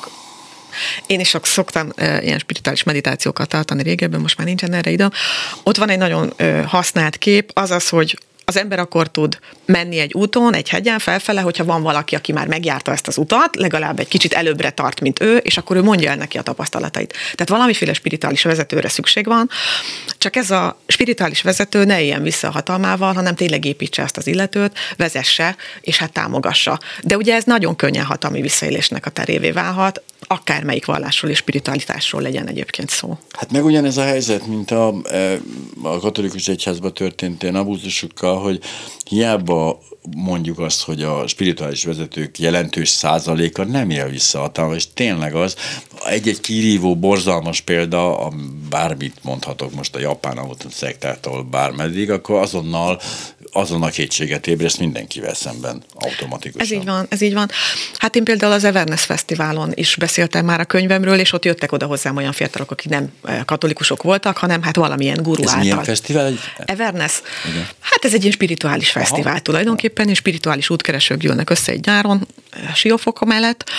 én 1.08 1.20
is 1.20 1.30
sok 1.30 1.46
szoktam 1.46 1.90
ilyen 1.98 2.40
spirituális 2.40 2.84
meditációkat 2.84 3.48
tartani 3.48 3.84
régebben, 3.84 4.22
most 4.22 4.38
már 4.38 4.48
nincsen 4.48 4.74
erre 4.74 4.92
időm. 4.92 5.12
Ott 5.64 5.78
van 5.78 5.90
egy 5.90 5.98
nagyon 5.98 6.34
használt 6.66 7.18
kép, 7.18 7.52
az 7.54 7.72
az, 7.72 7.90
hogy 7.90 8.18
az 8.46 8.58
ember 8.58 8.80
akkor 8.80 9.12
tud 9.12 9.40
menni 9.66 10.00
egy 10.00 10.14
úton, 10.14 10.54
egy 10.54 10.70
hegyen 10.70 11.00
felfele, 11.00 11.42
hogyha 11.42 11.64
van 11.64 11.82
valaki, 11.82 12.16
aki 12.16 12.32
már 12.32 12.48
megjárta 12.48 12.92
ezt 12.92 13.08
az 13.08 13.18
utat, 13.18 13.56
legalább 13.56 14.00
egy 14.00 14.08
kicsit 14.08 14.34
előbbre 14.34 14.70
tart, 14.70 15.02
mint 15.02 15.22
ő, 15.22 15.38
és 15.38 15.58
akkor 15.58 15.76
ő 15.76 15.84
mondja 15.84 16.10
el 16.10 16.16
neki 16.16 16.38
a 16.38 16.42
tapasztalatait. 16.42 17.14
Tehát 17.14 17.50
valamiféle 17.50 17.94
spirituális 17.94 18.44
vezetőre 18.44 18.90
szükség 18.90 19.26
van, 19.26 19.50
csak 20.18 20.36
ez 20.36 20.52
a 20.52 20.80
spirituális 20.88 21.42
vezető 21.42 21.84
ne 21.86 22.02
éljen 22.02 22.24
vissza 22.24 22.48
a 22.48 22.52
hatalmával, 22.52 23.14
hanem 23.14 23.36
tényleg 23.36 23.66
építse 23.66 24.02
ezt 24.02 24.18
az 24.18 24.28
illetőt, 24.28 24.78
vezesse, 24.98 25.56
és 25.82 25.98
hát 25.98 26.12
támogassa. 26.12 26.80
De 27.04 27.18
ugye 27.18 27.36
ez 27.36 27.44
nagyon 27.44 27.76
könnyen 27.76 28.06
hatalmi 28.06 28.42
visszaélésnek 28.42 29.06
a 29.06 29.10
terévé 29.10 29.52
válhat, 29.52 30.02
akármelyik 30.28 30.86
vallásról 30.86 31.32
és 31.32 31.38
spiritualitásról 31.38 32.22
legyen 32.22 32.48
egyébként 32.48 32.90
szó. 32.90 33.18
Hát 33.32 33.52
meg 33.52 33.66
ugyanez 33.66 33.98
a 33.98 34.04
helyzet, 34.04 34.48
mint 34.48 34.72
a, 34.72 34.94
e, 35.04 35.40
a 35.82 36.00
katolikus 36.00 36.48
egyházban 36.48 36.94
történt 36.94 37.44
ilyen 37.44 37.56
abúzusokkal, 37.56 38.33
hogy 38.40 38.60
hiába 39.06 39.80
mondjuk 40.16 40.60
azt, 40.60 40.84
hogy 40.84 41.04
a 41.04 41.28
spirituális 41.28 41.84
vezetők 41.84 42.40
jelentős 42.40 42.90
százaléka 42.90 43.64
nem 43.64 43.90
él 43.90 44.10
vissza 44.10 44.40
hatalma, 44.40 44.76
és 44.76 44.88
tényleg 44.94 45.36
az 45.36 45.56
egy-egy 46.06 46.40
kirívó, 46.40 46.96
borzalmas 46.96 47.62
példa, 47.62 48.20
a, 48.20 48.32
bármit 48.70 49.20
mondhatok 49.22 49.74
most 49.74 49.96
a 49.96 50.00
japán 50.00 50.38
a 50.38 50.48
szektától 50.70 51.44
bármeddig, 51.44 52.12
akkor 52.12 52.42
azonnal 52.42 53.00
azon 53.54 53.84
a 53.84 53.90
kétséget 53.90 54.48
ébreszt 54.48 54.80
mindenkivel 54.80 55.34
szemben 55.34 55.84
automatikusan. 55.94 56.62
Ez 56.62 56.72
így 56.72 56.86
van, 56.86 57.06
ez 57.10 57.22
így 57.22 57.34
van. 57.34 57.50
Hát 57.98 58.16
én 58.16 58.24
például 58.24 58.54
az 58.54 58.64
Everness 58.64 59.04
Fesztiválon 59.04 59.72
is 59.74 59.96
beszéltem 59.96 60.46
már 60.46 60.60
a 60.60 60.66
könyvemről, 60.66 61.20
és 61.20 61.34
ott 61.34 61.46
jöttek 61.46 61.72
oda 61.72 61.86
hozzám 61.86 62.18
olyan 62.18 62.32
fiatalok, 62.32 62.72
akik 62.72 62.90
nem 62.90 63.12
eh, 63.24 63.40
katolikusok 63.46 64.04
voltak, 64.04 64.38
hanem 64.38 64.62
hát 64.62 64.76
valamilyen 64.76 65.24
guru 65.24 65.42
ez 65.42 65.48
által. 65.50 65.62
milyen 65.62 65.84
fesztivál? 65.84 66.34
Everness? 66.58 67.22
Igen. 67.50 67.68
Hát 67.80 68.06
ez 68.06 68.14
egy 68.14 68.20
ilyen 68.20 68.34
spirituális 68.34 68.96
Aha. 68.96 69.06
fesztivál 69.06 69.42
tulajdonképpen, 69.42 70.10
és 70.10 70.18
spirituális 70.18 70.70
útkeresők 70.70 71.18
gyűlnek 71.18 71.50
össze 71.50 71.72
egy 71.72 71.86
nyáron, 71.86 72.28
eh, 72.50 72.76
siófoka 72.76 73.26
mellett, 73.26 73.70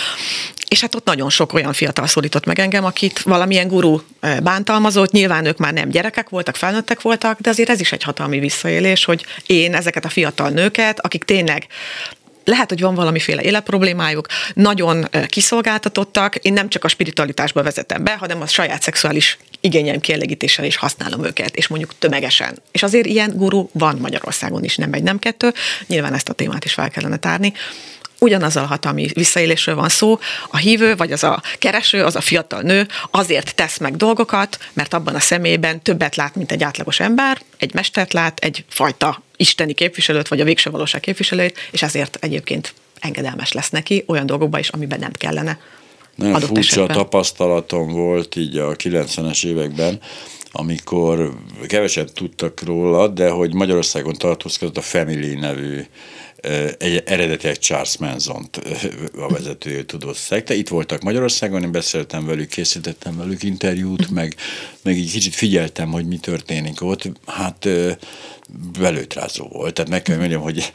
és 0.67 0.81
hát 0.81 0.95
ott 0.95 1.05
nagyon 1.05 1.29
sok 1.29 1.53
olyan 1.53 1.73
fiatal 1.73 2.07
szólított 2.07 2.45
meg 2.45 2.59
engem, 2.59 2.85
akit 2.85 3.19
valamilyen 3.19 3.67
guru 3.67 3.99
eh, 4.19 4.39
bántalmazott, 4.39 5.11
nyilván 5.11 5.45
ők 5.45 5.57
már 5.57 5.73
nem 5.73 5.89
gyerekek 5.89 6.29
voltak, 6.29 6.55
felnőttek 6.55 7.01
voltak, 7.01 7.39
de 7.39 7.49
azért 7.49 7.69
ez 7.69 7.79
is 7.79 7.91
egy 7.91 8.03
hatalmi 8.03 8.39
visszaélés, 8.39 9.05
hogy 9.05 9.25
én 9.45 9.64
ezeket 9.73 10.05
a 10.05 10.09
fiatal 10.09 10.49
nőket, 10.49 10.99
akik 10.99 11.23
tényleg 11.23 11.67
lehet, 12.45 12.69
hogy 12.69 12.81
van 12.81 12.95
valamiféle 12.95 13.41
életproblémájuk, 13.41 14.27
nagyon 14.53 15.07
kiszolgáltatottak, 15.27 16.35
én 16.35 16.53
nem 16.53 16.69
csak 16.69 16.83
a 16.83 16.87
spiritualitásba 16.87 17.63
vezetem 17.63 18.03
be, 18.03 18.15
hanem 18.15 18.41
a 18.41 18.47
saját 18.47 18.81
szexuális 18.81 19.37
igényeim 19.59 19.99
kielégítéssel 19.99 20.65
is 20.65 20.75
használom 20.75 21.25
őket, 21.25 21.55
és 21.55 21.67
mondjuk 21.67 21.97
tömegesen. 21.99 22.61
És 22.71 22.83
azért 22.83 23.05
ilyen 23.05 23.31
guru 23.35 23.67
van 23.71 23.97
Magyarországon 24.01 24.63
is, 24.63 24.75
nem 24.75 24.93
egy, 24.93 25.03
nem 25.03 25.19
kettő. 25.19 25.53
Nyilván 25.87 26.13
ezt 26.13 26.29
a 26.29 26.33
témát 26.33 26.65
is 26.65 26.73
fel 26.73 26.89
kellene 26.89 27.17
tárni 27.17 27.53
ugyanazzal 28.19 28.63
a 28.63 28.67
hatalmi 28.67 29.07
visszaélésről 29.13 29.75
van 29.75 29.89
szó, 29.89 30.19
a 30.49 30.57
hívő, 30.57 30.95
vagy 30.95 31.11
az 31.11 31.23
a 31.23 31.41
kereső, 31.57 32.03
az 32.03 32.15
a 32.15 32.21
fiatal 32.21 32.61
nő 32.61 32.87
azért 33.11 33.55
tesz 33.55 33.77
meg 33.77 33.95
dolgokat, 33.95 34.59
mert 34.73 34.93
abban 34.93 35.15
a 35.15 35.19
személyben 35.19 35.81
többet 35.81 36.15
lát, 36.15 36.35
mint 36.35 36.51
egy 36.51 36.63
átlagos 36.63 36.99
ember, 36.99 37.41
egy 37.57 37.73
mestert 37.73 38.13
lát, 38.13 38.39
egy 38.39 38.65
fajta 38.69 39.23
isteni 39.37 39.73
képviselőt, 39.73 40.27
vagy 40.27 40.39
a 40.39 40.43
végső 40.43 40.69
valóság 40.69 41.01
képviselőt, 41.01 41.57
és 41.71 41.81
ezért 41.81 42.17
egyébként 42.21 42.73
engedelmes 42.99 43.51
lesz 43.51 43.69
neki 43.69 44.03
olyan 44.07 44.25
dolgokban 44.25 44.59
is, 44.59 44.69
amiben 44.69 44.99
nem 44.99 45.11
kellene. 45.11 45.59
Nagyon 46.15 46.39
furcsa 46.39 46.59
esetben. 46.59 46.97
tapasztalatom 46.97 47.91
volt 47.91 48.35
így 48.35 48.57
a 48.57 48.75
90-es 48.75 49.45
években, 49.45 49.99
amikor 50.51 51.33
keveset 51.67 52.13
tudtak 52.13 52.61
róla, 52.63 53.07
de 53.07 53.29
hogy 53.29 53.53
Magyarországon 53.53 54.13
tartózkodott 54.13 54.77
a 54.77 54.81
Family 54.81 55.33
nevű 55.33 55.81
egy 56.77 57.03
eredetileg 57.05 57.57
Charles 57.57 57.97
manson 57.97 58.49
a 59.17 59.27
vezetője 59.27 59.85
tudott 59.85 60.15
szekte. 60.15 60.53
Itt 60.53 60.67
voltak 60.67 61.01
Magyarországon, 61.01 61.63
én 61.63 61.71
beszéltem 61.71 62.25
velük, 62.25 62.49
készítettem 62.49 63.17
velük 63.17 63.43
interjút, 63.43 64.09
meg, 64.09 64.35
meg 64.81 64.97
így 64.97 65.11
kicsit 65.11 65.35
figyeltem, 65.35 65.91
hogy 65.91 66.07
mi 66.07 66.17
történik 66.17 66.81
ott. 66.81 67.11
Hát 67.25 67.69
belőtrázó 68.79 69.47
volt. 69.47 69.73
Tehát 69.73 69.91
meg 69.91 70.01
kell 70.01 70.17
mondjam, 70.17 70.41
hogy 70.41 70.71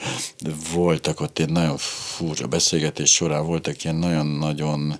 voltak 0.72 1.20
ott 1.20 1.38
egy 1.38 1.50
nagyon 1.50 1.76
furcsa 1.76 2.46
beszélgetés 2.46 3.12
során, 3.12 3.46
voltak 3.46 3.84
ilyen 3.84 3.96
nagyon-nagyon 3.96 4.98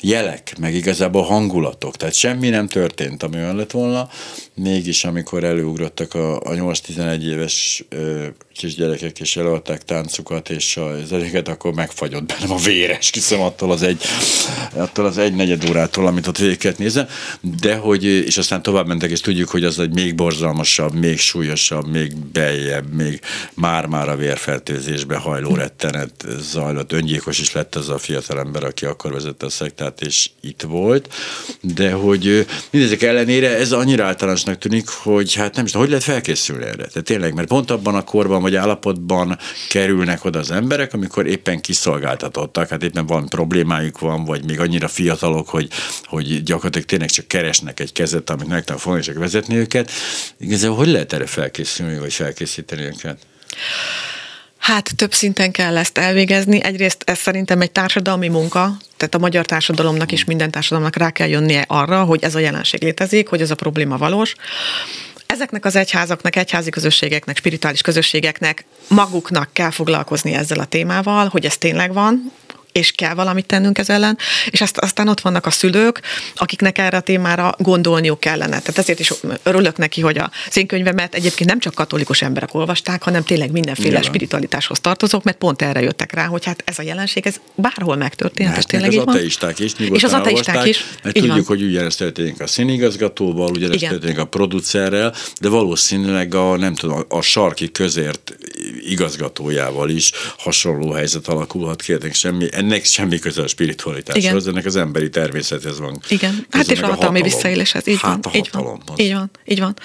jelek, 0.00 0.58
meg 0.58 0.74
igazából 0.74 1.22
hangulatok. 1.22 1.96
Tehát 1.96 2.14
semmi 2.14 2.48
nem 2.48 2.68
történt, 2.68 3.22
ami 3.22 3.36
olyan 3.36 3.56
lett 3.56 3.70
volna. 3.70 4.08
Mégis, 4.54 5.04
amikor 5.04 5.44
előugrottak 5.44 6.14
a, 6.14 6.36
a 6.36 6.50
8-11 6.50 7.22
éves 7.22 7.84
ö, 7.88 8.26
kisgyerekek, 8.56 9.20
és 9.20 9.36
előadták 9.36 9.84
táncukat, 9.84 10.50
és 10.50 10.76
a 10.76 11.04
zenéket, 11.04 11.48
akkor 11.48 11.74
megfagyott 11.74 12.24
bennem 12.24 12.50
a 12.50 12.58
véres, 12.58 13.10
hiszem 13.12 13.40
attól 13.40 13.70
az 13.70 13.82
egy, 13.82 14.02
attól 14.74 15.06
az 15.06 15.18
egy 15.18 15.34
negyed 15.34 15.68
órától, 15.68 16.06
amit 16.06 16.26
ott 16.26 16.38
végig 16.38 16.74
nézem, 16.76 17.06
de 17.60 17.76
hogy, 17.76 18.04
és 18.04 18.38
aztán 18.38 18.62
tovább 18.62 18.86
mentek, 18.86 19.10
és 19.10 19.20
tudjuk, 19.20 19.48
hogy 19.48 19.64
az 19.64 19.78
egy 19.78 19.92
még 19.92 20.14
borzalmasabb, 20.14 20.94
még 20.94 21.18
súlyosabb, 21.18 21.86
még 21.86 22.16
beljebb, 22.16 22.92
még 22.92 23.20
már-már 23.54 24.08
a 24.08 24.16
vérfertőzésbe 24.16 25.16
hajló 25.16 25.54
rettenet 25.54 26.26
zajlott. 26.38 26.92
Öngyilkos 26.92 27.38
is 27.38 27.52
lett 27.52 27.74
az 27.74 27.88
a 27.88 27.98
fiatalember, 27.98 28.64
aki 28.64 28.84
akkor 28.84 29.12
vezette 29.12 29.46
a 29.46 29.50
szektát, 29.50 30.00
és 30.00 30.30
itt 30.40 30.62
volt, 30.62 31.14
de 31.60 31.92
hogy 31.92 32.46
mindezek 32.70 33.02
ellenére 33.02 33.56
ez 33.56 33.72
annyira 33.72 34.04
általánosnak 34.48 34.58
tűnik, 34.58 34.88
hogy 34.88 35.34
hát 35.34 35.56
nem 35.56 35.64
is 35.64 35.72
hogy 35.72 35.88
lehet 35.88 36.04
felkészülni 36.04 36.64
erre. 36.64 36.86
Tehát 36.86 37.02
tényleg, 37.02 37.34
mert 37.34 37.48
pont 37.48 37.70
abban 37.70 37.94
a 37.94 38.04
korban 38.04 38.42
vagy 38.42 38.56
állapotban 38.56 39.38
kerülnek 39.68 40.24
oda 40.24 40.38
az 40.38 40.50
emberek, 40.50 40.94
amikor 40.94 41.26
éppen 41.26 41.60
kiszolgáltatottak, 41.60 42.68
hát 42.68 42.82
éppen 42.82 43.06
van 43.06 43.28
problémájuk 43.28 43.98
van, 43.98 44.24
vagy 44.24 44.44
még 44.44 44.60
annyira 44.60 44.88
fiatalok, 44.88 45.48
hogy, 45.48 45.68
hogy 46.04 46.42
gyakorlatilag 46.42 46.86
tényleg 46.86 47.10
csak 47.10 47.26
keresnek 47.28 47.80
egy 47.80 47.92
kezet, 47.92 48.30
amit 48.30 48.48
meg 48.48 48.64
tudnak 48.64 48.82
fogni, 48.82 49.00
csak 49.00 49.16
vezetni 49.16 49.56
őket. 49.56 49.90
Igazából 50.38 50.76
hogy 50.76 50.88
lehet 50.88 51.12
erre 51.12 51.26
felkészülni, 51.26 51.98
vagy 51.98 52.12
felkészíteni 52.12 52.82
őket? 52.82 53.18
Hát 54.62 54.96
több 54.96 55.14
szinten 55.14 55.50
kell 55.50 55.76
ezt 55.76 55.98
elvégezni. 55.98 56.62
Egyrészt 56.62 57.02
ez 57.06 57.18
szerintem 57.18 57.60
egy 57.60 57.70
társadalmi 57.70 58.28
munka, 58.28 58.76
tehát 58.96 59.14
a 59.14 59.18
magyar 59.18 59.46
társadalomnak 59.46 60.12
és 60.12 60.24
minden 60.24 60.50
társadalomnak 60.50 60.96
rá 60.96 61.10
kell 61.10 61.28
jönnie 61.28 61.64
arra, 61.66 62.04
hogy 62.04 62.22
ez 62.22 62.34
a 62.34 62.38
jelenség 62.38 62.82
létezik, 62.82 63.28
hogy 63.28 63.40
ez 63.40 63.50
a 63.50 63.54
probléma 63.54 63.96
valós 63.96 64.34
ezeknek 65.32 65.64
az 65.64 65.76
egyházaknak, 65.76 66.36
egyházi 66.36 66.70
közösségeknek, 66.70 67.36
spirituális 67.36 67.80
közösségeknek 67.80 68.64
maguknak 68.88 69.48
kell 69.52 69.70
foglalkozni 69.70 70.32
ezzel 70.32 70.58
a 70.58 70.64
témával, 70.64 71.28
hogy 71.28 71.44
ez 71.44 71.56
tényleg 71.56 71.92
van, 71.92 72.32
és 72.72 72.92
kell 72.92 73.14
valamit 73.14 73.46
tennünk 73.46 73.78
ez 73.78 73.88
ellen, 73.88 74.18
és 74.50 74.60
azt, 74.60 74.78
aztán 74.78 75.08
ott 75.08 75.20
vannak 75.20 75.46
a 75.46 75.50
szülők, 75.50 76.00
akiknek 76.36 76.78
erre 76.78 76.96
a 76.96 77.00
témára 77.00 77.54
gondolniuk 77.58 78.20
kellene. 78.20 78.58
Tehát 78.58 78.78
ezért 78.78 79.00
is 79.00 79.12
örülök 79.42 79.76
neki, 79.76 80.00
hogy 80.00 80.18
a 80.18 80.30
én 80.54 80.66
könyvemet 80.66 81.14
egyébként 81.14 81.48
nem 81.48 81.58
csak 81.58 81.74
katolikus 81.74 82.22
emberek 82.22 82.54
olvasták, 82.54 83.02
hanem 83.02 83.22
tényleg 83.22 83.50
mindenféle 83.50 83.88
Nyilván. 83.88 84.02
spiritualitáshoz 84.02 84.80
tartozók, 84.80 85.22
mert 85.22 85.36
pont 85.36 85.62
erre 85.62 85.80
jöttek 85.82 86.12
rá, 86.12 86.26
hogy 86.26 86.44
hát 86.44 86.62
ez 86.66 86.78
a 86.78 86.82
jelenség, 86.82 87.26
ez 87.26 87.36
bárhol 87.54 87.96
megtörténhet, 87.96 88.56
és 88.56 88.64
tényleg 88.64 88.88
az 88.88 88.94
így 88.94 89.00
ateisták 89.00 89.58
is 89.58 89.72
És 89.90 90.04
az 90.04 90.12
ateisták 90.12 90.66
is. 90.66 90.84
Mert 91.02 91.14
tudjuk, 91.14 91.34
van. 91.34 91.44
hogy 91.44 91.62
ugyanezt 91.62 91.98
történik 91.98 92.40
a 92.40 92.46
színigazgatóval, 92.46 93.50
ugyanezt 93.50 93.80
Igen. 93.80 93.90
történik 93.90 94.18
a 94.18 94.24
producerrel, 94.24 95.14
de 95.40 95.48
valószínűleg 95.48 96.34
a, 96.34 96.56
nem 96.56 96.74
tudom, 96.74 97.04
a 97.08 97.20
sarki 97.20 97.70
közért 97.70 98.36
igazgatójával 98.80 99.90
is 99.90 100.10
hasonló 100.38 100.92
helyzet 100.92 101.28
alakulhat 101.28 101.82
ki, 101.82 101.94
semmi 102.12 102.48
ennek 102.62 102.84
semmi 102.84 103.18
köze 103.18 103.42
a 103.42 103.46
spiritualitáshoz, 103.46 104.46
ennek 104.46 104.64
az 104.64 104.76
emberi 104.76 105.08
természethez 105.08 105.78
van. 105.78 106.00
Igen, 106.08 106.46
hát 106.50 106.70
és 106.70 106.80
a 106.80 106.86
hatalmi 106.86 107.22
visszaéléshez, 107.22 107.86
így 107.86 108.00
hát 108.00 108.24
van. 108.24 108.34
Így 108.34 108.48
van, 108.52 108.82
így 108.96 109.12
van, 109.12 109.30
így 109.44 109.60
van. 109.60 109.76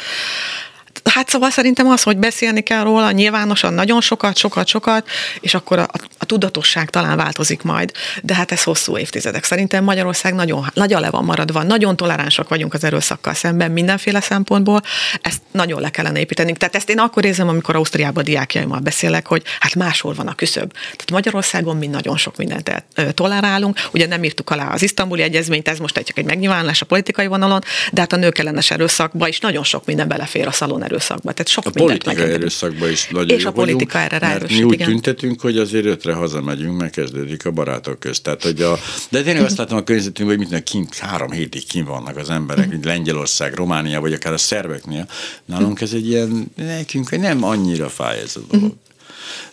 Hát 1.10 1.30
szóval 1.30 1.49
szerintem 1.49 1.88
az, 1.88 2.03
hogy 2.03 2.18
beszélni 2.18 2.62
kell 2.62 2.84
róla 2.84 3.12
nyilvánosan 3.12 3.74
nagyon 3.74 4.01
sokat, 4.01 4.38
sokat, 4.38 4.68
sokat, 4.68 5.08
és 5.39 5.53
akkor 5.53 5.80
a, 5.80 5.88
a 6.18 6.26
tudatosság 6.26 6.89
talán 6.89 7.18
változik 7.18 7.62
majd. 7.62 7.91
De 8.24 8.36
hát 8.36 8.51
ez 8.51 8.64
hosszú 8.64 8.97
évtizedek. 8.97 9.43
Szerintem 9.43 9.84
Magyarország 9.84 10.34
nagyon, 10.34 10.66
nagyon 10.74 11.01
le 11.01 11.10
van 11.10 11.24
maradva, 11.24 11.64
nagyon 11.64 11.95
toleránsak 11.95 12.49
vagyunk 12.49 12.74
az 12.74 12.84
erőszakkal 12.84 13.34
szemben 13.34 13.72
mindenféle 13.72 14.22
szempontból. 14.22 14.82
Ezt 15.22 15.41
nagyon 15.51 15.82
le 15.82 15.89
kellene 15.89 16.20
építeni. 16.20 16.53
Tehát 16.53 16.76
ezt 16.76 16.89
én 16.89 16.99
akkor 16.99 17.26
érzem, 17.26 17.47
amikor 17.47 17.76
Ausztriában 17.76 18.24
diákjaimmal 18.24 18.80
beszélek, 18.80 19.28
hogy 19.28 19.43
hát 19.60 19.76
máshol 19.76 20.14
van 20.14 20.28
a 20.28 20.36
küszöb. 20.36 20.72
Tehát 20.74 21.12
Magyarországon 21.12 21.78
mi 21.78 21.88
nagyon 21.88 22.18
sok 22.18 22.38
mindent 22.38 22.86
tolerálunk. 23.14 23.80
Ugye 23.91 24.08
nem 24.08 24.24
írtuk 24.24 24.49
alá 24.49 24.74
az 24.74 24.82
isztambuli 24.82 25.22
egyezményt, 25.22 25.68
ez 25.68 25.78
most 25.78 25.97
egy, 25.97 26.12
egy 26.16 26.26
megnyilvánulás 26.26 26.82
a 26.82 26.86
politikai 26.86 27.28
vonalon, 27.28 27.62
de 27.91 28.01
hát 28.01 28.14
a 28.14 28.16
nők 28.16 28.38
ellenes 28.38 28.72
erőszakba 28.72 29.28
is 29.28 29.39
nagyon 29.39 29.64
sok 29.64 29.86
minden 29.86 30.08
belefér 30.08 30.47
a 30.47 30.51
szalon 30.51 30.84
erőszakba. 30.98 31.32
Tehát 31.32 31.48
sok 31.48 31.66
a 31.66 31.70
politikai 31.70 32.32
erőszakba 32.32 32.89
is 32.89 33.08
nagyon 33.08 33.38
És 33.38 33.45
a 33.45 33.52
politika 33.52 33.98
erre 33.98 34.20
mert 34.20 34.50
mi 34.50 34.64
úgy 34.64 34.74
igen. 34.74 34.88
tüntetünk, 34.88 35.41
hogy 35.41 35.58
azért 35.58 35.86
ötre 35.86 36.14
hazamegyünk, 36.14 36.78
megkezdődik 36.78 37.45
a 37.45 37.52
barátok 37.52 38.00
közt. 38.00 38.24
Tehát, 38.24 38.43
hogy 38.43 38.62
a, 38.62 38.80
de 39.10 39.22
tényleg 39.22 39.43
azt 39.43 39.58
látom 39.58 39.78
a 39.78 39.84
környezetünkben, 39.84 40.38
hogy 40.38 40.48
mit 40.50 40.64
kint, 40.64 40.98
három 40.98 41.32
hétig 41.32 41.66
kint 41.66 41.88
vannak 41.88 42.18
az 42.18 42.30
emberek, 42.30 42.70
mint 42.70 42.86
Lengyelország, 42.86 43.54
Románia, 43.54 44.02
vagy 44.02 44.14
akár 44.14 44.34
a 44.34 44.38
szerveknél. 44.38 45.08
Nálunk 45.45 45.82
ez 45.82 45.93
egy 45.93 46.08
ilyen, 46.08 46.52
nekünk 46.56 47.20
nem 47.20 47.43
annyira 47.43 47.89
fáj 47.89 48.20
ez 48.20 48.36
a 48.36 48.56
dolog. 48.56 48.74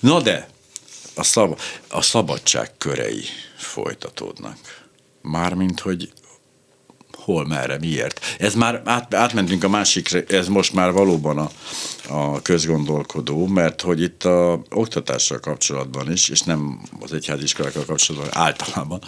Na 0.00 0.20
de, 0.20 0.48
a, 1.14 1.22
szab, 1.22 1.58
a 1.88 2.02
szabadság 2.02 2.70
körei 2.78 3.24
folytatódnak. 3.56 4.56
Mármint, 5.22 5.80
hogy 5.80 6.08
hol, 7.24 7.46
merre, 7.46 7.78
miért. 7.78 8.20
Ez 8.38 8.54
már 8.54 8.82
át, 8.84 9.14
átmentünk 9.14 9.64
a 9.64 9.68
másikra, 9.68 10.20
ez 10.28 10.48
most 10.48 10.72
már 10.72 10.92
valóban 10.92 11.38
a, 11.38 11.50
a 12.08 12.42
közgondolkodó, 12.42 13.46
mert 13.46 13.80
hogy 13.80 14.02
itt 14.02 14.24
a 14.24 14.62
oktatással 14.70 15.40
kapcsolatban 15.40 16.12
is, 16.12 16.28
és 16.28 16.40
nem 16.40 16.80
az 17.00 17.12
egyháziskolákkal 17.12 17.84
kapcsolatban, 17.84 18.30
általában 18.32 19.00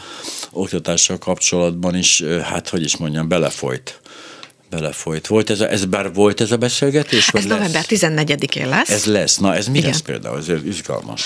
oktatással 0.53 1.19
kapcsolatban 1.19 1.97
is, 1.97 2.23
hát 2.43 2.69
hogy 2.69 2.83
is 2.83 2.97
mondjam, 2.97 3.29
belefolyt 3.29 4.01
belefolyt. 4.71 5.27
Volt 5.27 5.51
ez, 5.51 5.61
a, 5.61 5.71
ez 5.71 5.85
bár 5.85 6.13
volt 6.13 6.41
ez 6.41 6.53
a 6.53 6.57
beszélgetés? 6.57 7.29
Ez 7.29 7.45
november 7.45 7.85
14-én 7.89 8.69
lesz. 8.69 8.91
Ez 8.91 9.05
lesz. 9.05 9.37
Na, 9.37 9.55
ez 9.55 9.67
mi 9.67 9.79
Igen. 9.79 9.91
lesz 9.91 10.01
például? 10.01 10.39
Ez 10.39 10.49
izgalmas. 10.65 11.23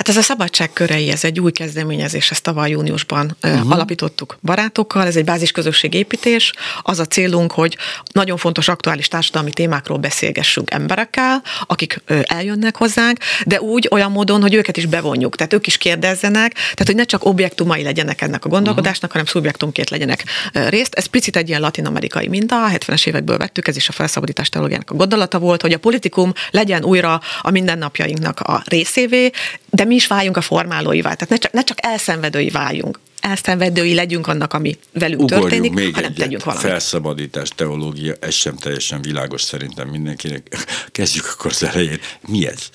Hát 0.00 0.08
ez 0.08 0.16
a 0.16 0.22
szabadság 0.22 0.72
körei, 0.72 1.10
ez 1.10 1.24
egy 1.24 1.40
új 1.40 1.52
kezdeményezés, 1.52 2.30
ezt 2.30 2.42
tavaly 2.42 2.70
júniusban 2.70 3.36
uh-huh. 3.42 3.72
alapítottuk 3.72 4.38
barátokkal, 4.42 5.06
ez 5.06 5.16
egy 5.16 5.24
bázisközösség 5.24 5.94
építés. 5.94 6.52
Az 6.82 6.98
a 6.98 7.04
célunk, 7.04 7.52
hogy 7.52 7.76
nagyon 8.12 8.36
fontos 8.36 8.68
aktuális 8.68 9.08
társadalmi 9.08 9.50
témákról 9.50 9.98
beszélgessünk 9.98 10.70
emberekkel, 10.70 11.42
akik 11.66 12.02
eljönnek 12.22 12.76
hozzánk, 12.76 13.18
de 13.46 13.60
úgy 13.60 13.88
olyan 13.90 14.10
módon, 14.10 14.40
hogy 14.40 14.54
őket 14.54 14.76
is 14.76 14.86
bevonjuk, 14.86 15.36
tehát 15.36 15.52
ők 15.52 15.66
is 15.66 15.76
kérdezzenek, 15.76 16.52
tehát 16.52 16.86
hogy 16.86 16.94
ne 16.94 17.04
csak 17.04 17.24
objektumai 17.24 17.82
legyenek 17.82 18.20
ennek 18.20 18.44
a 18.44 18.48
gondolkodásnak, 18.48 19.10
uh-huh. 19.10 19.12
hanem 19.12 19.26
szubjektumként 19.26 19.90
legyenek 19.90 20.24
részt. 20.52 20.94
Ez 20.94 21.06
picit 21.06 21.36
egy 21.36 21.48
ilyen 21.48 21.60
latin-amerikai 21.60 22.28
minta, 22.28 22.64
a 22.64 22.68
70-es 22.68 23.06
évekből 23.06 23.36
vettük, 23.36 23.68
ez 23.68 23.76
is 23.76 23.88
a 23.88 23.92
felszabadítás 23.92 24.48
teológiának 24.48 24.90
a 24.90 24.94
gondolata 24.94 25.38
volt, 25.38 25.62
hogy 25.62 25.72
a 25.72 25.78
politikum 25.78 26.32
legyen 26.50 26.84
újra 26.84 27.20
a 27.40 27.50
mindennapjainknak 27.50 28.40
a 28.40 28.62
részévé, 28.64 29.30
de 29.70 29.88
mi 29.90 29.96
is 29.96 30.06
váljunk 30.06 30.36
a 30.36 30.40
formálóivá. 30.40 31.14
Tehát 31.14 31.28
ne 31.28 31.36
csak, 31.36 31.52
ne 31.52 31.64
csak 31.64 31.78
elszenvedői 31.80 32.50
váljunk, 32.50 33.00
elszenvedői 33.20 33.94
legyünk 33.94 34.26
annak, 34.26 34.52
ami 34.52 34.78
velünk 34.92 35.22
Ugorjunk 35.22 35.50
történik, 35.50 35.72
még 35.72 35.94
hanem 35.94 36.10
egyet. 36.10 36.24
tegyünk 36.24 36.44
valamit. 36.44 36.68
Felszabadítás, 36.68 37.48
teológia, 37.54 38.14
ez 38.20 38.34
sem 38.34 38.56
teljesen 38.56 39.02
világos 39.02 39.42
szerintem 39.42 39.88
mindenkinek. 39.88 40.48
Kezdjük 40.92 41.24
akkor 41.32 41.50
az 41.50 41.62
elején. 41.62 41.98
Mi 42.28 42.46
ez? 42.46 42.68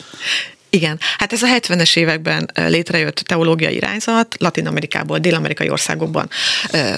Igen, 0.69 0.99
hát 1.17 1.33
ez 1.33 1.41
a 1.41 1.47
70-es 1.47 1.97
években 1.97 2.51
létrejött 2.53 3.15
teológiai 3.15 3.75
irányzat, 3.75 4.35
Latin-Amerikából, 4.39 5.19
dél-amerikai 5.19 5.69
országokban 5.69 6.29
ö, 6.71 6.97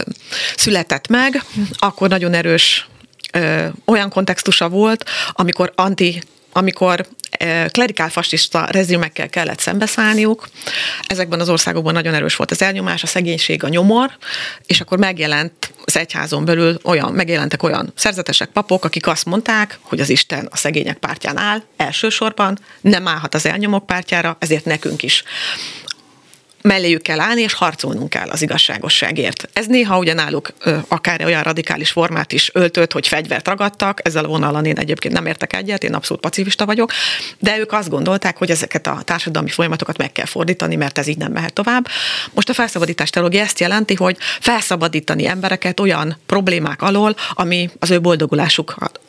született 0.55 1.07
meg, 1.07 1.43
akkor 1.73 2.09
nagyon 2.09 2.33
erős 2.33 2.87
ö, 3.33 3.67
olyan 3.85 4.09
kontextusa 4.09 4.69
volt, 4.69 5.09
amikor 5.31 5.71
anti 5.75 6.21
amikor 6.57 7.07
klerikál 7.71 8.09
fasiszta 8.09 8.67
rezimekkel 8.71 9.29
kellett 9.29 9.59
szembeszállniuk. 9.59 10.49
Ezekben 11.07 11.39
az 11.39 11.49
országokban 11.49 11.93
nagyon 11.93 12.13
erős 12.13 12.35
volt 12.35 12.51
az 12.51 12.61
elnyomás, 12.61 13.03
a 13.03 13.07
szegénység, 13.07 13.63
a 13.63 13.67
nyomor, 13.67 14.11
és 14.65 14.81
akkor 14.81 14.97
megjelent 14.97 15.73
az 15.85 15.97
egyházon 15.97 16.45
belül 16.45 16.79
olyan, 16.83 17.13
megjelentek 17.13 17.63
olyan 17.63 17.91
szerzetesek, 17.95 18.49
papok, 18.49 18.85
akik 18.85 19.07
azt 19.07 19.25
mondták, 19.25 19.79
hogy 19.81 19.99
az 19.99 20.09
Isten 20.09 20.47
a 20.51 20.57
szegények 20.57 20.97
pártján 20.97 21.37
áll, 21.37 21.61
elsősorban, 21.77 22.59
nem 22.81 23.07
állhat 23.07 23.35
az 23.35 23.45
elnyomók 23.45 23.85
pártjára, 23.85 24.37
ezért 24.39 24.65
nekünk 24.65 25.03
is 25.03 25.23
melléjük 26.61 27.01
kell 27.01 27.19
állni, 27.19 27.41
és 27.41 27.53
harcolnunk 27.53 28.09
kell 28.09 28.29
az 28.29 28.41
igazságosságért. 28.41 29.49
Ez 29.53 29.65
néha 29.65 29.97
ugyanáluk 29.97 30.53
akár 30.87 31.25
olyan 31.25 31.43
radikális 31.43 31.91
formát 31.91 32.31
is 32.31 32.49
öltött, 32.53 32.91
hogy 32.91 33.07
fegyvert 33.07 33.47
ragadtak, 33.47 33.99
ezzel 34.03 34.25
a 34.25 34.27
vonalon 34.27 34.65
én 34.65 34.77
egyébként 34.77 35.13
nem 35.13 35.25
értek 35.25 35.53
egyet, 35.53 35.83
én 35.83 35.93
abszolút 35.93 36.21
pacifista 36.21 36.65
vagyok, 36.65 36.91
de 37.39 37.57
ők 37.57 37.71
azt 37.71 37.89
gondolták, 37.89 38.37
hogy 38.37 38.49
ezeket 38.49 38.87
a 38.87 39.01
társadalmi 39.03 39.49
folyamatokat 39.49 39.97
meg 39.97 40.11
kell 40.11 40.25
fordítani, 40.25 40.75
mert 40.75 40.97
ez 40.97 41.07
így 41.07 41.17
nem 41.17 41.31
mehet 41.31 41.53
tovább. 41.53 41.87
Most 42.33 42.49
a 42.49 42.53
felszabadítás 42.53 43.09
teológia 43.09 43.41
ezt 43.41 43.59
jelenti, 43.59 43.93
hogy 43.93 44.17
felszabadítani 44.39 45.27
embereket 45.27 45.79
olyan 45.79 46.17
problémák 46.25 46.81
alól, 46.81 47.15
ami 47.33 47.69
az 47.79 47.91
ő 47.91 48.01
boldogulásukat 48.01 48.99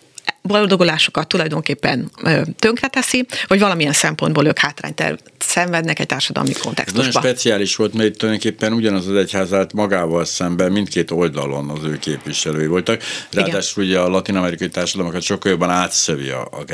boldogulásukat 0.48 1.28
tulajdonképpen 1.28 2.10
tönkreteszi, 2.58 3.26
vagy 3.46 3.60
valamilyen 3.60 3.92
szempontból 3.92 4.46
ők 4.46 4.58
hátrányt 4.58 5.02
szenvednek 5.38 5.98
egy 5.98 6.06
társadalmi 6.06 6.52
kontextusban. 6.52 7.06
Ez 7.06 7.14
nagyon 7.14 7.30
speciális 7.30 7.76
volt, 7.76 7.94
mert 7.94 8.08
itt 8.08 8.18
tulajdonképpen 8.18 8.72
ugyanaz 8.72 9.06
az 9.06 9.16
egyház 9.16 9.52
állt 9.52 9.72
magával 9.72 10.24
szemben 10.24 10.72
mindkét 10.72 11.10
oldalon 11.10 11.70
az 11.70 11.84
ő 11.84 11.98
képviselői 11.98 12.66
voltak. 12.66 13.02
Ráadásul 13.30 13.84
ugye 13.84 13.98
a 13.98 14.08
latin-amerikai 14.08 14.68
társadalmakat 14.68 15.22
sokkal 15.22 15.50
jobban 15.50 15.70
átszövi 15.70 16.28
a, 16.28 16.48
a 16.50 16.64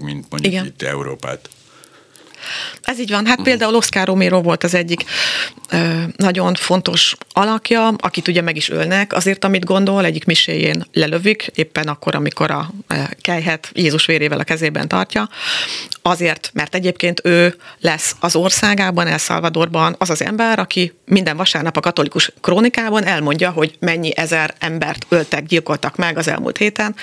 mint 0.00 0.26
mondjuk 0.30 0.52
Igen. 0.52 0.66
itt 0.66 0.82
Európát. 0.82 1.48
Ez 2.82 3.00
így 3.00 3.10
van. 3.10 3.26
Hát 3.26 3.38
uh-huh. 3.38 3.44
például 3.44 3.74
Oscar 3.74 4.06
Romero 4.06 4.42
volt 4.42 4.64
az 4.64 4.74
egyik 4.74 5.04
ö, 5.70 6.02
nagyon 6.16 6.54
fontos 6.54 7.16
alakja, 7.32 7.88
akit 7.88 8.28
ugye 8.28 8.40
meg 8.40 8.56
is 8.56 8.68
ölnek 8.68 9.12
azért, 9.12 9.44
amit 9.44 9.64
gondol, 9.64 10.04
egyik 10.04 10.24
miséjén 10.24 10.86
lelövik, 10.92 11.50
éppen 11.54 11.88
akkor, 11.88 12.14
amikor 12.14 12.50
a 12.50 12.70
kejhet 13.20 13.70
Jézus 13.74 14.06
vérével 14.06 14.38
a 14.38 14.44
kezében 14.44 14.88
tartja, 14.88 15.28
azért, 16.02 16.50
mert 16.52 16.74
egyébként 16.74 17.20
ő 17.24 17.56
lesz 17.80 18.16
az 18.20 18.36
országában, 18.36 19.06
El 19.06 19.18
Salvadorban 19.18 19.94
az 19.98 20.10
az 20.10 20.22
ember, 20.22 20.58
aki 20.58 20.92
minden 21.04 21.36
vasárnap 21.36 21.76
a 21.76 21.80
katolikus 21.80 22.32
krónikában 22.40 23.04
elmondja, 23.04 23.50
hogy 23.50 23.76
mennyi 23.78 24.16
ezer 24.16 24.54
embert 24.58 25.06
öltek, 25.08 25.46
gyilkoltak 25.46 25.96
meg 25.96 26.18
az 26.18 26.28
elmúlt 26.28 26.56
héten, 26.56 26.94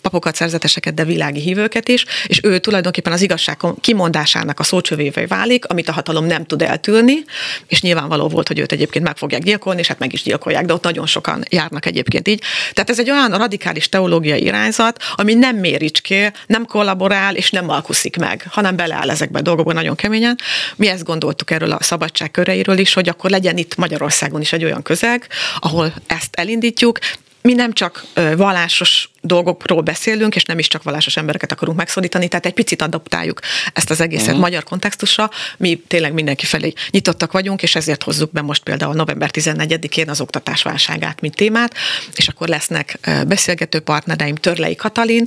papokat, 0.00 0.34
szerzeteseket, 0.34 0.94
de 0.94 1.04
világi 1.04 1.40
hívőket 1.40 1.88
is, 1.88 2.04
és 2.26 2.40
ő 2.42 2.58
tulajdonképpen 2.58 3.12
az 3.12 3.22
igazság 3.22 3.58
kimondásának 3.80 4.60
a 4.60 4.62
szócsövével 4.90 5.26
válik, 5.26 5.64
amit 5.64 5.88
a 5.88 5.92
hatalom 5.92 6.24
nem 6.24 6.44
tud 6.44 6.62
eltűrni, 6.62 7.24
és 7.66 7.82
nyilvánvaló 7.82 8.28
volt, 8.28 8.48
hogy 8.48 8.58
őt 8.58 8.72
egyébként 8.72 9.04
meg 9.04 9.16
fogják 9.16 9.42
gyilkolni, 9.42 9.80
és 9.80 9.86
hát 9.86 9.98
meg 9.98 10.12
is 10.12 10.22
gyilkolják, 10.22 10.64
de 10.64 10.72
ott 10.72 10.82
nagyon 10.82 11.06
sokan 11.06 11.44
járnak 11.50 11.86
egyébként 11.86 12.28
így. 12.28 12.42
Tehát 12.72 12.90
ez 12.90 12.98
egy 12.98 13.10
olyan 13.10 13.30
radikális 13.30 13.88
teológiai 13.88 14.42
irányzat, 14.42 15.02
ami 15.14 15.34
nem 15.34 15.56
méricské, 15.56 16.30
nem 16.46 16.66
kollaborál 16.66 17.34
és 17.34 17.50
nem 17.50 17.68
alkuszik 17.68 18.16
meg, 18.16 18.46
hanem 18.50 18.76
beleáll 18.76 19.10
ezekbe 19.10 19.38
a 19.38 19.42
dolgokba 19.42 19.72
nagyon 19.72 19.94
keményen. 19.94 20.38
Mi 20.76 20.88
ezt 20.88 21.04
gondoltuk 21.04 21.50
erről 21.50 21.72
a 21.72 21.82
szabadság 21.82 22.30
köreiről 22.30 22.78
is, 22.78 22.92
hogy 22.92 23.08
akkor 23.08 23.30
legyen 23.30 23.56
itt 23.56 23.76
Magyarországon 23.76 24.40
is 24.40 24.52
egy 24.52 24.64
olyan 24.64 24.82
közeg, 24.82 25.26
ahol 25.58 25.92
ezt 26.06 26.34
elindítjuk, 26.36 26.98
mi 27.42 27.52
nem 27.52 27.72
csak 27.72 28.04
vallásos 28.36 29.10
dolgokról 29.22 29.80
beszélünk, 29.80 30.36
és 30.36 30.44
nem 30.44 30.58
is 30.58 30.68
csak 30.68 30.82
vallásos 30.82 31.16
embereket 31.16 31.52
akarunk 31.52 31.78
megszólítani, 31.78 32.28
tehát 32.28 32.46
egy 32.46 32.52
picit 32.52 32.82
adaptáljuk 32.82 33.40
ezt 33.72 33.90
az 33.90 34.00
egészet 34.00 34.26
uh-huh. 34.26 34.40
magyar 34.40 34.64
kontextusra. 34.64 35.30
Mi 35.56 35.82
tényleg 35.86 36.12
mindenki 36.12 36.46
felé 36.46 36.72
nyitottak 36.90 37.32
vagyunk, 37.32 37.62
és 37.62 37.74
ezért 37.74 38.02
hozzuk 38.02 38.32
be 38.32 38.40
most 38.40 38.62
például 38.62 38.94
november 38.94 39.30
14-én 39.32 40.08
az 40.08 40.20
oktatás 40.20 40.62
válságát, 40.62 41.20
mint 41.20 41.36
témát, 41.36 41.74
és 42.14 42.28
akkor 42.28 42.48
lesznek 42.48 42.98
beszélgető 43.26 43.80
partnereim 43.80 44.34
Törlei 44.34 44.74
Katalin, 44.74 45.26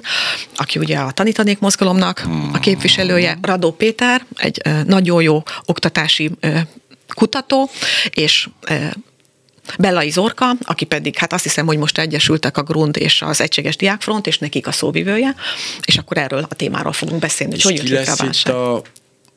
aki 0.55 0.79
ugye 0.79 0.97
a 0.97 1.11
tanítanék 1.11 1.59
mozgalomnak 1.59 2.23
a 2.53 2.59
képviselője, 2.59 3.37
Radó 3.41 3.71
Péter, 3.71 4.25
egy 4.35 4.61
nagyon 4.85 5.21
jó 5.21 5.43
oktatási 5.65 6.31
kutató, 7.15 7.69
és 8.09 8.47
Bellai 9.79 10.09
Zorka, 10.09 10.45
aki 10.61 10.85
pedig, 10.85 11.17
hát 11.17 11.33
azt 11.33 11.43
hiszem, 11.43 11.65
hogy 11.65 11.77
most 11.77 11.97
egyesültek 11.97 12.57
a 12.57 12.63
Grund 12.63 12.97
és 12.97 13.21
az 13.21 13.41
Egységes 13.41 13.75
Diákfront, 13.75 14.27
és 14.27 14.37
nekik 14.37 14.67
a 14.67 14.71
szóvivője, 14.71 15.35
és 15.85 15.97
akkor 15.97 16.17
erről 16.17 16.45
a 16.49 16.55
témáról 16.55 16.93
fogunk 16.93 17.19
beszélni, 17.19 17.53
hogy 17.53 17.79
hogy 17.79 17.89
jött 17.89 18.07
a 18.07 18.15
válság. 18.15 18.55
a 18.55 18.81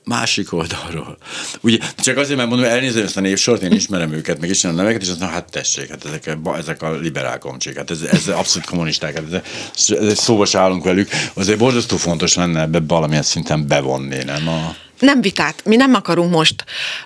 másik 0.07 0.53
oldalról. 0.53 1.19
Ugye, 1.61 1.79
csak 1.97 2.17
azért, 2.17 2.37
mert 2.37 2.49
mondom, 2.49 2.69
elnézem 2.69 3.05
ezt 3.05 3.17
a 3.17 3.21
névsort, 3.21 3.63
én 3.63 3.73
ismerem 3.73 4.13
őket, 4.13 4.41
meg 4.41 4.51
ismerem 4.51 4.79
a 4.79 4.81
neveket, 4.81 5.03
és 5.03 5.09
azt 5.09 5.19
mondom, 5.19 5.37
hát 5.37 5.51
tessék, 5.51 5.89
hát 5.89 6.05
ezek, 6.05 6.39
ezek 6.59 6.83
a 6.83 6.91
liberál 6.97 7.39
komcsik, 7.39 7.77
hát 7.77 7.91
ez, 7.91 8.01
ez 8.03 8.29
abszolút 8.29 8.69
kommunisták, 8.69 9.15
hát 9.15 9.25
ez, 9.33 9.91
ez 9.91 10.19
szóba 10.19 10.47
állunk 10.53 10.85
velük, 10.85 11.09
azért 11.35 11.59
borzasztó 11.59 11.97
fontos 11.97 12.35
lenne 12.35 12.61
ebbe 12.61 12.81
valamilyen 12.87 13.23
szinten 13.23 13.67
bevonni, 13.67 14.25
nem 14.25 14.49
a... 14.49 14.75
Nem 14.99 15.21
vitát. 15.21 15.65
Mi 15.65 15.77
nem 15.77 15.95
akarunk 15.95 16.31
most 16.31 16.65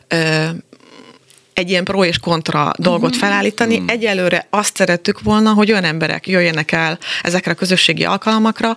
ö, 0.08 0.48
egy 1.54 1.70
ilyen 1.70 1.84
pro 1.84 2.04
és 2.04 2.18
kontra 2.18 2.72
dolgot 2.76 3.10
mhm. 3.10 3.18
felállítani. 3.18 3.78
Mm. 3.78 3.86
Egyelőre 3.86 4.46
azt 4.50 4.76
szerettük 4.76 5.20
volna, 5.20 5.52
hogy 5.52 5.70
olyan 5.70 5.84
emberek 5.84 6.28
jöjjenek 6.28 6.72
el 6.72 6.98
ezekre 7.22 7.50
a 7.50 7.54
közösségi 7.54 8.04
alkalmakra, 8.04 8.76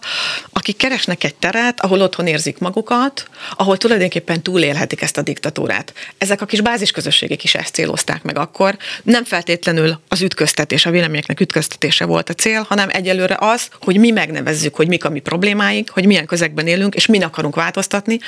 akik 0.51 0.77
keresnek 0.77 1.23
egy 1.23 1.35
teret, 1.35 1.81
ahol 1.81 2.01
otthon 2.01 2.27
érzik 2.27 2.57
magukat, 2.57 3.27
ahol 3.55 3.77
tulajdonképpen 3.77 4.41
túlélhetik 4.41 5.01
ezt 5.01 5.17
a 5.17 5.21
diktatúrát. 5.21 5.93
Ezek 6.17 6.41
a 6.41 6.45
kis 6.45 6.61
bázisközösségek 6.61 7.43
is 7.43 7.55
ezt 7.55 7.73
célozták 7.73 8.23
meg 8.23 8.37
akkor. 8.37 8.77
Nem 9.03 9.23
feltétlenül 9.23 9.99
az 10.07 10.21
ütköztetés, 10.21 10.85
a 10.85 10.91
véleményeknek 10.91 11.39
ütköztetése 11.39 12.05
volt 12.05 12.29
a 12.29 12.33
cél, 12.33 12.65
hanem 12.69 12.89
egyelőre 12.91 13.37
az, 13.39 13.67
hogy 13.81 13.97
mi 13.97 14.11
megnevezzük, 14.11 14.75
hogy 14.75 14.87
mik 14.87 15.05
a 15.05 15.09
mi 15.09 15.19
problémáink, 15.19 15.89
hogy 15.89 16.05
milyen 16.05 16.25
közegben 16.25 16.67
élünk, 16.67 16.95
és 16.95 17.05
min 17.05 17.23
akarunk 17.23 17.55
változtatni, 17.55 18.19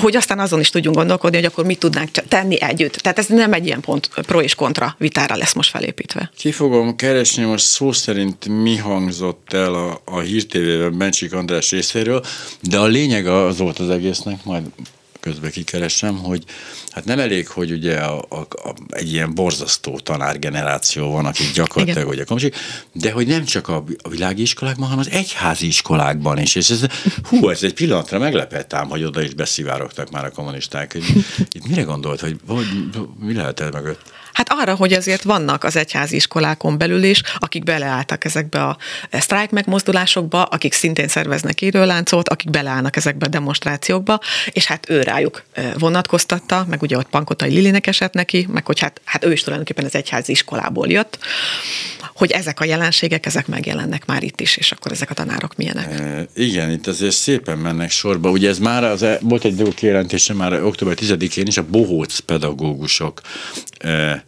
hogy 0.00 0.16
aztán 0.16 0.38
azon 0.38 0.60
is 0.60 0.70
tudjunk 0.70 0.96
gondolkodni, 0.96 1.36
hogy 1.36 1.46
akkor 1.46 1.64
mit 1.64 1.78
tudnánk 1.78 2.10
tenni 2.10 2.60
együtt. 2.60 2.92
Tehát 2.92 3.18
ez 3.18 3.26
nem 3.26 3.52
egy 3.52 3.66
ilyen 3.66 3.80
pont 3.80 4.10
pro 4.14 4.40
és 4.40 4.54
kontra 4.54 4.94
vitára 4.98 5.36
lesz 5.36 5.52
most 5.52 5.70
felépítve. 5.70 6.30
Ki 6.36 6.52
fogom 6.52 6.96
keresni 6.96 7.44
most 7.44 7.64
szó 7.64 7.92
szerint 7.92 8.48
mi 8.48 8.76
hangzott 8.76 9.52
el 9.52 9.74
a, 9.74 10.00
a 10.04 10.18
hírtévében 10.18 10.98
Bencsik 10.98 11.32
András 11.32 11.70
részéről, 11.70 12.24
de 12.60 12.78
a 12.78 12.86
lényeg 12.86 13.26
az 13.26 13.58
volt 13.58 13.78
az 13.78 13.90
egésznek, 13.90 14.44
majd 14.44 14.62
közben 15.20 15.50
kikeresem, 15.50 16.16
hogy 16.16 16.44
hát 16.96 17.04
nem 17.04 17.18
elég, 17.18 17.48
hogy 17.48 17.70
ugye 17.70 17.98
a, 17.98 18.24
a, 18.28 18.36
a, 18.36 18.74
egy 18.88 19.12
ilyen 19.12 19.34
borzasztó 19.34 19.98
tanárgeneráció 19.98 21.10
van, 21.10 21.26
akik 21.26 21.52
gyakorlatilag 21.52 22.08
ugye 22.08 22.24
komsik, 22.24 22.56
de 22.92 23.12
hogy 23.12 23.26
nem 23.26 23.44
csak 23.44 23.68
a, 23.68 23.84
a 24.02 24.08
világi 24.08 24.42
iskolákban, 24.42 24.84
hanem 24.84 24.98
az 24.98 25.10
egyházi 25.10 25.66
iskolákban 25.66 26.38
is. 26.38 26.54
És 26.54 26.70
ez, 26.70 26.80
hú, 27.28 27.48
ez 27.48 27.62
egy 27.62 27.74
pillanatra 27.74 28.18
meglepett 28.18 28.72
ám, 28.72 28.88
hogy 28.88 29.04
oda 29.04 29.22
is 29.22 29.34
beszivárogtak 29.34 30.10
már 30.10 30.24
a 30.24 30.30
kommunisták. 30.30 30.94
Itt 31.52 31.68
mire 31.68 31.82
gondolt, 31.82 32.20
hogy, 32.20 32.36
hogy 32.46 32.66
mi 33.20 33.34
lehet 33.34 33.60
el 33.60 33.70
mögött? 33.70 34.00
Hát 34.36 34.46
arra, 34.50 34.74
hogy 34.74 34.92
azért 34.92 35.22
vannak 35.22 35.64
az 35.64 35.76
egyházi 35.76 36.16
iskolákon 36.16 36.78
belül 36.78 37.02
is, 37.02 37.22
akik 37.38 37.64
beleálltak 37.64 38.24
ezekbe 38.24 38.62
a 38.62 38.76
sztrájk 39.10 39.50
megmozdulásokba, 39.50 40.42
akik 40.42 40.72
szintén 40.72 41.08
szerveznek 41.08 41.60
időláncot, 41.60 42.28
akik 42.28 42.50
beleállnak 42.50 42.96
ezekbe 42.96 43.26
a 43.26 43.28
demonstrációkba, 43.28 44.20
és 44.46 44.66
hát 44.66 44.90
ő 44.90 45.02
rájuk 45.02 45.42
vonatkoztatta, 45.78 46.64
meg 46.68 46.82
ugye 46.86 46.96
ott 46.96 47.08
Pankotai 47.08 47.52
Lilinek 47.52 47.86
esett 47.86 48.12
neki, 48.12 48.46
meg 48.52 48.66
hogy 48.66 48.80
hát, 48.80 49.00
hát 49.04 49.24
ő 49.24 49.32
is 49.32 49.40
tulajdonképpen 49.40 49.84
az 49.84 49.94
egyházi 49.94 50.32
iskolából 50.32 50.88
jött, 50.88 51.18
hogy 52.14 52.30
ezek 52.30 52.60
a 52.60 52.64
jelenségek, 52.64 53.26
ezek 53.26 53.46
megjelennek 53.46 54.06
már 54.06 54.22
itt 54.22 54.40
is, 54.40 54.56
és 54.56 54.72
akkor 54.72 54.92
ezek 54.92 55.10
a 55.10 55.14
tanárok 55.14 55.56
milyenek. 55.56 56.00
E, 56.00 56.26
igen, 56.34 56.70
itt 56.70 56.86
azért 56.86 57.14
szépen 57.14 57.58
mennek 57.58 57.90
sorba. 57.90 58.30
Ugye 58.30 58.48
ez 58.48 58.58
már, 58.58 58.84
az, 58.84 59.02
e, 59.02 59.18
volt 59.22 59.44
egy 59.44 59.54
dolog 59.54 59.74
kijelentése 59.74 60.34
már 60.34 60.62
október 60.62 60.96
10-én 61.00 61.46
is, 61.46 61.56
a 61.56 61.64
bohóc 61.70 62.18
pedagógusok 62.18 63.20
e, 63.78 64.24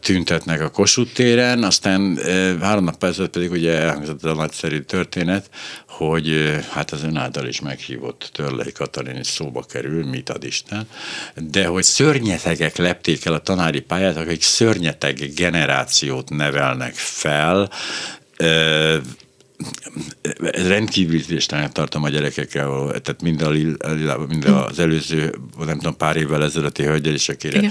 tüntetnek 0.00 0.60
a 0.60 0.70
Kossuth 0.70 1.12
téren, 1.12 1.62
aztán 1.62 2.18
három 2.60 2.84
nap 2.84 3.04
ezelőtt 3.04 3.30
pedig 3.30 3.50
ugye 3.50 3.72
elhangzott 3.72 4.24
a 4.24 4.34
nagyszerű 4.34 4.80
történet, 4.80 5.50
hogy 5.88 6.58
hát 6.70 6.90
az 6.90 7.02
ön 7.02 7.16
által 7.16 7.46
is 7.46 7.60
meghívott 7.60 8.30
Törlei 8.32 8.72
Katalin 8.72 9.16
is 9.16 9.26
szóba 9.26 9.62
kerül, 9.62 10.06
mit 10.06 10.30
ad 10.30 10.44
Isten, 10.44 10.88
de 11.34 11.66
hogy 11.66 11.82
szörnyetegek 11.82 12.76
lepték 12.76 13.24
el 13.24 13.32
a 13.32 13.38
tanári 13.38 13.80
pályát, 13.80 14.16
akik 14.16 14.42
szörnyeteg 14.42 15.32
generációt 15.34 16.30
nevelnek 16.30 16.94
fel, 16.94 17.70
rendkívül 20.52 21.14
ízléstelenek 21.14 21.72
tartom 21.72 22.02
a 22.02 22.08
gyerekekkel, 22.08 22.88
tehát 23.02 23.22
mind, 23.22 23.42
a, 23.42 23.50
mind 24.28 24.44
az 24.44 24.78
előző, 24.78 25.34
nem 25.58 25.76
tudom, 25.76 25.96
pár 25.96 26.16
évvel 26.16 26.44
ezelőtti 26.44 26.82
hölgyel 26.82 27.14
is, 27.14 27.28
akire 27.28 27.70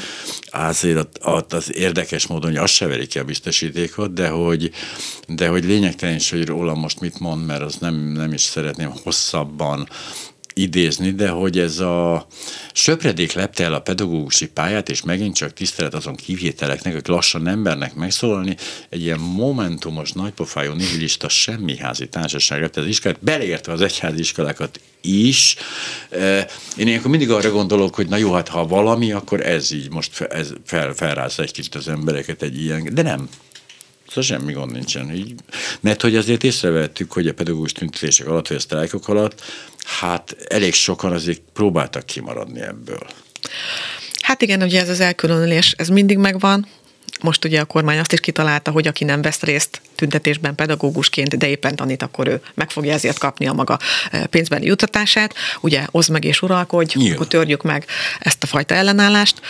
azért 0.51 0.97
ott, 0.97 1.19
ott, 1.23 1.53
az 1.53 1.75
érdekes 1.75 2.27
módon, 2.27 2.49
hogy 2.49 2.59
azt 2.59 2.73
se 2.73 2.87
verik 2.87 3.09
ki 3.09 3.19
a 3.19 3.23
biztosítékot, 3.23 4.13
de 4.13 4.27
hogy, 4.27 4.71
de 5.27 5.47
hogy 5.47 5.65
lényegtelen 5.65 6.15
is, 6.15 6.29
hogy 6.29 6.45
róla 6.45 6.73
most 6.73 6.99
mit 6.99 7.19
mond, 7.19 7.45
mert 7.45 7.61
az 7.61 7.75
nem, 7.79 7.95
nem 7.95 8.33
is 8.33 8.41
szeretném 8.41 8.91
hosszabban 9.03 9.87
idézni, 10.53 11.11
de 11.11 11.29
hogy 11.29 11.59
ez 11.59 11.79
a 11.79 12.27
söpredék 12.73 13.33
lepte 13.33 13.63
el 13.63 13.73
a 13.73 13.79
pedagógusi 13.79 14.47
pályát, 14.47 14.89
és 14.89 15.01
megint 15.01 15.35
csak 15.35 15.53
tisztelet 15.53 15.93
azon 15.93 16.15
kivételeknek, 16.15 16.93
akik 16.93 17.07
lassan 17.07 17.47
embernek 17.47 17.93
megszólalni, 17.93 18.57
egy 18.89 19.01
ilyen 19.01 19.19
momentumos, 19.19 20.11
nagypofájú 20.11 20.73
nihilista 20.73 21.29
semmiházi 21.29 22.07
társaság 22.07 22.61
lett 22.61 22.77
az 22.77 22.85
iskolát, 22.85 23.23
beleértve 23.23 23.73
az 23.73 23.81
egyházi 23.81 24.19
iskolákat 24.19 24.79
is. 25.01 25.55
Én 26.77 26.87
ilyenkor 26.87 27.09
mindig 27.09 27.31
arra 27.31 27.51
gondolok, 27.51 27.95
hogy 27.95 28.07
na 28.07 28.17
jó, 28.17 28.33
hát 28.33 28.47
ha 28.47 28.67
valami, 28.67 29.11
akkor 29.11 29.45
ez 29.45 29.71
így 29.71 29.89
most 29.89 30.21
ez 30.21 30.53
fel, 30.65 30.93
felráz 30.93 31.39
egy 31.39 31.51
kicsit 31.51 31.75
az 31.75 31.87
embereket 31.87 32.41
egy 32.41 32.61
ilyen, 32.61 32.93
de 32.93 33.01
nem, 33.01 33.29
Szóval 34.13 34.23
semmi 34.23 34.53
gond 34.53 34.71
nincsen. 34.71 35.11
Így, 35.15 35.33
mert 35.79 36.01
hogy 36.01 36.15
azért 36.15 36.43
észrevettük, 36.43 37.11
hogy 37.11 37.27
a 37.27 37.33
pedagógus 37.33 37.71
tüntetések 37.71 38.27
alatt, 38.27 38.47
vagy 38.47 38.57
a 38.57 38.59
sztrájkok 38.59 39.07
alatt, 39.07 39.41
hát 39.85 40.35
elég 40.49 40.73
sokan 40.73 41.11
azért 41.11 41.41
próbáltak 41.53 42.05
kimaradni 42.05 42.61
ebből. 42.61 43.07
Hát 44.21 44.41
igen, 44.41 44.61
ugye 44.61 44.81
ez 44.81 44.89
az 44.89 44.99
elkülönülés, 44.99 45.73
ez 45.77 45.87
mindig 45.87 46.17
megvan, 46.17 46.67
most 47.21 47.45
ugye 47.45 47.59
a 47.59 47.65
kormány 47.65 47.99
azt 47.99 48.13
is 48.13 48.19
kitalálta, 48.19 48.71
hogy 48.71 48.87
aki 48.87 49.03
nem 49.03 49.21
vesz 49.21 49.41
részt 49.41 49.81
tüntetésben 49.95 50.55
pedagógusként, 50.55 51.37
de 51.37 51.47
éppen 51.47 51.75
tanít, 51.75 52.01
akkor 52.01 52.27
ő 52.27 52.41
meg 52.53 52.71
fogja 52.71 52.93
ezért 52.93 53.17
kapni 53.17 53.47
a 53.47 53.53
maga 53.53 53.79
e, 54.11 54.25
pénzbeli 54.25 54.65
jutatását. 54.65 55.33
Ugye 55.61 55.85
oszd 55.91 56.09
meg 56.09 56.23
és 56.23 56.41
uralkodj, 56.41 56.97
Nyilván. 56.97 57.15
akkor 57.15 57.27
törjük 57.27 57.61
meg 57.63 57.85
ezt 58.19 58.43
a 58.43 58.47
fajta 58.47 58.75
ellenállást. 58.75 59.41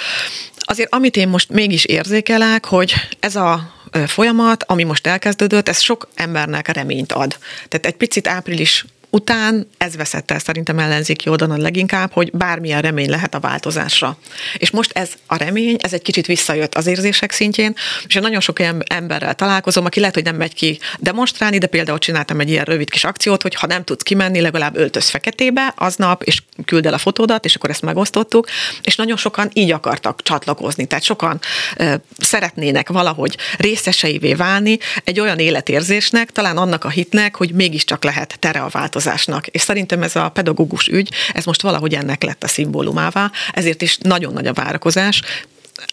Azért 0.64 0.94
amit 0.94 1.18
én 1.18 1.28
most 1.28 1.50
mégis 1.50 1.86
érzékelek, 1.86 2.66
hogy 2.66 2.94
ez 3.20 3.36
a 3.36 3.74
folyamat, 4.06 4.64
ami 4.64 4.84
most 4.84 5.08
elkezdődött, 5.08 5.70
ez 5.70 5.80
sok 5.80 6.10
embernek 6.16 6.68
reményt 6.68 7.12
ad. 7.12 7.38
Tehát 7.68 7.86
egy 7.86 7.96
picit 7.96 8.28
április 8.28 8.86
után 9.12 9.68
ez 9.78 9.96
veszett 9.96 10.32
el 10.32 10.40
szerintem 10.40 10.80
ellenzéki 10.80 11.30
oldalon 11.30 11.60
leginkább, 11.60 12.12
hogy 12.12 12.32
bármilyen 12.32 12.82
remény 12.82 13.10
lehet 13.10 13.36
a 13.36 13.40
változásra. 13.40 14.18
És 14.58 14.70
most 14.70 14.92
ez 14.94 15.10
a 15.26 15.36
remény, 15.36 15.76
ez 15.80 15.94
egy 15.94 16.02
kicsit 16.02 16.26
visszajött 16.26 16.76
az 16.76 16.88
érzések 16.88 17.32
szintjén, 17.32 17.76
és 18.08 18.16
én 18.16 18.22
nagyon 18.22 18.40
sok 18.40 18.60
olyan 18.60 18.84
emberrel 18.88 19.34
találkozom, 19.34 19.86
aki 19.86 20.00
lehet, 20.00 20.16
hogy 20.16 20.24
nem 20.24 20.36
megy 20.36 20.54
ki 20.54 20.80
demonstrálni, 21.00 21.58
de 21.58 21.68
például 21.68 21.98
csináltam 21.98 22.40
egy 22.40 22.50
ilyen 22.50 22.66
rövid 22.66 22.90
kis 22.90 23.04
akciót, 23.04 23.42
hogy 23.42 23.56
ha 23.56 23.68
nem 23.68 23.84
tudsz 23.84 24.04
kimenni, 24.04 24.40
legalább 24.40 24.76
öltöz 24.78 25.10
feketébe 25.10 25.74
aznap, 25.76 26.24
és 26.24 26.42
küld 26.66 26.86
el 26.86 26.94
a 26.94 26.98
fotódat, 26.98 27.46
és 27.46 27.56
akkor 27.56 27.70
ezt 27.70 27.82
megosztottuk, 27.82 28.48
és 28.82 28.96
nagyon 28.96 29.18
sokan 29.18 29.50
így 29.54 29.72
akartak 29.72 30.24
csatlakozni, 30.24 30.86
tehát 30.86 31.04
sokan 31.04 31.40
ö, 31.78 31.94
szeretnének 32.18 32.90
valahogy 32.90 33.38
részeseivé 33.58 34.34
válni 34.34 34.78
egy 35.04 35.20
olyan 35.20 35.40
életérzésnek, 35.40 36.32
talán 36.32 36.58
annak 36.58 36.84
a 36.84 36.90
hitnek, 36.90 37.36
hogy 37.36 37.52
mégiscsak 37.52 38.04
lehet 38.04 38.36
tere 38.40 38.60
a 38.60 38.68
változás 38.68 39.01
változásnak. 39.04 39.48
És 39.48 39.62
szerintem 39.62 40.04
ez 40.04 40.16
a 40.16 40.30
pedagógus 40.30 40.88
ügy, 40.88 41.10
ez 41.34 41.46
most 41.46 41.62
valahogy 41.62 41.94
ennek 41.94 42.24
lett 42.24 42.44
a 42.44 42.48
szimbólumává, 42.48 43.32
ezért 43.54 43.82
is 43.82 43.98
nagyon 43.98 44.34
nagy 44.34 44.48
a 44.48 44.54
várakozás, 44.54 45.22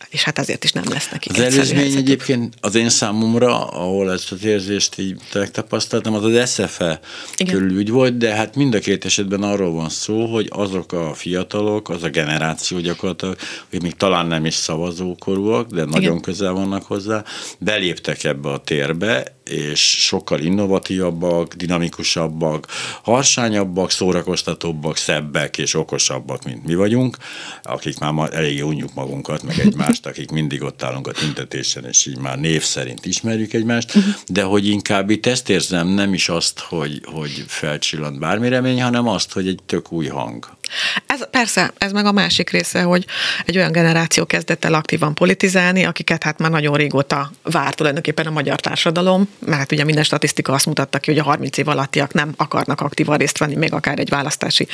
és 0.09 0.23
hát 0.23 0.39
ezért 0.39 0.65
is 0.65 0.73
nem 0.73 0.85
lesz 0.89 1.09
neki. 1.11 1.29
Az 1.29 1.41
előzmény 1.41 1.97
egyébként 1.97 2.55
az 2.61 2.75
én 2.75 2.89
számomra, 2.89 3.67
ahol 3.67 4.13
ezt 4.13 4.33
az 4.33 4.45
érzést 4.45 4.99
így 4.99 5.17
megtapasztaltam, 5.35 6.15
az 6.15 6.25
az 6.25 6.51
SFE 6.51 7.01
körülügy 7.47 7.91
volt, 7.91 8.17
de 8.17 8.35
hát 8.35 8.57
mind 8.57 8.75
a 8.75 8.79
két 8.79 9.05
esetben 9.05 9.43
arról 9.43 9.73
van 9.73 9.89
szó, 9.89 10.27
hogy 10.27 10.47
azok 10.51 10.93
a 10.93 11.15
fiatalok, 11.15 11.89
az 11.89 12.03
a 12.03 12.09
generáció 12.09 12.79
gyakorlatilag, 12.79 13.37
hogy 13.71 13.83
még 13.83 13.95
talán 13.95 14.27
nem 14.27 14.45
is 14.45 14.55
szavazókorúak, 14.55 15.71
de 15.71 15.85
nagyon 15.85 16.03
Igen. 16.03 16.21
közel 16.21 16.53
vannak 16.53 16.85
hozzá, 16.85 17.25
beléptek 17.59 18.25
ebbe 18.25 18.49
a 18.49 18.59
térbe, 18.59 19.38
és 19.49 19.81
sokkal 19.81 20.41
innovatívabbak, 20.41 21.55
dinamikusabbak, 21.55 22.67
harsányabbak, 23.03 23.91
szórakoztatóbbak, 23.91 24.97
szebbek 24.97 25.59
és 25.59 25.75
okosabbak, 25.75 26.45
mint 26.45 26.65
mi 26.65 26.75
vagyunk, 26.75 27.17
akik 27.63 27.99
már 27.99 28.35
eléggé 28.35 28.61
unjuk 28.61 28.95
magunkat, 28.95 29.43
meg 29.43 29.59
egymást, 29.59 30.07
akik 30.11 30.31
mindig 30.31 30.63
ott 30.63 30.83
állunk 30.83 31.07
a 31.07 31.13
tüntetésen, 31.13 31.85
és 31.85 32.07
így 32.07 32.19
már 32.19 32.39
név 32.39 32.63
szerint 32.63 33.07
ismerjük 33.07 33.53
egymást, 33.53 33.93
de 34.27 34.43
hogy 34.43 34.67
inkább 34.67 35.11
itt 35.11 35.27
ezt 35.27 35.49
érzem, 35.49 35.89
nem 35.89 36.15
is 36.15 36.29
azt, 36.29 36.59
hogy, 36.59 37.01
hogy 37.05 37.45
felcsillant 37.47 38.19
bármi 38.19 38.49
remény, 38.49 38.83
hanem 38.83 39.09
azt, 39.09 39.33
hogy 39.33 39.49
egy 39.49 39.61
tök 39.67 39.93
új 39.93 40.07
hang. 40.07 40.57
Ez, 41.07 41.31
persze, 41.31 41.73
ez 41.79 41.93
meg 41.93 42.07
a 42.07 42.13
másik 42.13 42.51
része, 42.51 42.83
hogy 42.83 43.05
egy 43.45 43.57
olyan 43.57 43.73
generáció 43.73 44.27
kezdett 44.27 44.65
el 44.65 44.75
aktívan 44.75 45.15
politizálni, 45.15 45.85
akiket 45.85 46.23
hát 46.23 46.39
már 46.39 46.51
nagyon 46.51 46.77
régóta 46.77 47.33
vár 47.43 47.75
tulajdonképpen 47.75 48.27
a 48.27 48.31
magyar 48.31 48.61
társadalom, 48.61 49.29
mert 49.39 49.59
hát 49.59 49.73
ugye 49.73 49.85
minden 49.85 50.05
statisztika 50.05 50.53
azt 50.53 50.67
mutatta 50.67 50.99
ki, 50.99 51.11
hogy 51.11 51.21
a 51.21 51.23
30 51.23 51.59
év 51.59 51.69
alattiak 51.69 52.13
nem 52.13 52.35
akarnak 52.37 52.81
aktívan 52.81 53.17
részt 53.17 53.39
venni, 53.39 53.55
még 53.55 53.73
akár 53.73 53.99
egy 53.99 54.09
választási, 54.09 54.67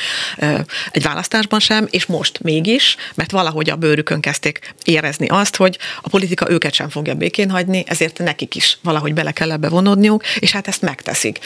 egy 0.91 1.03
választásban 1.03 1.59
sem, 1.59 1.87
és 1.89 2.05
most 2.05 2.39
mégis, 2.43 2.95
mert 3.15 3.31
valahogy 3.31 3.69
a 3.69 3.75
bőrükön 3.75 4.21
kezdték 4.21 4.73
érezni 4.83 5.27
azt, 5.27 5.55
hogy 5.55 5.77
a 6.01 6.09
politika 6.09 6.49
őket 6.49 6.73
sem 6.73 6.89
fogja 6.89 7.13
békén 7.13 7.49
hagyni, 7.49 7.83
ezért 7.87 8.17
nekik 8.17 8.55
is 8.55 8.77
valahogy 8.81 9.13
bele 9.13 9.31
kell 9.31 9.51
ebbe 9.51 9.69
vonódniuk, 9.69 10.25
és 10.39 10.51
hát 10.51 10.67
ezt 10.67 10.81
megteszik. 10.81 11.39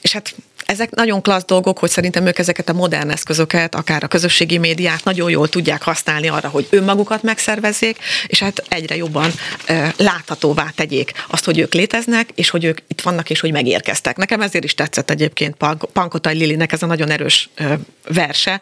És 0.00 0.12
hát 0.12 0.34
ezek 0.66 0.90
nagyon 0.90 1.22
klassz 1.22 1.44
dolgok, 1.44 1.78
hogy 1.78 1.90
szerintem 1.90 2.26
ők 2.26 2.38
ezeket 2.38 2.68
a 2.68 2.72
modern 2.72 3.10
eszközöket, 3.10 3.74
akár 3.74 4.04
a 4.04 4.06
közösségi 4.06 4.58
médiát 4.58 5.04
nagyon 5.04 5.30
jól 5.30 5.48
tudják 5.48 5.82
használni 5.82 6.28
arra, 6.28 6.48
hogy 6.48 6.66
önmagukat 6.70 7.22
megszervezzék, 7.22 7.98
és 8.26 8.38
hát 8.38 8.62
egyre 8.68 8.96
jobban 8.96 9.30
e, 9.66 9.94
láthatóvá 9.96 10.70
tegyék 10.74 11.12
azt, 11.28 11.44
hogy 11.44 11.58
ők 11.58 11.74
léteznek, 11.74 12.30
és 12.34 12.50
hogy 12.50 12.64
ők 12.64 12.78
itt 12.88 13.00
vannak, 13.00 13.30
és 13.30 13.40
hogy 13.40 13.52
megérkeztek. 13.52 14.16
Nekem 14.16 14.40
ezért 14.40 14.64
is 14.64 14.74
tetszett 14.74 15.10
egyébként 15.10 15.56
Pankotai 15.92 16.36
Lilinek 16.36 16.72
ez 16.72 16.82
a 16.82 16.86
nagyon 16.86 17.10
erős 17.10 17.48
e, 17.54 17.78
verse, 18.08 18.60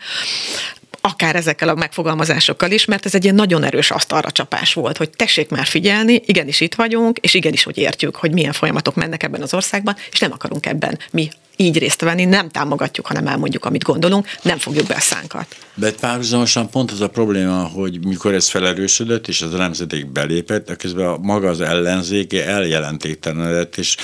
akár 1.07 1.37
ezekkel 1.37 1.69
a 1.69 1.75
megfogalmazásokkal 1.75 2.71
is, 2.71 2.85
mert 2.85 3.07
ez 3.07 3.15
egy 3.15 3.23
ilyen 3.23 3.35
nagyon 3.35 3.65
erős 3.65 3.91
asztalra 3.91 4.31
csapás 4.31 4.75
volt, 4.75 4.97
hogy 4.97 5.11
tessék 5.11 5.51
már 5.51 5.67
figyelni, 5.67 6.23
igenis 6.27 6.61
itt 6.61 6.75
vagyunk, 6.75 7.19
és 7.19 7.35
igenis, 7.35 7.63
hogy 7.63 7.79
értjük, 7.79 8.17
hogy 8.17 8.33
milyen 8.33 8.53
folyamatok 8.53 8.95
mennek 8.95 9.23
ebben 9.23 9.43
az 9.43 9.55
országban, 9.55 9.97
és 10.11 10.19
nem 10.19 10.33
akarunk 10.33 10.67
ebben 10.67 10.99
mi 11.11 11.31
így 11.57 11.79
részt 11.79 12.01
venni, 12.01 12.25
nem 12.25 12.49
támogatjuk, 12.49 13.07
hanem 13.07 13.27
elmondjuk, 13.27 13.65
amit 13.65 13.83
gondolunk, 13.83 14.27
nem 14.43 14.59
fogjuk 14.59 14.87
be 14.87 14.95
a 14.95 15.01
szánkat. 15.01 15.47
De 15.75 15.93
párhuzamosan 15.93 16.71
pont 16.71 16.91
az 16.91 17.01
a 17.01 17.09
probléma, 17.09 17.65
hogy 17.65 18.05
mikor 18.07 18.35
ez 18.35 18.49
felerősödött, 18.49 19.29
és 19.29 19.43
az 19.43 19.55
a 19.55 19.57
nemzedék 19.57 20.07
belépett, 20.07 20.77
közben 20.77 21.07
a 21.07 21.17
maga 21.17 21.49
az 21.49 21.61
ellenzéke 21.61 22.47
eljelentéktelenedett, 22.47 23.77
és 23.77 23.97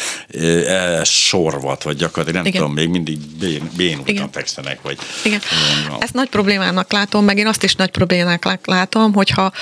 e, 0.67 1.05
sorvat, 1.05 1.83
vagy 1.83 1.97
gyakorlatilag 1.97 2.43
nem 2.43 2.47
Igen. 2.47 2.61
tudom, 2.61 2.75
még 2.75 2.89
mindig 2.89 3.19
bén, 3.39 3.71
bén 3.77 3.99
után 3.99 4.31
fekszenek, 4.33 4.83
vagy... 4.83 4.99
Igen. 5.25 5.41
Ezt 5.99 6.15
nagy 6.15 6.29
problémának 6.29 6.93
látom, 6.93 7.25
meg 7.25 7.39
én 7.39 7.47
azt 7.47 7.63
is 7.63 7.75
nagy 7.75 7.91
problémának 7.91 8.67
látom, 8.67 9.13
hogyha 9.13 9.53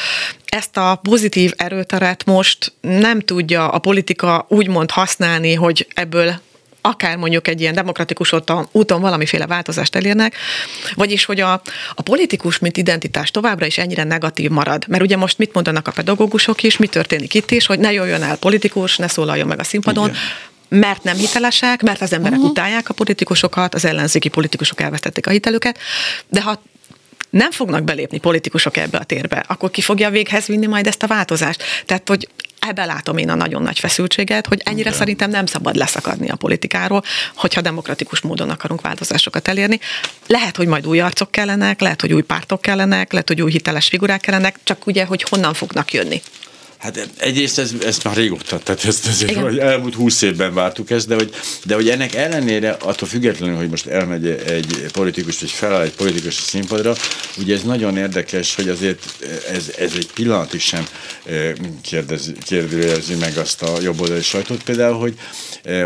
ezt 0.44 0.76
a 0.76 1.00
pozitív 1.02 1.52
erőteret 1.56 2.24
most 2.24 2.72
nem 2.80 3.20
tudja 3.20 3.68
a 3.68 3.78
politika 3.78 4.46
úgymond 4.48 4.90
használni, 4.90 5.54
hogy 5.54 5.86
ebből 5.94 6.34
akár 6.80 7.16
mondjuk 7.16 7.48
egy 7.48 7.60
ilyen 7.60 7.74
demokratikus 7.74 8.32
úton, 8.72 9.00
valamiféle 9.00 9.46
változást 9.46 9.96
elérnek, 9.96 10.34
vagyis 10.94 11.24
hogy 11.24 11.40
a, 11.40 11.52
a 11.94 12.02
politikus, 12.02 12.58
mint 12.58 12.76
identitás 12.76 13.30
továbbra 13.30 13.66
is 13.66 13.78
ennyire 13.78 14.04
negatív 14.04 14.50
marad. 14.50 14.84
Mert 14.88 15.02
ugye 15.02 15.16
most 15.16 15.38
mit 15.38 15.52
mondanak 15.52 15.88
a 15.88 15.90
pedagógusok 15.90 16.62
is, 16.62 16.76
mi 16.76 16.86
történik 16.86 17.34
itt 17.34 17.50
is, 17.50 17.66
hogy 17.66 17.78
ne 17.78 17.92
jöjjön 17.92 18.22
el 18.22 18.36
politikus, 18.36 18.96
ne 18.96 19.08
szólaljon 19.08 19.46
meg 19.46 19.58
a 19.58 19.64
színpadon, 19.64 20.08
Igen 20.08 20.20
mert 20.70 21.02
nem 21.02 21.16
hitelesek, 21.16 21.82
mert 21.82 22.00
az 22.00 22.12
emberek 22.12 22.38
uh-huh. 22.38 22.50
utálják 22.50 22.88
a 22.88 22.94
politikusokat, 22.94 23.74
az 23.74 23.84
ellenzéki 23.84 24.28
politikusok 24.28 24.80
elvesztették 24.80 25.26
a 25.26 25.30
hitelüket, 25.30 25.78
de 26.28 26.42
ha 26.42 26.62
nem 27.30 27.50
fognak 27.50 27.84
belépni 27.84 28.18
politikusok 28.18 28.76
ebbe 28.76 28.98
a 28.98 29.04
térbe, 29.04 29.44
akkor 29.46 29.70
ki 29.70 29.80
fogja 29.80 30.10
véghez 30.10 30.46
vinni 30.46 30.66
majd 30.66 30.86
ezt 30.86 31.02
a 31.02 31.06
változást? 31.06 31.62
Tehát, 31.86 32.08
hogy 32.08 32.28
ebbe 32.60 32.84
látom 32.84 33.16
én 33.16 33.30
a 33.30 33.34
nagyon 33.34 33.62
nagy 33.62 33.78
feszültséget, 33.78 34.46
hogy 34.46 34.60
ennyire 34.64 34.88
okay. 34.88 34.98
szerintem 34.98 35.30
nem 35.30 35.46
szabad 35.46 35.76
leszakadni 35.76 36.28
a 36.28 36.36
politikáról, 36.36 37.02
hogyha 37.34 37.60
demokratikus 37.60 38.20
módon 38.20 38.50
akarunk 38.50 38.80
változásokat 38.80 39.48
elérni. 39.48 39.80
Lehet, 40.26 40.56
hogy 40.56 40.66
majd 40.66 40.86
új 40.86 41.00
arcok 41.00 41.30
kellenek, 41.30 41.80
lehet, 41.80 42.00
hogy 42.00 42.12
új 42.12 42.22
pártok 42.22 42.60
kellenek, 42.60 43.12
lehet, 43.12 43.28
hogy 43.28 43.42
új 43.42 43.50
hiteles 43.50 43.88
figurák 43.88 44.20
kellenek, 44.20 44.58
csak 44.64 44.86
ugye, 44.86 45.04
hogy 45.04 45.22
honnan 45.22 45.54
fognak 45.54 45.92
jönni. 45.92 46.22
Hát 46.80 47.08
egyrészt 47.18 47.58
ez, 47.58 47.74
ezt 47.84 48.04
már 48.04 48.16
régóta, 48.16 48.58
tehát 48.58 48.84
ezt 48.84 49.06
azért, 49.06 49.34
hogy 49.34 49.58
elmúlt 49.58 49.94
húsz 49.94 50.22
évben 50.22 50.54
vártuk 50.54 50.90
ezt, 50.90 51.08
de 51.08 51.14
hogy, 51.14 51.34
de 51.64 51.74
hogy 51.74 51.88
ennek 51.88 52.14
ellenére, 52.14 52.70
attól 52.70 53.08
függetlenül, 53.08 53.56
hogy 53.56 53.68
most 53.68 53.86
elmegy 53.86 54.26
egy 54.26 54.86
politikus, 54.92 55.40
vagy 55.40 55.50
feláll 55.50 55.82
egy 55.82 55.92
politikus 55.92 56.38
a 56.38 56.42
színpadra, 56.42 56.94
ugye 57.38 57.54
ez 57.54 57.62
nagyon 57.62 57.96
érdekes, 57.96 58.54
hogy 58.54 58.68
azért 58.68 59.16
ez, 59.52 59.72
ez 59.78 59.92
egy 59.96 60.08
pillanatig 60.14 60.60
sem 60.60 60.86
kérdez, 61.82 62.32
kérdőjelezi 62.42 63.14
meg 63.14 63.36
azt 63.36 63.62
a 63.62 63.80
jobboldali 63.82 64.22
sajtót, 64.22 64.62
például, 64.62 64.98
hogy 64.98 65.14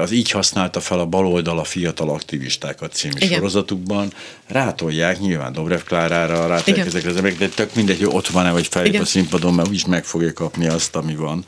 az 0.01 0.11
így 0.11 0.31
használta 0.31 0.81
fel 0.81 0.99
a 0.99 1.07
baloldal 1.07 1.59
a 1.59 1.65
fiatal 1.65 2.11
aktivistákat 2.11 2.93
című 2.93 3.15
Igen. 3.17 3.39
sorozatukban, 3.39 4.13
rátolják 4.47 5.21
nyilván 5.21 5.53
Dobrev 5.53 5.81
Klárára, 5.81 6.47
rátolják 6.47 6.87
ezekre 6.87 7.11
az 7.11 7.17
emberek, 7.17 7.39
de 7.39 7.49
tök 7.49 7.75
mindegy, 7.75 7.99
hogy 7.99 8.15
ott 8.15 8.29
van-e, 8.29 8.51
vagy 8.51 8.67
feljebb 8.67 9.03
a 9.03 9.05
színpadon, 9.05 9.55
mert 9.55 9.69
úgyis 9.69 9.85
meg 9.85 10.05
fogja 10.05 10.33
kapni 10.33 10.67
azt, 10.85 10.97
ami 10.97 11.15
van 11.17 11.45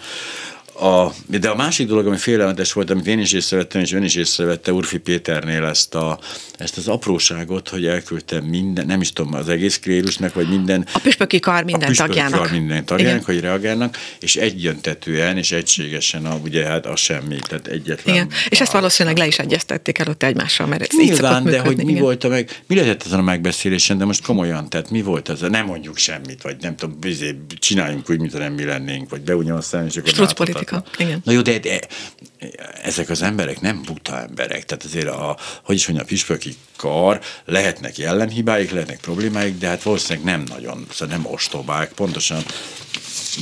A, 0.80 1.12
de 1.26 1.48
a 1.48 1.56
másik 1.56 1.88
dolog, 1.88 2.06
ami 2.06 2.16
félelmetes 2.16 2.72
volt, 2.72 2.90
amit 2.90 3.06
én 3.06 3.18
is 3.18 3.32
észrevettem, 3.32 3.80
és 3.80 3.92
ön 3.92 4.02
is 4.02 4.14
észrevette 4.14 4.72
Urfi 4.72 4.98
Péternél 4.98 5.64
ezt, 5.64 5.94
a, 5.94 6.18
ezt 6.58 6.76
az 6.76 6.88
apróságot, 6.88 7.68
hogy 7.68 7.86
elküldtem 7.86 8.44
minden, 8.44 8.86
nem 8.86 9.00
is 9.00 9.12
tudom, 9.12 9.34
az 9.34 9.48
egész 9.48 9.78
klérusnak, 9.78 10.34
vagy 10.34 10.48
minden. 10.48 10.86
A 10.92 10.98
püspöki 10.98 11.40
kar 11.40 11.64
minden 11.64 11.82
a 11.82 11.86
püspöki 11.86 12.08
tagjának. 12.08 12.40
Kar 12.40 12.50
minden 12.50 12.84
tagjának, 12.84 13.14
Igen. 13.14 13.24
hogy 13.24 13.40
reagálnak, 13.40 13.96
és 14.20 14.36
egyöntetően 14.36 15.36
és 15.36 15.52
egységesen, 15.52 16.26
a, 16.26 16.34
ugye 16.44 16.64
hát 16.64 16.86
a 16.86 16.96
semmi, 16.96 17.36
tehát 17.48 17.66
egyetlen. 17.66 18.14
Igen. 18.14 18.30
És 18.48 18.60
ezt 18.60 18.72
valószínűleg 18.72 19.18
le 19.18 19.26
is 19.26 19.38
egyeztették 19.38 19.98
előtte 19.98 20.26
egymással, 20.26 20.66
mert 20.66 20.82
ez 20.82 20.88
Nyilván, 20.98 21.44
de 21.44 21.50
működni, 21.50 21.74
hogy 21.74 21.84
mi 21.84 21.90
igen. 21.90 22.02
volt 22.02 22.24
a 22.24 22.28
meg, 22.28 22.62
mi 22.66 22.74
lehetett 22.74 23.02
azon 23.02 23.18
a 23.18 23.22
megbeszélésen, 23.22 23.98
de 23.98 24.04
most 24.04 24.24
komolyan, 24.24 24.68
tehát 24.68 24.90
mi 24.90 25.02
volt 25.02 25.28
az, 25.28 25.40
nem 25.40 25.66
mondjuk 25.66 25.96
semmit, 25.96 26.42
vagy 26.42 26.56
nem 26.60 26.76
tudom, 26.76 26.96
bizé, 27.00 27.36
csináljunk 27.58 28.10
úgy, 28.10 28.20
mintha 28.20 28.38
nem 28.38 28.52
mi 28.52 28.64
lennénk, 28.64 29.10
vagy 29.10 29.20
beúnyom 29.20 29.56
aztán, 29.56 29.86
és 29.86 29.96
akkor 29.96 30.34
politika. 30.66 31.02
Igen. 31.02 31.20
Na 31.24 31.32
jó, 31.32 31.40
de, 31.40 31.58
de 31.58 31.80
ezek 32.82 33.08
az 33.08 33.22
emberek 33.22 33.60
nem 33.60 33.82
buta 33.86 34.20
emberek, 34.20 34.64
tehát 34.64 34.84
azért 34.84 35.08
a, 35.08 35.36
hogy 35.62 35.74
is 35.74 35.86
mondjam, 35.86 36.06
a 36.08 36.10
püspöki 36.10 36.54
kar, 36.76 37.20
lehetnek 37.44 37.98
jellemhibáik, 37.98 38.70
lehetnek 38.70 39.00
problémáik, 39.00 39.58
de 39.58 39.68
hát 39.68 39.82
valószínűleg 39.82 40.24
nem 40.24 40.44
nagyon, 40.48 40.86
szóval 40.92 41.16
nem 41.16 41.26
ostobák, 41.32 41.92
pontosan 41.92 42.42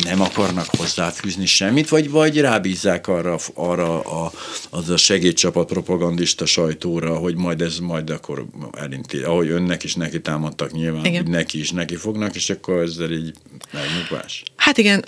nem 0.05 0.21
akarnak 0.21 0.67
hozzáfűzni 0.77 1.47
semmit, 1.47 1.89
vagy, 1.89 2.11
vagy 2.11 2.41
rábízzák 2.41 3.09
arra, 3.09 3.39
arra 3.55 4.01
a, 4.01 4.33
az 4.71 4.91
a 4.91 4.97
segédcsapat 4.97 5.69
propagandista 5.69 6.47
sajtóra, 6.47 7.17
hogy 7.17 7.35
majd 7.35 7.61
ez 7.61 7.79
majd 7.79 8.11
akkor 8.11 8.47
elinti, 8.73 9.19
ahogy 9.19 9.49
önnek 9.49 9.83
is 9.83 9.95
neki 9.95 10.21
támadtak 10.21 10.73
nyilván, 10.73 11.05
igen. 11.05 11.23
hogy 11.23 11.31
neki 11.31 11.59
is 11.59 11.71
neki 11.71 11.97
fognak, 11.97 12.35
és 12.35 12.51
akkor 12.51 12.83
ezzel 12.83 13.11
így 13.11 13.35
megnyugvás. 13.73 14.43
Hát 14.57 14.79
igen, 14.79 15.05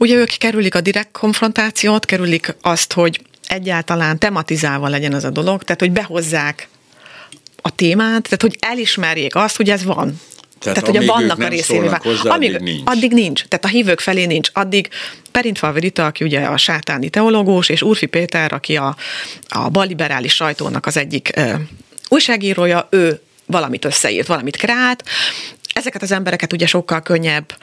Ugye 0.00 0.14
ők 0.14 0.28
kerülik 0.28 0.74
a 0.74 0.80
direkt 0.80 1.12
konfrontációt, 1.12 2.04
kerülik 2.04 2.54
azt, 2.62 2.92
hogy 2.92 3.20
egyáltalán 3.46 4.18
tematizálva 4.18 4.88
legyen 4.88 5.14
ez 5.14 5.24
a 5.24 5.30
dolog, 5.30 5.62
tehát 5.62 5.80
hogy 5.80 5.92
behozzák 5.92 6.68
a 7.62 7.74
témát, 7.74 8.22
tehát 8.22 8.42
hogy 8.42 8.56
elismerjék 8.60 9.34
azt, 9.34 9.56
hogy 9.56 9.70
ez 9.70 9.84
van. 9.84 10.20
Tehát, 10.58 10.82
tehát 10.82 10.96
ugye 10.96 11.06
vannak 11.12 11.38
a 11.38 11.48
részével. 11.48 12.00
Hozzá, 12.02 12.30
amíg, 12.30 12.54
addig 12.54 12.62
nincs. 12.62 12.82
Addig 12.84 13.12
nincs. 13.12 13.44
Tehát 13.44 13.64
a 13.64 13.68
hívők 13.68 14.00
felé 14.00 14.24
nincs. 14.24 14.48
Addig 14.52 14.88
Perintfal 15.30 15.72
Verita, 15.72 16.06
aki 16.06 16.24
ugye 16.24 16.40
a 16.40 16.56
sátáni 16.56 17.08
teológus, 17.08 17.68
és 17.68 17.82
Urfi 17.82 18.06
Péter, 18.06 18.52
aki 18.52 18.76
a, 18.76 18.96
a 19.48 19.68
balliberális 19.68 20.34
sajtónak 20.34 20.86
az 20.86 20.96
egyik 20.96 21.30
ö, 21.34 21.54
újságírója, 22.08 22.88
ő 22.90 23.20
valamit 23.46 23.84
összeírt, 23.84 24.26
valamit 24.26 24.56
kreált. 24.56 25.04
Ezeket 25.72 26.02
az 26.02 26.12
embereket 26.12 26.52
ugye 26.52 26.66
sokkal 26.66 27.02
könnyebb 27.02 27.54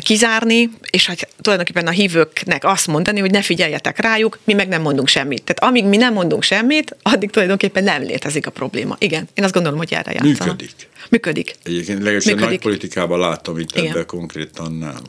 kizárni, 0.00 0.70
és 0.90 1.06
hát 1.06 1.28
tulajdonképpen 1.40 1.86
a 1.86 1.90
hívőknek 1.90 2.64
azt 2.64 2.86
mondani, 2.86 3.20
hogy 3.20 3.30
ne 3.30 3.42
figyeljetek 3.42 3.98
rájuk, 3.98 4.38
mi 4.44 4.52
meg 4.52 4.68
nem 4.68 4.82
mondunk 4.82 5.08
semmit. 5.08 5.42
Tehát 5.42 5.62
amíg 5.72 5.84
mi 5.84 5.96
nem 5.96 6.12
mondunk 6.12 6.42
semmit, 6.42 6.96
addig 7.02 7.30
tulajdonképpen 7.30 7.84
nem 7.84 8.02
létezik 8.02 8.46
a 8.46 8.50
probléma. 8.50 8.96
Igen, 8.98 9.28
én 9.34 9.44
azt 9.44 9.52
gondolom, 9.52 9.78
hogy 9.78 9.92
erre 9.92 10.12
játszanak. 10.12 10.38
Működik. 10.38 10.88
Működik. 11.08 11.54
Egyébként 11.64 11.98
legalábbis 11.98 12.26
a 12.26 12.34
nagy 12.34 12.58
politikában 12.58 13.18
látom 13.18 13.58
itt 13.58 13.76
ebben 13.76 14.06
konkrétan 14.06 14.72
nem. 14.72 15.00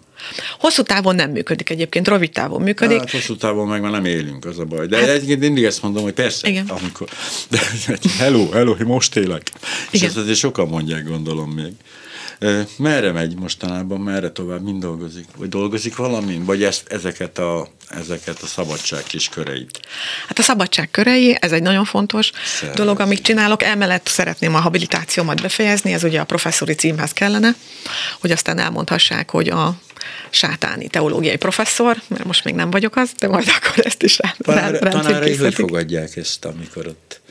Hosszú 0.60 0.84
távon 0.84 1.16
nem 1.16 1.32
működik 1.32 1.70
egyébként, 1.70 2.08
rövid 2.08 2.32
távon 2.32 2.62
működik. 2.62 3.00
Hát 3.00 3.12
hosszú 3.12 3.36
távon 3.36 3.68
meg 3.68 3.82
már 3.82 3.92
nem 3.92 4.06
élünk, 4.06 4.46
az 4.46 4.60
a 4.60 4.66
baj. 4.66 4.88
De 4.88 4.98
hát, 4.98 5.08
egyébként 5.08 5.40
mindig 5.40 5.64
ezt 5.64 5.82
mondom, 5.82 6.04
hogy 6.04 6.14
persze, 6.14 6.48
igen. 6.50 6.68
amikor, 6.68 7.08
de 7.52 7.60
hello, 8.18 8.50
hello, 8.50 8.76
most 8.86 9.16
élek. 9.16 9.52
Igen. 9.54 9.62
És 9.92 10.02
ezt 10.02 10.18
azért 10.18 10.38
sokan 10.38 10.68
mondják, 10.68 11.08
gondolom 11.08 11.52
még. 11.52 11.72
Merre 12.78 13.12
megy 13.12 13.36
mostanában, 13.36 14.02
merre 14.02 14.32
tovább, 14.32 14.64
mind 14.64 14.82
dolgozik? 14.82 15.26
Vagy 15.38 15.50
dolgozik 15.50 15.96
valamin? 15.96 16.46
Vagy 16.46 16.64
ezt, 16.64 16.88
ezeket, 16.88 17.38
a, 17.38 17.68
ezeket 17.90 18.42
a 18.42 18.46
szabadság 18.46 19.04
kis 19.04 19.30
köreit? 19.30 19.80
Hát 20.28 20.40
a 20.40 20.42
szabadság 20.42 20.92
körei, 20.92 21.38
ez 21.40 21.52
egy 21.52 21.62
nagyon 21.62 21.86
fontos 21.86 22.32
Szervez. 22.46 22.76
dolog, 22.78 23.00
amit 23.00 23.22
csinálok. 23.22 23.64
Emellett 23.64 24.08
szeretném 24.08 24.56
a 24.56 24.60
habilitációmat 24.60 25.42
befejezni, 25.42 25.94
ez 25.94 26.04
ugye 26.04 26.20
a 26.20 26.24
professzori 26.24 26.74
címhez 26.74 27.12
kellene, 27.12 27.56
hogy 28.20 28.32
aztán 28.32 28.60
elmondhassák, 28.60 29.30
hogy 29.30 29.50
a 29.50 29.76
sátáni 30.30 30.88
teológiai 30.88 31.38
professzor, 31.38 32.02
mert 32.08 32.24
most 32.24 32.44
még 32.44 32.54
nem 32.54 32.72
vagyok 32.72 32.96
az, 32.96 33.12
de 33.18 33.28
majd 33.28 33.48
akkor 33.58 33.86
ezt 33.86 34.04
is 34.04 34.18
rá, 34.18 34.36
Tanár, 34.38 34.80
Tanárai 34.80 35.36
hogy 35.36 35.54
fogadják 35.54 36.16
ezt, 36.16 36.46
amikor 36.46 36.88
ott... 36.88 37.22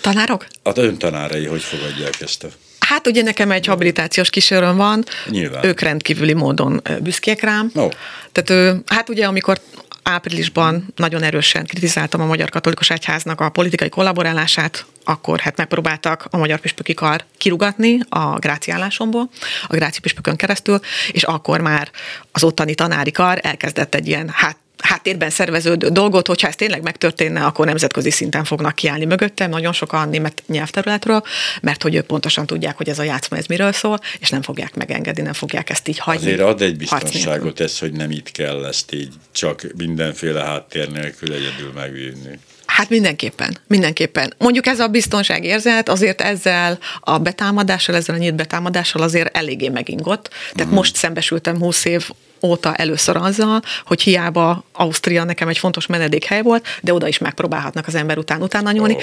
Tanárok? 0.00 0.46
A 0.62 0.78
ön 0.78 0.98
tanárai 0.98 1.44
hogy 1.44 1.62
fogadják 1.62 2.20
ezt 2.20 2.44
a 2.44 2.48
Hát 2.88 3.06
ugye 3.06 3.22
nekem 3.22 3.50
egy 3.50 3.66
habilitációs 3.66 4.30
kísérőm 4.30 4.76
van, 4.76 5.04
Nyilván. 5.28 5.64
ők 5.64 5.80
rendkívüli 5.80 6.32
módon 6.32 6.82
büszkék 7.00 7.40
rám. 7.40 7.70
Oh. 7.74 7.92
Tehát 8.32 8.76
hát 8.86 9.08
ugye 9.08 9.26
amikor 9.26 9.60
áprilisban 10.02 10.92
nagyon 10.96 11.22
erősen 11.22 11.66
kritizáltam 11.66 12.20
a 12.20 12.26
Magyar 12.26 12.48
Katolikus 12.48 12.90
Egyháznak 12.90 13.40
a 13.40 13.48
politikai 13.48 13.88
kollaborálását, 13.88 14.86
akkor 15.04 15.40
hát 15.40 15.56
megpróbáltak 15.56 16.26
a 16.30 16.36
Magyar 16.36 16.58
Püspöki 16.58 16.94
Kar 16.94 17.24
kirugatni 17.38 17.98
a 18.08 18.38
gráci 18.38 18.70
állásomból, 18.70 19.30
a 19.66 19.74
gráci 19.74 20.00
püspökön 20.00 20.36
keresztül, 20.36 20.80
és 21.12 21.22
akkor 21.22 21.60
már 21.60 21.90
az 22.32 22.44
ottani 22.44 22.74
tanári 22.74 23.10
kar 23.10 23.38
elkezdett 23.42 23.94
egy 23.94 24.06
ilyen 24.06 24.30
hát 24.32 24.56
háttérben 24.84 25.30
szerveződő 25.30 25.88
dolgot, 25.88 26.26
hogyha 26.26 26.48
ez 26.48 26.56
tényleg 26.56 26.82
megtörténne, 26.82 27.44
akkor 27.44 27.66
nemzetközi 27.66 28.10
szinten 28.10 28.44
fognak 28.44 28.74
kiállni 28.74 29.04
mögöttem, 29.04 29.50
nagyon 29.50 29.72
sokan 29.72 30.08
német 30.08 30.42
nyelvterületről, 30.46 31.22
mert 31.60 31.82
hogy 31.82 31.94
ők 31.94 32.06
pontosan 32.06 32.46
tudják, 32.46 32.76
hogy 32.76 32.88
ez 32.88 32.98
a 32.98 33.02
játszma 33.02 33.36
ez 33.36 33.46
miről 33.46 33.72
szól, 33.72 34.00
és 34.18 34.30
nem 34.30 34.42
fogják 34.42 34.74
megengedni, 34.74 35.22
nem 35.22 35.32
fogják 35.32 35.70
ezt 35.70 35.88
így 35.88 35.98
hagyni. 35.98 36.26
Azért 36.26 36.40
ad 36.40 36.62
egy 36.62 36.76
biztonságot 36.76 37.60
ez, 37.60 37.78
hogy 37.78 37.92
nem 37.92 38.10
itt 38.10 38.30
kell 38.30 38.64
ezt 38.64 38.92
így 38.92 39.12
csak 39.32 39.66
mindenféle 39.76 40.44
háttér 40.44 40.90
nélkül 40.90 41.32
egyedül 41.32 41.72
megvívni. 41.74 42.38
Hát 42.74 42.88
mindenképpen, 42.88 43.58
mindenképpen. 43.66 44.34
Mondjuk 44.38 44.66
ez 44.66 44.80
a 44.80 44.88
biztonságérzet 44.88 45.88
azért 45.88 46.20
ezzel 46.20 46.78
a 47.00 47.18
betámadással, 47.18 47.94
ezzel 47.94 48.14
a 48.14 48.18
nyílt 48.18 48.34
betámadással 48.34 49.02
azért 49.02 49.36
eléggé 49.36 49.68
megingott. 49.68 50.28
Tehát 50.28 50.54
uh-huh. 50.58 50.74
most 50.74 50.96
szembesültem 50.96 51.58
20 51.58 51.84
év 51.84 52.10
óta 52.42 52.74
először 52.74 53.16
azzal, 53.16 53.62
hogy 53.84 54.02
hiába 54.02 54.64
Ausztria 54.72 55.24
nekem 55.24 55.48
egy 55.48 55.58
fontos 55.58 55.86
menedékhely 55.86 56.42
volt, 56.42 56.66
de 56.80 56.92
oda 56.92 57.08
is 57.08 57.18
megpróbálhatnak 57.18 57.86
az 57.86 57.94
ember 57.94 58.18
után 58.18 58.42
utána 58.42 58.72
nyúlni. 58.72 58.94
Oh. 58.94 59.02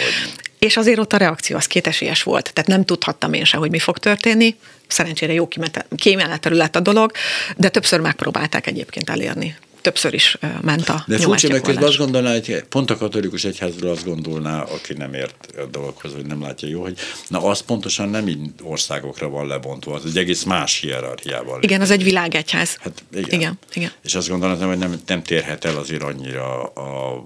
És 0.60 0.78
azért 0.78 1.00
ott 1.00 1.14
a 1.14 1.18
reakció 1.18 1.58
az 1.58 1.66
kétesélyes 1.66 2.24
volt. 2.24 2.54
Tehát 2.54 2.70
nem 2.70 2.86
tudhattam 2.86 3.34
én 3.34 3.46
se, 3.46 3.58
hogy 3.58 3.70
mi 3.70 3.80
fog 3.80 3.98
történni. 3.98 4.56
Szerencsére 4.88 5.34
jó 5.34 5.48
kimenetelő 5.96 6.56
lett 6.56 6.76
a 6.76 6.80
dolog, 6.80 7.12
de 7.58 7.70
többször 7.70 8.00
megpróbálták 8.00 8.68
egyébként 8.68 9.10
elérni 9.10 9.56
többször 9.82 10.14
is 10.14 10.38
ment 10.62 10.90
a 10.90 11.04
De 11.08 11.18
furcsa, 11.18 11.48
mert 11.48 11.64
közben 11.64 11.84
azt 11.84 11.98
gondolná, 11.98 12.32
hogy 12.32 12.64
pont 12.70 12.90
a 12.92 12.98
katolikus 12.98 13.44
egyházról 13.44 13.92
azt 13.92 14.06
gondolná, 14.06 14.62
aki 14.62 14.94
nem 14.94 15.14
ért 15.14 15.48
a 15.58 15.66
dologhoz, 15.72 16.14
vagy 16.14 16.26
nem 16.26 16.42
látja 16.42 16.68
jó, 16.68 16.82
hogy 16.82 16.98
na 17.28 17.44
az 17.44 17.60
pontosan 17.60 18.10
nem 18.10 18.28
így 18.28 18.40
országokra 18.64 19.30
van 19.30 19.48
lebontva, 19.48 19.94
az 19.94 20.06
egy 20.06 20.18
egész 20.18 20.44
más 20.44 20.80
hierarchiával. 20.80 21.62
Igen, 21.62 21.82
az 21.82 21.92
egy 21.92 22.04
világegyház. 22.04 22.78
Hát 22.82 23.04
igen. 23.14 23.30
igen, 23.30 23.60
igen. 23.74 23.92
És 24.04 24.16
azt 24.16 24.30
gondolom, 24.30 24.68
hogy 24.68 24.78
nem, 24.78 25.02
nem 25.06 25.24
térhet 25.24 25.66
el 25.66 25.78
azért 25.78 26.04
annyira 26.04 26.64
a, 26.64 27.24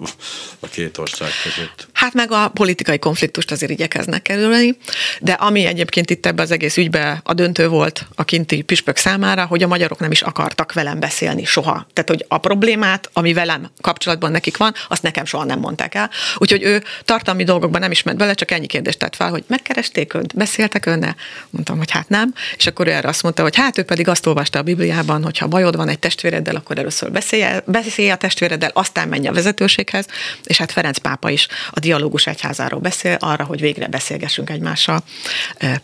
a 0.59 0.67
két 0.67 0.97
ország 0.97 1.29
között. 1.43 1.87
Hát 1.93 2.13
meg 2.13 2.31
a 2.31 2.47
politikai 2.47 2.99
konfliktust 2.99 3.51
azért 3.51 3.71
igyekeznek 3.71 4.21
kerülni, 4.21 4.77
de 5.21 5.31
ami 5.31 5.65
egyébként 5.65 6.09
itt 6.09 6.25
ebbe 6.25 6.41
az 6.41 6.51
egész 6.51 6.77
ügybe 6.77 7.21
a 7.23 7.33
döntő 7.33 7.67
volt 7.67 8.07
a 8.15 8.23
kinti 8.23 8.61
püspök 8.61 8.97
számára, 8.97 9.45
hogy 9.45 9.63
a 9.63 9.67
magyarok 9.67 9.99
nem 9.99 10.11
is 10.11 10.21
akartak 10.21 10.73
velem 10.73 10.99
beszélni 10.99 11.43
soha. 11.43 11.87
Tehát, 11.93 12.09
hogy 12.09 12.25
a 12.27 12.37
problémát, 12.45 13.09
ami 13.13 13.33
velem 13.33 13.69
kapcsolatban 13.81 14.31
nekik 14.31 14.57
van, 14.57 14.73
azt 14.87 15.01
nekem 15.01 15.25
soha 15.25 15.43
nem 15.43 15.59
mondták 15.59 15.95
el. 15.95 16.09
Úgyhogy 16.37 16.63
ő 16.63 16.83
tartalmi 17.03 17.43
dolgokban 17.43 17.81
nem 17.81 17.91
is 17.91 18.03
ment 18.03 18.17
bele, 18.17 18.33
csak 18.33 18.51
ennyi 18.51 18.65
kérdést 18.65 18.99
tett 18.99 19.15
fel, 19.15 19.29
hogy 19.29 19.43
megkeresték 19.47 20.13
önt, 20.13 20.35
beszéltek 20.35 20.85
önne? 20.85 21.15
Mondtam, 21.49 21.77
hogy 21.77 21.91
hát 21.91 22.09
nem. 22.09 22.33
És 22.57 22.67
akkor 22.67 22.87
ő 22.87 22.91
erre 22.91 23.07
azt 23.07 23.23
mondta, 23.23 23.41
hogy 23.41 23.55
hát 23.55 23.77
ő 23.77 23.83
pedig 23.83 24.07
azt 24.07 24.25
olvasta 24.25 24.59
a 24.59 24.61
Bibliában, 24.61 25.23
hogy 25.23 25.37
ha 25.37 25.47
bajod 25.47 25.75
van 25.75 25.89
egy 25.89 25.99
testvéreddel, 25.99 26.55
akkor 26.55 26.77
először 26.77 27.11
beszélj, 27.11 27.43
beszélj 27.65 28.09
a 28.09 28.15
testvéreddel, 28.15 28.71
aztán 28.73 29.07
menj 29.07 29.27
a 29.27 29.33
vezetőséghez. 29.33 30.05
És 30.43 30.57
hát 30.57 30.71
Ferenc 30.71 30.97
pápa 30.97 31.29
is 31.29 31.47
a 31.71 31.79
dialógus 31.79 32.27
egyházáról 32.27 32.79
beszél, 32.79 33.17
arra, 33.19 33.43
hogy 33.43 33.59
végre 33.59 33.87
beszélgessünk 33.87 34.49
egymással 34.49 35.03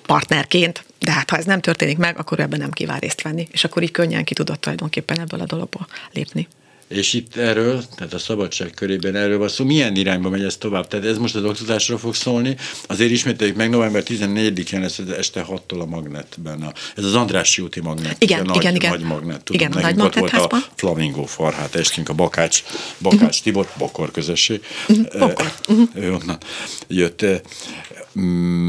partnerként, 0.05 0.84
de 1.06 1.12
hát 1.12 1.30
ha 1.30 1.38
ez 1.38 1.45
nem 1.45 1.62
történik 1.62 1.97
meg, 1.97 2.20
akkor 2.20 2.39
ebben 2.39 2.60
nem 2.60 2.72
kíván 2.72 2.99
részt 2.99 3.22
venni, 3.22 3.47
és 3.52 3.64
akkor 3.64 3.84
így 3.84 3.91
könnyen 3.91 4.24
ki 4.24 4.34
tudott 4.34 4.62
tulajdonképpen 4.62 5.20
ebből 5.20 5.39
a 5.39 5.45
dologból 5.45 5.88
lépni. 6.14 6.47
És 6.91 7.14
itt 7.14 7.36
erről, 7.36 7.84
tehát 7.95 8.14
a 8.14 8.18
szabadság 8.18 8.72
körében 8.76 9.16
erről 9.16 9.38
van 9.38 9.47
szó, 9.47 9.66
milyen 9.66 9.95
irányba 9.95 10.30
megy 10.30 10.43
ez 10.43 10.58
tovább? 10.58 10.88
Tehát 10.88 11.06
ez 11.06 11.18
most 11.18 11.36
az 11.36 11.43
oktatásra 11.43 11.97
fog 11.97 12.16
szólni. 12.16 12.56
Azért 12.88 13.12
ismételjük 13.12 13.56
meg, 13.56 13.70
november 13.70 14.04
14-én 14.06 14.80
lesz 14.80 14.99
este 15.18 15.45
6-tól 15.49 15.80
a 15.80 15.86
magnetben. 15.86 16.62
A, 16.62 16.74
ez 16.95 17.04
az 17.04 17.16
András 17.16 17.60
úti 17.60 17.80
magnet. 17.80 18.24
Igen, 18.24 18.43
igen, 18.43 18.62
nagy, 18.64 18.76
igen. 18.76 18.91
Nagy 18.91 19.02
magnet. 19.02 19.43
Tudom, 19.43 19.62
igen, 19.62 19.84
a 19.84 19.91
nagy 19.95 19.99
ott 19.99 20.16
volt 20.16 20.34
a 20.34 20.58
Flamingo 20.76 21.24
farhát, 21.26 21.76
estünk 21.76 22.10
a 22.10 22.14
Bakács, 22.14 22.64
Bakács 22.97 23.22
uh-huh. 23.22 23.43
Tibor, 23.43 23.68
Bokor 23.78 24.12
közösség. 24.12 24.62
Uh-huh. 24.88 25.20
Bokor. 25.20 25.52
Uh-huh. 25.68 25.89
Ő 25.93 26.14
onnan 26.14 26.38
jött. 26.88 27.26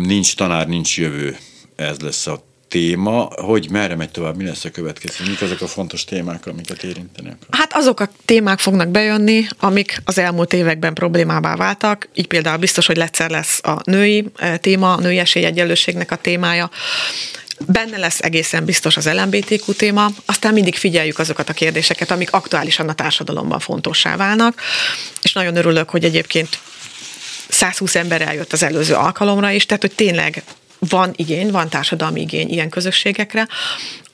Nincs 0.02 0.36
tanár, 0.36 0.68
nincs 0.68 0.98
jövő. 0.98 1.36
Ez 1.76 1.98
lesz 1.98 2.26
a 2.26 2.44
téma, 2.68 3.28
hogy 3.34 3.70
merre 3.70 3.96
megy 3.96 4.10
tovább, 4.10 4.36
mi 4.36 4.44
lesz 4.44 4.64
a 4.64 4.70
következő, 4.70 5.24
mik 5.26 5.42
azok 5.42 5.60
a 5.60 5.66
fontos 5.66 6.04
témák, 6.04 6.46
amiket 6.46 6.82
érinteni 6.82 7.28
akar? 7.28 7.46
Hát 7.50 7.74
azok 7.74 8.00
a 8.00 8.10
témák 8.24 8.58
fognak 8.58 8.88
bejönni, 8.88 9.46
amik 9.58 10.02
az 10.04 10.18
elmúlt 10.18 10.52
években 10.52 10.94
problémává 10.94 11.56
váltak, 11.56 12.08
így 12.14 12.26
például 12.26 12.56
biztos, 12.56 12.86
hogy 12.86 12.96
legyszer 12.96 13.30
lesz 13.30 13.60
a 13.62 13.80
női 13.84 14.24
eh, 14.36 14.58
téma, 14.58 14.92
a 14.92 15.00
női 15.00 15.18
esélyegyenlőségnek 15.18 16.10
a 16.10 16.16
témája, 16.16 16.70
Benne 17.66 17.98
lesz 17.98 18.20
egészen 18.20 18.64
biztos 18.64 18.96
az 18.96 19.08
LMBTQ 19.12 19.72
téma, 19.72 20.10
aztán 20.24 20.52
mindig 20.52 20.74
figyeljük 20.74 21.18
azokat 21.18 21.48
a 21.48 21.52
kérdéseket, 21.52 22.10
amik 22.10 22.32
aktuálisan 22.32 22.88
a 22.88 22.94
társadalomban 22.94 23.58
fontossá 23.58 24.16
válnak, 24.16 24.60
és 25.22 25.32
nagyon 25.32 25.56
örülök, 25.56 25.90
hogy 25.90 26.04
egyébként 26.04 26.58
120 27.48 27.94
ember 27.94 28.22
eljött 28.22 28.52
az 28.52 28.62
előző 28.62 28.94
alkalomra 28.94 29.50
is, 29.50 29.66
tehát 29.66 29.82
hogy 29.82 29.94
tényleg 29.94 30.42
van 30.88 31.12
igény, 31.16 31.50
van 31.50 31.68
társadalmi 31.68 32.20
igény 32.20 32.50
ilyen 32.50 32.68
közösségekre. 32.68 33.48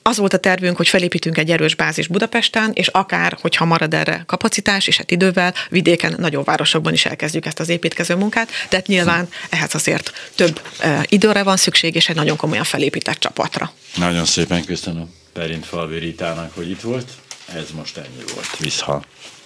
Az 0.03 0.17
volt 0.17 0.33
a 0.33 0.39
tervünk, 0.39 0.77
hogy 0.77 0.89
felépítünk 0.89 1.39
egy 1.39 1.51
erős 1.51 1.75
bázis 1.75 2.07
Budapesten, 2.07 2.71
és 2.75 2.87
akár, 2.87 3.39
hogyha 3.41 3.65
marad 3.65 3.95
erre 3.95 4.23
kapacitás, 4.27 4.87
és 4.87 4.97
hát 4.97 5.11
idővel, 5.11 5.55
vidéken, 5.69 6.15
nagyobb 6.19 6.45
városokban 6.45 6.93
is 6.93 7.05
elkezdjük 7.05 7.47
ezt 7.47 7.61
az 7.61 7.69
építkező 7.69 8.15
munkát, 8.15 8.49
de 8.69 8.77
hát 8.77 8.87
nyilván 8.87 9.29
ehhez 9.51 9.75
azért 9.75 10.31
több 10.35 10.61
e, 10.79 11.05
időre 11.09 11.43
van 11.43 11.57
szükség, 11.57 11.95
és 11.95 12.09
egy 12.09 12.17
nagyon 12.17 12.37
komolyan 12.37 12.65
felépített 12.65 13.19
csapatra. 13.19 13.73
Nagyon 13.97 14.25
szépen 14.25 14.65
köszönöm 14.65 15.15
Perint 15.33 15.67
Falvi 15.67 15.99
Ritának, 15.99 16.55
hogy 16.55 16.71
itt 16.71 16.81
volt. 16.81 17.09
Ez 17.55 17.71
most 17.77 17.97
ennyi 17.97 18.23
volt. 18.35 18.57
Viszha. 18.59 19.03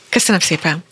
Köszönöm 0.09 0.41
szépen. 0.41 0.85